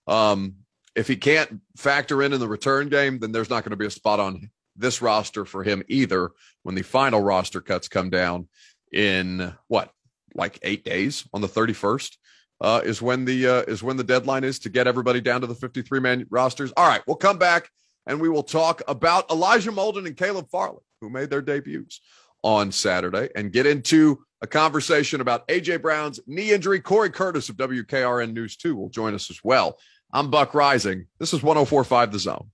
um, 0.07 0.55
if 0.95 1.07
he 1.07 1.15
can't 1.15 1.61
factor 1.75 2.23
in 2.23 2.33
in 2.33 2.39
the 2.39 2.47
return 2.47 2.89
game, 2.89 3.19
then 3.19 3.31
there's 3.31 3.49
not 3.49 3.63
going 3.63 3.71
to 3.71 3.77
be 3.77 3.85
a 3.85 3.91
spot 3.91 4.19
on 4.19 4.49
this 4.75 5.01
roster 5.01 5.45
for 5.45 5.63
him 5.63 5.83
either 5.87 6.31
when 6.63 6.75
the 6.75 6.81
final 6.81 7.21
roster 7.21 7.61
cuts 7.61 7.87
come 7.87 8.09
down 8.09 8.47
in 8.91 9.53
what 9.67 9.91
like 10.33 10.59
eight 10.63 10.83
days 10.83 11.27
on 11.33 11.41
the 11.41 11.47
31st 11.47 12.17
uh, 12.61 12.81
is 12.83 13.01
when 13.01 13.25
the 13.25 13.47
uh, 13.47 13.61
is 13.63 13.83
when 13.83 13.97
the 13.97 14.03
deadline 14.03 14.43
is 14.43 14.59
to 14.59 14.69
get 14.69 14.87
everybody 14.87 15.21
down 15.21 15.41
to 15.41 15.47
the 15.47 15.55
53 15.55 15.99
man 15.99 16.25
rosters. 16.29 16.71
All 16.75 16.87
right, 16.87 17.01
we'll 17.07 17.15
come 17.15 17.37
back 17.37 17.69
and 18.07 18.19
we 18.21 18.29
will 18.29 18.43
talk 18.43 18.81
about 18.87 19.29
Elijah 19.31 19.71
Molden 19.71 20.05
and 20.05 20.15
Caleb 20.15 20.49
Farley, 20.49 20.83
who 21.01 21.09
made 21.09 21.29
their 21.29 21.41
debuts 21.41 22.01
on 22.43 22.71
Saturday, 22.71 23.29
and 23.35 23.51
get 23.51 23.65
into 23.65 24.23
a 24.41 24.47
conversation 24.47 25.21
about 25.21 25.47
AJ 25.47 25.81
Brown's 25.81 26.19
knee 26.27 26.51
injury. 26.51 26.79
Corey 26.79 27.09
Curtis 27.09 27.49
of 27.49 27.57
WKRN 27.57 28.33
News 28.33 28.57
2 28.57 28.75
will 28.75 28.89
join 28.89 29.15
us 29.15 29.29
as 29.29 29.39
well. 29.43 29.77
I'm 30.11 30.29
Buck 30.29 30.51
Reising. 30.51 31.07
This 31.19 31.33
is 31.33 31.43
1045 31.43 32.11
The 32.11 32.19
Zone. 32.19 32.51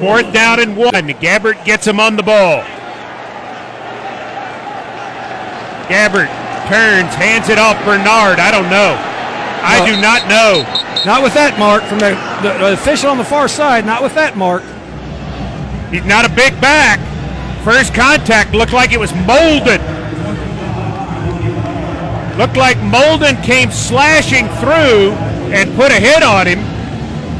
Fourth 0.00 0.32
down 0.32 0.60
and 0.60 0.76
one. 0.76 0.92
Gabbert 0.92 1.64
gets 1.64 1.86
him 1.86 2.00
on 2.00 2.16
the 2.16 2.22
ball. 2.22 2.62
Gabbert 5.88 6.28
turns, 6.68 7.14
hands 7.14 7.48
it 7.48 7.58
off 7.58 7.78
Bernard. 7.84 8.40
I 8.40 8.50
don't 8.50 8.68
know. 8.68 8.96
I 9.62 9.84
do 9.86 10.00
not 10.00 10.28
know. 10.28 10.62
Not 11.04 11.22
with 11.22 11.34
that 11.34 11.58
mark 11.58 11.84
from 11.84 11.98
the, 12.00 12.10
the, 12.42 12.58
the 12.58 12.72
official 12.72 13.10
on 13.10 13.18
the 13.18 13.24
far 13.24 13.48
side. 13.48 13.86
Not 13.86 14.02
with 14.02 14.14
that 14.14 14.36
mark. 14.36 14.62
He's 15.92 16.04
not 16.04 16.24
a 16.24 16.34
big 16.34 16.60
back. 16.60 16.98
First 17.66 17.94
contact 17.94 18.52
looked 18.54 18.72
like 18.72 18.92
it 18.92 19.00
was 19.00 19.10
Molden. 19.10 19.80
Looked 22.38 22.56
like 22.56 22.76
Molden 22.76 23.42
came 23.42 23.72
slashing 23.72 24.46
through 24.60 25.10
and 25.52 25.74
put 25.74 25.90
a 25.90 25.96
hit 25.96 26.22
on 26.22 26.46
him. 26.46 26.60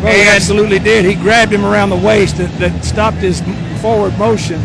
Well, 0.03 0.13
he 0.13 0.23
absolutely 0.29 0.81
did. 0.81 1.05
He 1.05 1.15
grabbed 1.15 1.53
him 1.53 1.65
around 1.65 1.91
the 1.91 1.97
waist 1.97 2.39
that, 2.39 2.51
that 2.59 2.85
stopped 2.85 3.19
his 3.19 3.41
forward 3.81 4.19
motion. 4.19 4.61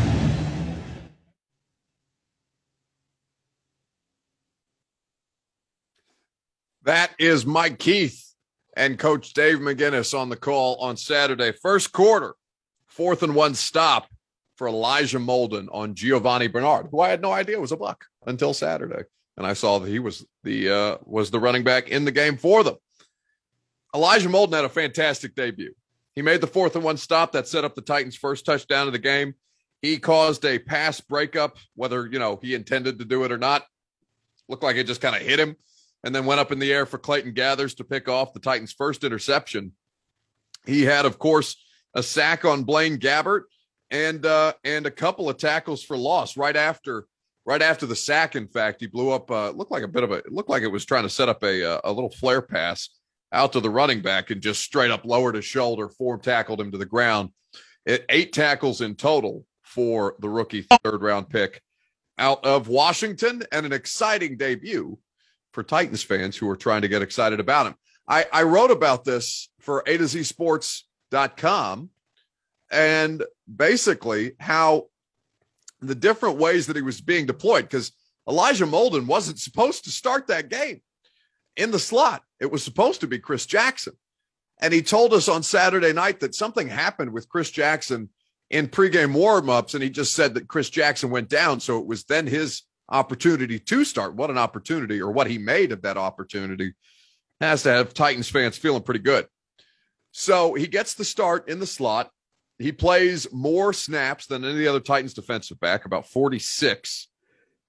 That 6.81 7.11
is 7.19 7.45
Mike 7.45 7.77
Keith 7.77 8.33
and 8.75 8.97
Coach 8.97 9.33
Dave 9.33 9.59
McGinnis 9.59 10.17
on 10.17 10.29
the 10.29 10.37
call 10.37 10.77
on 10.77 10.97
Saturday. 10.97 11.51
First 11.51 11.91
quarter, 11.91 12.33
fourth 12.87 13.21
and 13.21 13.35
one 13.35 13.53
stop 13.53 14.07
for 14.61 14.67
Elijah 14.67 15.17
Molden 15.17 15.67
on 15.71 15.95
Giovanni 15.95 16.47
Bernard, 16.47 16.89
who 16.91 16.99
I 16.99 17.09
had 17.09 17.19
no 17.19 17.31
idea 17.31 17.59
was 17.59 17.71
a 17.71 17.77
buck 17.77 18.05
until 18.27 18.53
Saturday. 18.53 19.05
And 19.35 19.47
I 19.47 19.53
saw 19.53 19.79
that 19.79 19.89
he 19.89 19.97
was 19.97 20.23
the 20.43 20.69
uh, 20.69 20.97
was 21.03 21.31
the 21.31 21.39
running 21.39 21.63
back 21.63 21.89
in 21.89 22.05
the 22.05 22.11
game 22.11 22.37
for 22.37 22.63
them. 22.63 22.75
Elijah 23.95 24.29
Molden 24.29 24.53
had 24.53 24.63
a 24.63 24.69
fantastic 24.69 25.33
debut. 25.33 25.73
He 26.13 26.21
made 26.21 26.41
the 26.41 26.47
fourth 26.47 26.75
and 26.75 26.83
one 26.83 26.97
stop 26.97 27.31
that 27.31 27.47
set 27.47 27.65
up 27.65 27.73
the 27.73 27.81
Titans' 27.81 28.15
first 28.15 28.45
touchdown 28.45 28.85
of 28.85 28.93
the 28.93 28.99
game. 28.99 29.33
He 29.81 29.97
caused 29.97 30.45
a 30.45 30.59
pass 30.59 31.01
breakup, 31.01 31.57
whether 31.73 32.05
you 32.05 32.19
know 32.19 32.37
he 32.39 32.53
intended 32.53 32.99
to 32.99 33.05
do 33.05 33.23
it 33.23 33.31
or 33.31 33.39
not. 33.39 33.65
Looked 34.47 34.61
like 34.61 34.75
it 34.75 34.85
just 34.85 35.01
kind 35.01 35.15
of 35.15 35.23
hit 35.23 35.39
him, 35.39 35.55
and 36.03 36.13
then 36.13 36.27
went 36.27 36.39
up 36.39 36.51
in 36.51 36.59
the 36.59 36.71
air 36.71 36.85
for 36.85 36.99
Clayton 36.99 37.33
Geathers 37.33 37.77
to 37.77 37.83
pick 37.83 38.07
off 38.07 38.33
the 38.33 38.39
Titans' 38.39 38.73
first 38.73 39.03
interception. 39.03 39.71
He 40.67 40.83
had, 40.83 41.07
of 41.07 41.17
course, 41.17 41.55
a 41.95 42.03
sack 42.03 42.45
on 42.45 42.63
Blaine 42.63 42.99
Gabbert 42.99 43.45
and 43.91 44.25
uh, 44.25 44.53
and 44.63 44.85
a 44.85 44.91
couple 44.91 45.29
of 45.29 45.37
tackles 45.37 45.83
for 45.83 45.97
loss 45.97 46.37
right 46.37 46.55
after 46.55 47.05
right 47.45 47.61
after 47.61 47.85
the 47.85 47.95
sack. 47.95 48.35
In 48.35 48.47
fact, 48.47 48.81
he 48.81 48.87
blew 48.87 49.11
up. 49.11 49.29
Uh, 49.29 49.51
looked 49.51 49.71
like 49.71 49.83
a 49.83 49.87
bit 49.87 50.03
of 50.03 50.11
a. 50.11 50.15
It 50.15 50.31
looked 50.31 50.49
like 50.49 50.63
it 50.63 50.71
was 50.71 50.85
trying 50.85 51.03
to 51.03 51.09
set 51.09 51.29
up 51.29 51.43
a 51.43 51.75
uh, 51.75 51.81
a 51.83 51.91
little 51.91 52.09
flare 52.09 52.41
pass 52.41 52.89
out 53.33 53.53
to 53.53 53.59
the 53.59 53.69
running 53.69 54.01
back 54.01 54.31
and 54.31 54.41
just 54.41 54.61
straight 54.61 54.91
up 54.91 55.05
lowered 55.05 55.35
his 55.35 55.45
shoulder, 55.45 55.89
form 55.89 56.19
tackled 56.19 56.59
him 56.59 56.71
to 56.71 56.77
the 56.77 56.85
ground. 56.85 57.29
It, 57.85 58.05
eight 58.09 58.33
tackles 58.33 58.81
in 58.81 58.95
total 58.95 59.45
for 59.63 60.15
the 60.19 60.29
rookie 60.29 60.65
third 60.83 61.01
round 61.01 61.29
pick 61.29 61.61
out 62.17 62.45
of 62.45 62.67
Washington 62.67 63.43
and 63.51 63.65
an 63.65 63.73
exciting 63.73 64.37
debut 64.37 64.97
for 65.53 65.63
Titans 65.63 66.03
fans 66.03 66.37
who 66.37 66.49
are 66.49 66.57
trying 66.57 66.81
to 66.81 66.87
get 66.87 67.01
excited 67.01 67.39
about 67.39 67.67
him. 67.67 67.75
I, 68.07 68.25
I 68.31 68.43
wrote 68.43 68.71
about 68.71 69.03
this 69.03 69.49
for 69.59 69.83
A 69.87 69.97
to 69.97 70.07
Z 70.07 70.23
Sports.com 70.23 71.89
and 72.71 73.23
basically 73.53 74.33
how 74.39 74.87
the 75.81 75.95
different 75.95 76.37
ways 76.37 76.67
that 76.67 76.75
he 76.75 76.81
was 76.81 77.01
being 77.01 77.25
deployed 77.25 77.65
because 77.65 77.91
Elijah 78.27 78.65
Molden 78.65 79.07
wasn't 79.07 79.39
supposed 79.39 79.83
to 79.83 79.89
start 79.89 80.27
that 80.27 80.49
game 80.49 80.81
in 81.57 81.71
the 81.71 81.79
slot. 81.79 82.23
It 82.39 82.51
was 82.51 82.63
supposed 82.63 83.01
to 83.01 83.07
be 83.07 83.19
Chris 83.19 83.45
Jackson. 83.45 83.93
And 84.61 84.73
he 84.73 84.81
told 84.81 85.13
us 85.13 85.27
on 85.27 85.43
Saturday 85.43 85.91
night 85.91 86.19
that 86.19 86.35
something 86.35 86.67
happened 86.67 87.11
with 87.11 87.27
Chris 87.27 87.49
Jackson 87.49 88.09
in 88.51 88.67
pregame 88.67 89.15
warmups, 89.15 89.73
and 89.73 89.81
he 89.81 89.89
just 89.89 90.13
said 90.13 90.35
that 90.35 90.47
Chris 90.47 90.69
Jackson 90.69 91.09
went 91.09 91.29
down. 91.29 91.59
So 91.59 91.79
it 91.79 91.87
was 91.87 92.03
then 92.03 92.27
his 92.27 92.63
opportunity 92.89 93.57
to 93.57 93.83
start. 93.83 94.13
What 94.13 94.29
an 94.29 94.37
opportunity, 94.37 95.01
or 95.01 95.11
what 95.11 95.27
he 95.27 95.37
made 95.37 95.71
of 95.71 95.81
that 95.81 95.97
opportunity, 95.97 96.73
has 97.39 97.63
to 97.63 97.69
have 97.69 97.93
Titans 97.93 98.29
fans 98.29 98.57
feeling 98.57 98.83
pretty 98.83 98.99
good. 98.99 99.25
So 100.11 100.53
he 100.53 100.67
gets 100.67 100.93
the 100.93 101.05
start 101.05 101.49
in 101.49 101.59
the 101.59 101.65
slot. 101.65 102.11
He 102.61 102.71
plays 102.71 103.31
more 103.31 103.73
snaps 103.73 104.27
than 104.27 104.45
any 104.45 104.67
other 104.67 104.79
Titans 104.79 105.13
defensive 105.13 105.59
back, 105.59 105.85
about 105.85 106.07
46, 106.07 107.07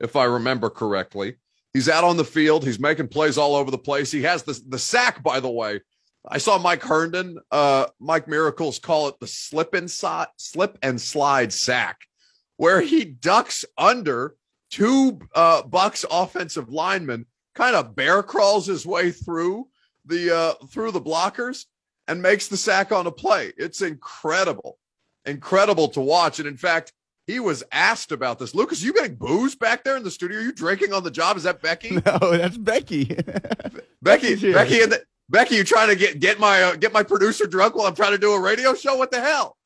if 0.01 0.17
I 0.17 0.25
remember 0.25 0.71
correctly. 0.71 1.37
He's 1.73 1.89
out 1.89 2.05
on 2.05 2.17
the 2.17 2.25
field. 2.25 2.65
He's 2.65 2.79
making 2.79 3.09
plays 3.09 3.39
all 3.39 3.55
over 3.55 3.71
the 3.71 3.79
place. 3.79 4.13
He 4.13 4.23
has 4.23 4.43
the, 4.43 4.61
the 4.69 4.79
sack, 4.79 5.23
by 5.23 5.41
the 5.41 5.51
way. 5.51 5.81
I 6.29 6.39
saw 6.39 6.59
Mike 6.59 6.83
Herndon, 6.83 7.39
uh, 7.51 7.87
Mike 7.99 8.29
Miracles 8.29 8.79
call 8.79 9.09
it 9.09 9.19
the 9.19 9.27
slip 9.27 9.75
and 9.75 9.91
si- 9.91 10.31
slip 10.37 10.79
and 10.83 11.01
slide 11.01 11.53
sack, 11.53 11.99
where 12.57 12.81
he 12.81 13.05
ducks 13.05 13.65
under 13.77 14.37
two 14.71 15.19
uh, 15.35 15.63
Bucks 15.63 16.05
offensive 16.09 16.69
linemen, 16.69 17.27
kind 17.55 17.75
of 17.75 17.97
bear 17.97 18.23
crawls 18.23 18.67
his 18.67 18.87
way 18.87 19.11
through 19.11 19.69
the 20.07 20.35
uh, 20.35 20.67
through 20.67 20.93
the 20.93 21.01
blockers 21.01 21.67
and 22.09 22.23
makes 22.23 22.49
the 22.49 22.57
sack 22.57 22.93
on 22.93 23.07
a 23.07 23.13
play. 23.13 23.53
It's 23.57 23.83
incredible, 23.83 24.79
incredible 25.27 25.89
to 25.89 26.01
watch. 26.01 26.39
And 26.39 26.49
in 26.49 26.57
fact, 26.57 26.93
he 27.27 27.41
was 27.41 27.63
asked 27.71 28.13
about 28.13 28.39
this. 28.39 28.55
Lucas, 28.55 28.83
you 28.83 28.93
getting 28.93 29.15
booze 29.15 29.55
back 29.55 29.85
there 29.85 29.97
in 29.97 30.03
the 30.03 30.11
studio? 30.11 30.39
Are 30.39 30.43
you 30.43 30.53
drinking 30.53 30.93
on 30.93 31.05
the 31.05 31.11
job? 31.11 31.37
Is 31.37 31.45
that 31.45 31.63
Becky? 31.63 31.91
No, 32.07 32.37
that's 32.37 32.59
Becky. 32.59 33.05
Becky, 34.03 34.53
Becky, 34.53 34.83
and 34.83 34.99
Becky, 35.29 35.55
you 35.55 35.65
trying 35.65 35.89
to 35.89 35.97
get 35.97 36.19
get 36.19 36.41
my 36.41 36.63
uh, 36.63 36.77
get 36.77 36.93
my 36.93 37.03
producer 37.03 37.47
drunk 37.47 37.77
while 37.77 37.87
I'm 37.87 37.95
trying 37.95 38.13
to 38.13 38.19
do 38.19 38.33
a 38.33 38.41
radio 38.41 38.75
show? 38.75 38.97
What 38.97 39.13
the 39.13 39.21
hell? 39.21 39.57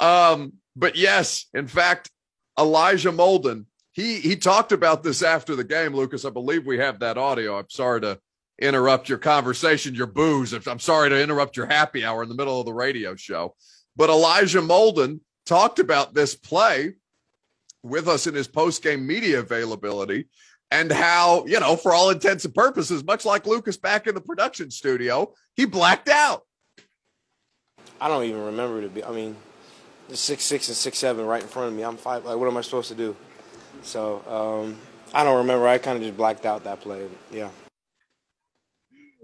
Um, 0.00 0.54
but 0.74 0.96
yes, 0.96 1.46
in 1.54 1.66
fact, 1.66 2.10
Elijah 2.58 3.12
Molden 3.12 3.66
he 3.98 4.20
he 4.20 4.36
talked 4.36 4.70
about 4.70 5.02
this 5.02 5.22
after 5.22 5.56
the 5.56 5.64
game, 5.64 5.92
Lucas. 5.92 6.24
I 6.24 6.30
believe 6.30 6.64
we 6.64 6.78
have 6.78 7.00
that 7.00 7.18
audio. 7.18 7.58
I'm 7.58 7.68
sorry 7.68 8.00
to 8.02 8.20
interrupt 8.60 9.08
your 9.08 9.18
conversation, 9.18 9.92
your 9.92 10.06
booze. 10.06 10.52
I'm 10.52 10.78
sorry 10.78 11.08
to 11.10 11.20
interrupt 11.20 11.56
your 11.56 11.66
happy 11.66 12.04
hour 12.04 12.22
in 12.22 12.28
the 12.28 12.36
middle 12.36 12.60
of 12.60 12.66
the 12.66 12.72
radio 12.72 13.16
show. 13.16 13.56
But 13.96 14.08
Elijah 14.08 14.60
Molden 14.60 15.18
talked 15.46 15.80
about 15.80 16.14
this 16.14 16.36
play 16.36 16.94
with 17.82 18.06
us 18.06 18.28
in 18.28 18.34
his 18.34 18.46
post-game 18.46 19.04
media 19.04 19.40
availability 19.40 20.28
and 20.70 20.92
how, 20.92 21.44
you 21.46 21.58
know, 21.58 21.74
for 21.74 21.92
all 21.92 22.10
intents 22.10 22.44
and 22.44 22.54
purposes, 22.54 23.02
much 23.02 23.24
like 23.24 23.46
Lucas 23.46 23.76
back 23.76 24.06
in 24.06 24.14
the 24.14 24.20
production 24.20 24.70
studio, 24.70 25.32
he 25.56 25.64
blacked 25.64 26.08
out. 26.08 26.42
I 28.00 28.06
don't 28.06 28.22
even 28.24 28.44
remember 28.44 28.82
to 28.82 28.88
be. 28.88 29.02
I 29.02 29.10
mean, 29.10 29.34
the 30.08 30.16
six 30.16 30.44
six 30.44 30.68
and 30.68 30.76
six 30.76 30.98
seven 30.98 31.26
right 31.26 31.42
in 31.42 31.48
front 31.48 31.70
of 31.70 31.74
me. 31.74 31.82
I'm 31.82 31.96
five. 31.96 32.24
Like, 32.24 32.36
what 32.36 32.46
am 32.46 32.56
I 32.56 32.60
supposed 32.60 32.90
to 32.90 32.94
do? 32.94 33.16
So 33.82 34.22
um, 34.28 34.76
I 35.12 35.24
don't 35.24 35.38
remember. 35.38 35.66
I 35.66 35.78
kind 35.78 35.96
of 35.96 36.02
just 36.02 36.16
blacked 36.16 36.46
out 36.46 36.64
that 36.64 36.80
play. 36.80 37.06
Yeah. 37.32 37.50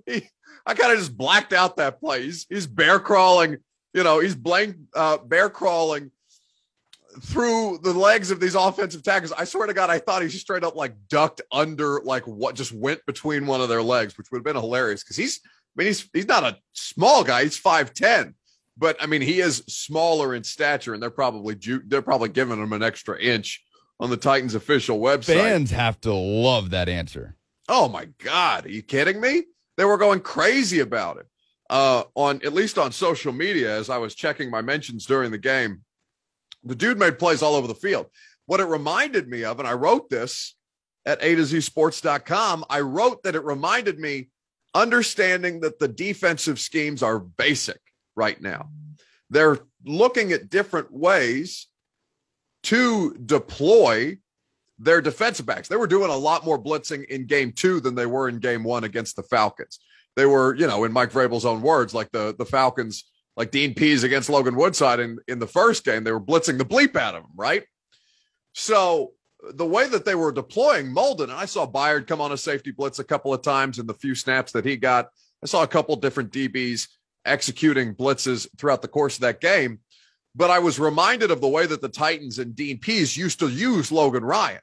He, 0.06 0.28
I 0.66 0.74
kind 0.74 0.92
of 0.92 0.98
just 0.98 1.16
blacked 1.16 1.52
out 1.52 1.76
that 1.76 2.00
play. 2.00 2.22
He's, 2.22 2.46
he's 2.48 2.66
bear 2.66 2.98
crawling, 2.98 3.58
you 3.92 4.02
know, 4.02 4.20
he's 4.20 4.34
blank, 4.34 4.76
uh, 4.94 5.18
bear 5.18 5.50
crawling 5.50 6.10
through 7.20 7.78
the 7.82 7.92
legs 7.92 8.30
of 8.30 8.40
these 8.40 8.54
offensive 8.54 9.02
tackles. 9.02 9.32
I 9.32 9.44
swear 9.44 9.66
to 9.66 9.74
God, 9.74 9.90
I 9.90 9.98
thought 9.98 10.22
he 10.22 10.28
straight 10.28 10.64
up 10.64 10.74
like 10.74 10.94
ducked 11.08 11.42
under, 11.52 12.00
like 12.02 12.26
what 12.26 12.54
just 12.54 12.72
went 12.72 13.04
between 13.06 13.46
one 13.46 13.60
of 13.60 13.68
their 13.68 13.82
legs, 13.82 14.18
which 14.18 14.30
would 14.30 14.38
have 14.38 14.44
been 14.44 14.56
hilarious 14.56 15.02
because 15.02 15.16
he's, 15.16 15.40
I 15.44 15.48
mean, 15.76 15.86
he's 15.88 16.08
he's 16.12 16.28
not 16.28 16.44
a 16.44 16.56
small 16.72 17.24
guy. 17.24 17.44
He's 17.44 17.56
five 17.56 17.94
ten, 17.94 18.34
but 18.76 18.96
I 19.00 19.06
mean, 19.06 19.22
he 19.22 19.40
is 19.40 19.58
smaller 19.68 20.34
in 20.34 20.44
stature, 20.44 20.94
and 20.94 21.02
they're 21.02 21.10
probably 21.10 21.56
ju- 21.56 21.82
they're 21.86 22.02
probably 22.02 22.28
giving 22.28 22.62
him 22.62 22.72
an 22.72 22.82
extra 22.82 23.18
inch 23.20 23.63
on 24.00 24.10
the 24.10 24.16
Titans 24.16 24.54
official 24.54 24.98
website. 24.98 25.36
Fans 25.36 25.70
have 25.70 26.00
to 26.02 26.12
love 26.12 26.70
that 26.70 26.88
answer. 26.88 27.36
Oh 27.68 27.88
my 27.88 28.06
God. 28.18 28.66
Are 28.66 28.70
you 28.70 28.82
kidding 28.82 29.20
me? 29.20 29.44
they 29.76 29.84
were 29.84 29.98
going 29.98 30.20
crazy 30.20 30.80
about 30.80 31.18
it 31.18 31.26
uh, 31.70 32.04
on 32.14 32.40
at 32.44 32.52
least 32.52 32.78
on 32.78 32.92
social 32.92 33.32
media 33.32 33.76
as 33.76 33.90
I 33.90 33.98
was 33.98 34.14
checking 34.14 34.50
my 34.50 34.62
mentions 34.62 35.06
during 35.06 35.30
the 35.30 35.38
game. 35.38 35.82
The 36.62 36.74
dude 36.74 36.98
made 36.98 37.18
plays 37.18 37.42
all 37.42 37.54
over 37.54 37.66
the 37.66 37.74
field. 37.74 38.06
What 38.46 38.60
it 38.60 38.64
reminded 38.64 39.28
me 39.28 39.44
of, 39.44 39.58
and 39.58 39.68
I 39.68 39.72
wrote 39.72 40.10
this 40.10 40.54
at 41.06 41.22
A 41.22 41.34
to 41.34 41.44
Z 41.44 41.60
sports.com, 41.60 42.64
I 42.70 42.80
wrote 42.80 43.22
that 43.22 43.34
it 43.34 43.44
reminded 43.44 43.98
me 43.98 44.28
understanding 44.74 45.60
that 45.60 45.78
the 45.78 45.88
defensive 45.88 46.58
schemes 46.58 47.02
are 47.02 47.18
basic 47.18 47.80
right 48.16 48.40
now. 48.40 48.70
They're 49.30 49.58
looking 49.84 50.32
at 50.32 50.50
different 50.50 50.92
ways 50.92 51.66
to 52.64 53.14
deploy 53.14 54.18
their 54.78 55.00
defensive 55.00 55.46
backs. 55.46 55.68
They 55.68 55.76
were 55.76 55.86
doing 55.86 56.10
a 56.10 56.16
lot 56.16 56.44
more 56.44 56.62
blitzing 56.62 57.04
in 57.06 57.26
game 57.26 57.52
two 57.52 57.80
than 57.80 57.94
they 57.94 58.06
were 58.06 58.28
in 58.28 58.38
game 58.38 58.64
one 58.64 58.84
against 58.84 59.16
the 59.16 59.22
Falcons. 59.22 59.78
They 60.16 60.26
were, 60.26 60.54
you 60.54 60.66
know, 60.66 60.84
in 60.84 60.92
Mike 60.92 61.12
Vrabel's 61.12 61.44
own 61.44 61.62
words, 61.62 61.94
like 61.94 62.10
the 62.10 62.34
the 62.36 62.44
Falcons, 62.44 63.04
like 63.36 63.50
Dean 63.50 63.74
Pees 63.74 64.04
against 64.04 64.30
Logan 64.30 64.56
Woodside 64.56 65.00
in, 65.00 65.18
in 65.28 65.38
the 65.38 65.46
first 65.46 65.84
game, 65.84 66.04
they 66.04 66.12
were 66.12 66.20
blitzing 66.20 66.58
the 66.58 66.64
bleep 66.64 66.96
out 66.96 67.14
of 67.14 67.22
him, 67.22 67.30
right? 67.36 67.64
So 68.52 69.12
the 69.52 69.66
way 69.66 69.88
that 69.88 70.04
they 70.04 70.14
were 70.14 70.32
deploying 70.32 70.94
Molden, 70.94 71.24
and 71.24 71.32
I 71.32 71.44
saw 71.44 71.70
Byard 71.70 72.06
come 72.06 72.20
on 72.20 72.32
a 72.32 72.36
safety 72.36 72.70
blitz 72.70 72.98
a 72.98 73.04
couple 73.04 73.34
of 73.34 73.42
times 73.42 73.78
in 73.78 73.86
the 73.86 73.94
few 73.94 74.14
snaps 74.14 74.52
that 74.52 74.64
he 74.64 74.76
got. 74.76 75.08
I 75.42 75.46
saw 75.46 75.62
a 75.62 75.68
couple 75.68 75.96
different 75.96 76.32
DBs 76.32 76.88
executing 77.26 77.94
blitzes 77.94 78.46
throughout 78.56 78.82
the 78.82 78.88
course 78.88 79.16
of 79.16 79.22
that 79.22 79.40
game. 79.40 79.80
But 80.34 80.50
I 80.50 80.58
was 80.58 80.80
reminded 80.80 81.30
of 81.30 81.40
the 81.40 81.48
way 81.48 81.66
that 81.66 81.80
the 81.80 81.88
Titans 81.88 82.38
and 82.38 82.56
Dean 82.56 82.78
Pees 82.78 83.16
used 83.16 83.38
to 83.40 83.48
use 83.48 83.92
Logan 83.92 84.24
Ryan. 84.24 84.60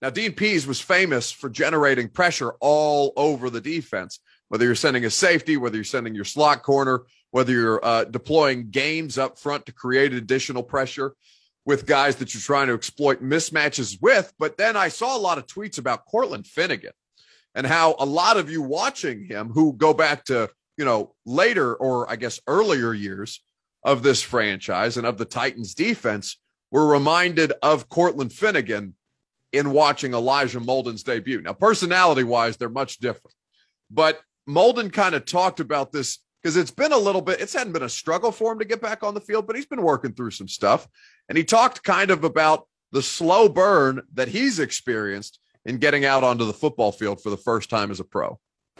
Now, 0.00 0.10
Dean 0.10 0.32
Pees 0.32 0.66
was 0.66 0.80
famous 0.80 1.30
for 1.30 1.48
generating 1.48 2.08
pressure 2.08 2.54
all 2.60 3.12
over 3.16 3.50
the 3.50 3.60
defense, 3.60 4.18
whether 4.48 4.64
you're 4.64 4.74
sending 4.74 5.04
a 5.04 5.10
safety, 5.10 5.56
whether 5.56 5.76
you're 5.76 5.84
sending 5.84 6.14
your 6.14 6.24
slot 6.24 6.62
corner, 6.62 7.02
whether 7.30 7.52
you're 7.52 7.84
uh, 7.84 8.04
deploying 8.04 8.70
games 8.70 9.16
up 9.16 9.38
front 9.38 9.66
to 9.66 9.72
create 9.72 10.12
additional 10.12 10.62
pressure 10.62 11.14
with 11.64 11.86
guys 11.86 12.16
that 12.16 12.34
you're 12.34 12.40
trying 12.40 12.66
to 12.66 12.74
exploit 12.74 13.22
mismatches 13.22 14.00
with. 14.02 14.32
But 14.38 14.56
then 14.56 14.76
I 14.76 14.88
saw 14.88 15.16
a 15.16 15.20
lot 15.20 15.38
of 15.38 15.46
tweets 15.46 15.78
about 15.78 16.04
Cortland 16.06 16.46
Finnegan 16.46 16.92
and 17.54 17.66
how 17.66 17.94
a 17.98 18.04
lot 18.04 18.36
of 18.36 18.50
you 18.50 18.62
watching 18.62 19.24
him 19.24 19.50
who 19.50 19.72
go 19.74 19.94
back 19.94 20.24
to, 20.24 20.50
you 20.76 20.84
know, 20.84 21.14
later 21.24 21.74
or 21.74 22.10
I 22.10 22.16
guess 22.16 22.40
earlier 22.46 22.92
years 22.92 23.40
of 23.84 24.02
this 24.02 24.22
franchise 24.22 24.96
and 24.96 25.06
of 25.06 25.18
the 25.18 25.24
Titans 25.24 25.74
defense 25.74 26.38
were 26.70 26.86
reminded 26.86 27.52
of 27.62 27.88
Cortland 27.88 28.32
Finnegan 28.32 28.94
in 29.52 29.72
watching 29.72 30.14
Elijah 30.14 30.60
Molden's 30.60 31.02
debut. 31.02 31.40
Now, 31.40 31.52
personality 31.52 32.24
wise, 32.24 32.56
they're 32.56 32.68
much 32.68 32.98
different. 32.98 33.34
But 33.90 34.20
Molden 34.48 34.92
kind 34.92 35.14
of 35.14 35.26
talked 35.26 35.60
about 35.60 35.92
this 35.92 36.18
because 36.42 36.56
it's 36.56 36.70
been 36.70 36.92
a 36.92 36.98
little 36.98 37.20
bit, 37.20 37.40
it's 37.40 37.52
hadn't 37.52 37.72
been 37.72 37.82
a 37.82 37.88
struggle 37.88 38.32
for 38.32 38.52
him 38.52 38.58
to 38.58 38.64
get 38.64 38.80
back 38.80 39.02
on 39.02 39.14
the 39.14 39.20
field, 39.20 39.46
but 39.46 39.54
he's 39.54 39.66
been 39.66 39.82
working 39.82 40.12
through 40.12 40.30
some 40.30 40.48
stuff. 40.48 40.88
And 41.28 41.38
he 41.38 41.44
talked 41.44 41.84
kind 41.84 42.10
of 42.10 42.24
about 42.24 42.66
the 42.90 43.02
slow 43.02 43.48
burn 43.48 44.02
that 44.14 44.28
he's 44.28 44.58
experienced 44.58 45.38
in 45.64 45.78
getting 45.78 46.04
out 46.04 46.24
onto 46.24 46.44
the 46.44 46.52
football 46.52 46.90
field 46.90 47.22
for 47.22 47.30
the 47.30 47.36
first 47.36 47.70
time 47.70 47.90
as 47.90 48.00
a 48.00 48.04
pro. 48.04 48.38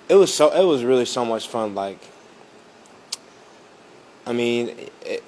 It 0.08 0.16
was 0.16 0.34
so 0.34 0.50
it 0.50 0.64
was 0.66 0.82
really 0.84 1.04
so 1.04 1.24
much 1.24 1.48
fun 1.48 1.74
like 1.74 1.98
I 4.26 4.32
mean, 4.32 4.74
it, 5.04 5.22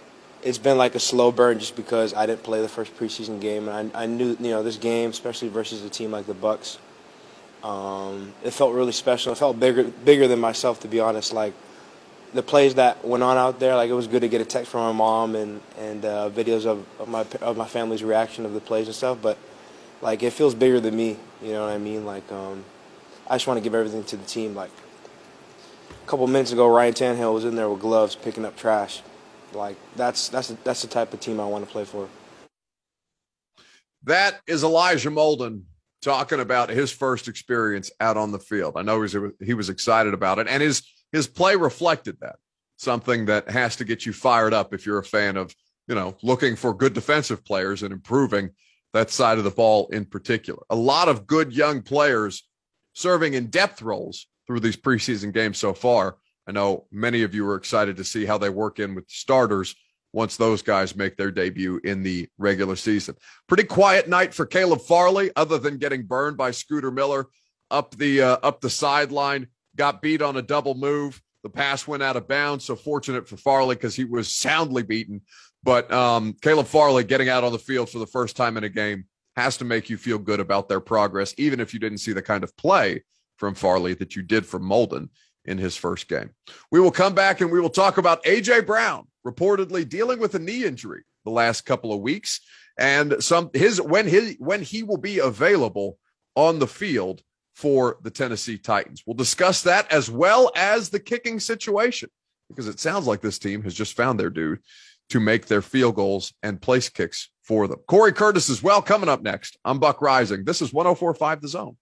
has 0.45 0.59
been 0.59 0.76
like 0.76 0.95
a 0.95 1.01
slow 1.01 1.32
burn 1.32 1.59
just 1.59 1.74
because 1.74 2.12
I 2.12 2.26
didn't 2.26 2.42
play 2.42 2.61
the 2.61 2.68
first 2.68 2.95
preseason 2.97 3.40
game, 3.40 3.68
and 3.68 3.90
I, 3.95 4.03
I 4.03 4.07
knew 4.07 4.36
you 4.38 4.51
know 4.51 4.62
this 4.62 4.76
game, 4.76 5.11
especially 5.11 5.49
versus 5.49 5.82
a 5.84 5.88
team 5.88 6.11
like 6.11 6.26
the 6.26 6.34
Bucks, 6.34 6.78
um, 7.62 8.34
it 8.45 8.51
felt 8.53 8.74
really 8.74 8.92
special. 8.92 9.32
It 9.32 9.38
felt 9.38 9.59
bigger 9.59 9.84
bigger 9.84 10.28
than 10.28 10.38
myself, 10.38 10.80
to 10.80 10.88
be 10.88 11.01
honest. 11.01 11.32
Like 11.32 11.55
the 12.34 12.42
plays 12.42 12.74
that 12.74 13.05
went 13.05 13.22
on 13.22 13.38
out 13.38 13.59
there, 13.59 13.74
like 13.74 13.88
it 13.88 13.95
was 13.95 14.07
good 14.07 14.20
to 14.20 14.28
get 14.28 14.42
a 14.42 14.45
text 14.45 14.70
from 14.70 14.80
my 14.80 14.92
mom 14.92 15.34
and 15.34 15.61
and 15.78 16.05
uh, 16.05 16.30
videos 16.30 16.66
of, 16.66 16.86
of 17.01 17.09
my 17.09 17.24
of 17.40 17.57
my 17.57 17.66
family's 17.66 18.05
reaction 18.05 18.45
of 18.45 18.53
the 18.53 18.61
plays 18.61 18.86
and 18.86 18.95
stuff. 18.95 19.18
But 19.22 19.38
like 20.03 20.22
it 20.22 20.32
feels 20.34 20.55
bigger 20.55 20.78
than 20.78 20.95
me. 20.95 21.16
You 21.42 21.53
know 21.53 21.64
what 21.64 21.72
I 21.72 21.78
mean? 21.78 22.05
Like 22.05 22.30
um, 22.30 22.64
I 23.28 23.36
just 23.36 23.47
want 23.47 23.57
to 23.57 23.62
give 23.62 23.74
everything 23.74 24.05
to 24.05 24.16
the 24.18 24.26
team. 24.26 24.55
Like 24.55 24.70
a 26.05 26.07
couple 26.07 26.26
minutes 26.26 26.52
ago, 26.52 26.68
Ryan 26.68 26.92
Tannehill 26.92 27.32
was 27.32 27.44
in 27.44 27.57
there 27.57 27.68
with 27.70 27.80
gloves 27.80 28.14
picking 28.14 28.44
up 28.44 28.57
trash. 28.57 29.02
Like 29.52 29.76
that's 29.96 30.28
that's 30.28 30.48
that's 30.64 30.82
the 30.82 30.88
type 30.88 31.12
of 31.14 31.20
team 31.20 31.40
I 31.40 31.46
want 31.46 31.64
to 31.64 31.70
play 31.70 31.84
for. 31.84 32.09
That 34.02 34.40
is 34.46 34.62
Elijah 34.62 35.11
Molden 35.11 35.62
talking 36.02 36.40
about 36.40 36.68
his 36.68 36.92
first 36.92 37.28
experience 37.28 37.90
out 38.00 38.18
on 38.18 38.32
the 38.32 38.38
field. 38.38 38.74
I 38.76 38.82
know 38.82 39.00
he 39.00 39.16
was, 39.16 39.32
he 39.40 39.55
was 39.55 39.70
excited 39.70 40.12
about 40.12 40.38
it, 40.38 40.48
and 40.48 40.62
his 40.62 40.82
his 41.12 41.26
play 41.26 41.57
reflected 41.57 42.18
that. 42.20 42.36
Something 42.76 43.26
that 43.26 43.48
has 43.48 43.76
to 43.76 43.84
get 43.84 44.05
you 44.05 44.12
fired 44.12 44.52
up 44.52 44.74
if 44.74 44.84
you're 44.84 44.98
a 44.98 45.05
fan 45.05 45.36
of 45.36 45.55
you 45.86 45.94
know 45.94 46.16
looking 46.22 46.57
for 46.57 46.74
good 46.74 46.92
defensive 46.92 47.44
players 47.44 47.82
and 47.82 47.92
improving 47.92 48.50
that 48.92 49.11
side 49.11 49.38
of 49.38 49.44
the 49.44 49.50
ball 49.50 49.86
in 49.88 50.05
particular. 50.05 50.62
A 50.68 50.76
lot 50.76 51.09
of 51.09 51.26
good 51.26 51.52
young 51.55 51.80
players 51.80 52.46
serving 52.92 53.34
in 53.34 53.46
depth 53.46 53.80
roles 53.80 54.26
through 54.47 54.61
these 54.61 54.76
preseason 54.76 55.32
games 55.32 55.59
so 55.59 55.72
far. 55.74 56.16
I 56.47 56.53
know 56.53 56.86
many 56.90 57.22
of 57.22 57.34
you 57.34 57.47
are 57.49 57.57
excited 57.57 57.97
to 57.97 58.05
see 58.05 58.24
how 58.24 58.38
they 58.38 58.51
work 58.51 58.78
in 58.78 58.95
with 58.95 59.07
the 59.07 59.14
starters 59.14 59.74
once 60.12 60.36
those 60.36 60.62
guys 60.62 60.95
make 60.95 61.16
their 61.16 61.30
debut 61.30 61.80
in 61.82 62.03
the 62.03 62.28
regular 62.38 62.76
season. 62.76 63.16
Pretty 63.49 63.64
quiet 63.64 64.09
night 64.09 64.32
for 64.32 64.47
Caleb 64.47 64.82
Farley, 64.82 65.30
other 65.34 65.59
than 65.59 65.78
getting 65.78 66.05
burned 66.05 66.36
by 66.36 66.51
Scotty 66.53 66.90
Miller 66.90 67.26
up 67.70 67.97
the 67.97 68.22
uh, 68.22 68.36
up 68.42 68.61
the 68.61 68.70
sideline. 68.70 69.49
Got 69.76 70.03
beat 70.03 70.22
on 70.22 70.36
a 70.36 70.42
double 70.42 70.74
move. 70.74 71.20
The 71.42 71.51
pass 71.51 71.86
went 71.86 72.03
out 72.03 72.16
of 72.16 72.28
bounds. 72.28 72.64
So 72.64 72.76
fortunate 72.76 73.28
for 73.28 73.36
Farley 73.36 73.74
because 73.74 73.97
he 73.97 74.05
was 74.05 74.32
soundly 74.32 74.82
beaten. 74.82 75.22
But 75.64 75.92
um, 75.92 76.36
Caleb 76.40 76.66
Farley 76.66 77.05
getting 77.05 77.28
out 77.28 77.42
on 77.42 77.53
the 77.53 77.59
field 77.59 77.90
for 77.90 77.99
the 77.99 78.07
first 78.07 78.36
time 78.36 78.57
in 78.57 78.64
a 78.64 78.68
game 78.68 79.07
has 79.34 79.57
to 79.57 79.64
make 79.64 79.90
you 79.90 79.97
feel 79.97 80.18
good 80.18 80.38
about 80.38 80.68
their 80.68 80.78
progress, 80.78 81.34
even 81.38 81.59
if 81.59 81.74
you 81.74 81.80
didn't 81.80 81.99
see 81.99 82.12
the 82.12 82.22
kind 82.22 82.45
of 82.45 82.57
play 82.57 83.03
from 83.37 83.55
Farley 83.55 83.95
that 83.95 84.16
you 84.16 84.22
did 84.22 84.47
from 84.47 84.62
Molden 84.62 85.09
in 85.45 85.59
his 85.59 85.76
first 85.76 86.09
game. 86.09 86.30
We 86.70 86.80
will 86.80 86.91
come 86.91 87.14
back 87.14 87.41
and 87.41 87.51
we 87.51 87.61
will 87.61 87.70
talk 87.70 87.99
about 87.99 88.24
AJ 88.24 88.66
Brown 88.66 89.07
reportedly 89.26 89.89
dealing 89.89 90.18
with 90.18 90.35
a 90.35 90.39
knee 90.39 90.64
injury 90.64 91.03
the 91.24 91.30
last 91.30 91.62
couple 91.62 91.93
of 91.93 92.01
weeks 92.01 92.41
and 92.78 93.22
some 93.22 93.51
his 93.53 93.80
when 93.80 94.07
his 94.07 94.37
when 94.39 94.62
he 94.62 94.82
will 94.82 94.99
be 94.99 95.18
available 95.18 95.99
on 96.35 96.59
the 96.59 96.66
field 96.66 97.22
for 97.55 97.99
the 98.03 98.11
Tennessee 98.11 98.59
Titans. 98.59 99.03
We'll 99.07 99.14
discuss 99.14 99.62
that 99.62 99.91
as 99.93 100.11
well 100.11 100.51
as 100.57 100.91
the 100.91 100.99
kicking 100.99 101.39
situation 101.39 102.11
because 102.49 102.68
it 102.68 102.80
sounds 102.80 103.07
like 103.07 103.20
this 103.20 103.39
team 103.39 103.62
has 103.62 103.74
just 103.74 103.97
found 103.97 104.18
their 104.18 104.30
dude 104.30 104.61
to 105.11 105.20
make 105.20 105.47
their 105.47 105.62
field 105.62 105.95
goals 105.95 106.32
and 106.43 106.61
place 106.61 106.89
kicks 106.89 107.30
for 107.43 107.68
them. 107.68 107.78
Corey 107.87 108.12
Curtis 108.12 108.51
as 108.51 108.62
well 108.62 108.82
coming 108.82 109.09
up 109.09 109.22
next. 109.22 109.59
I'm 109.64 109.78
Buck 109.78 110.01
Reising. 110.01 110.45
This 110.45 110.62
is 110.62 110.72
1045 110.72 111.43
The 111.43 111.49
Zone. 111.49 111.76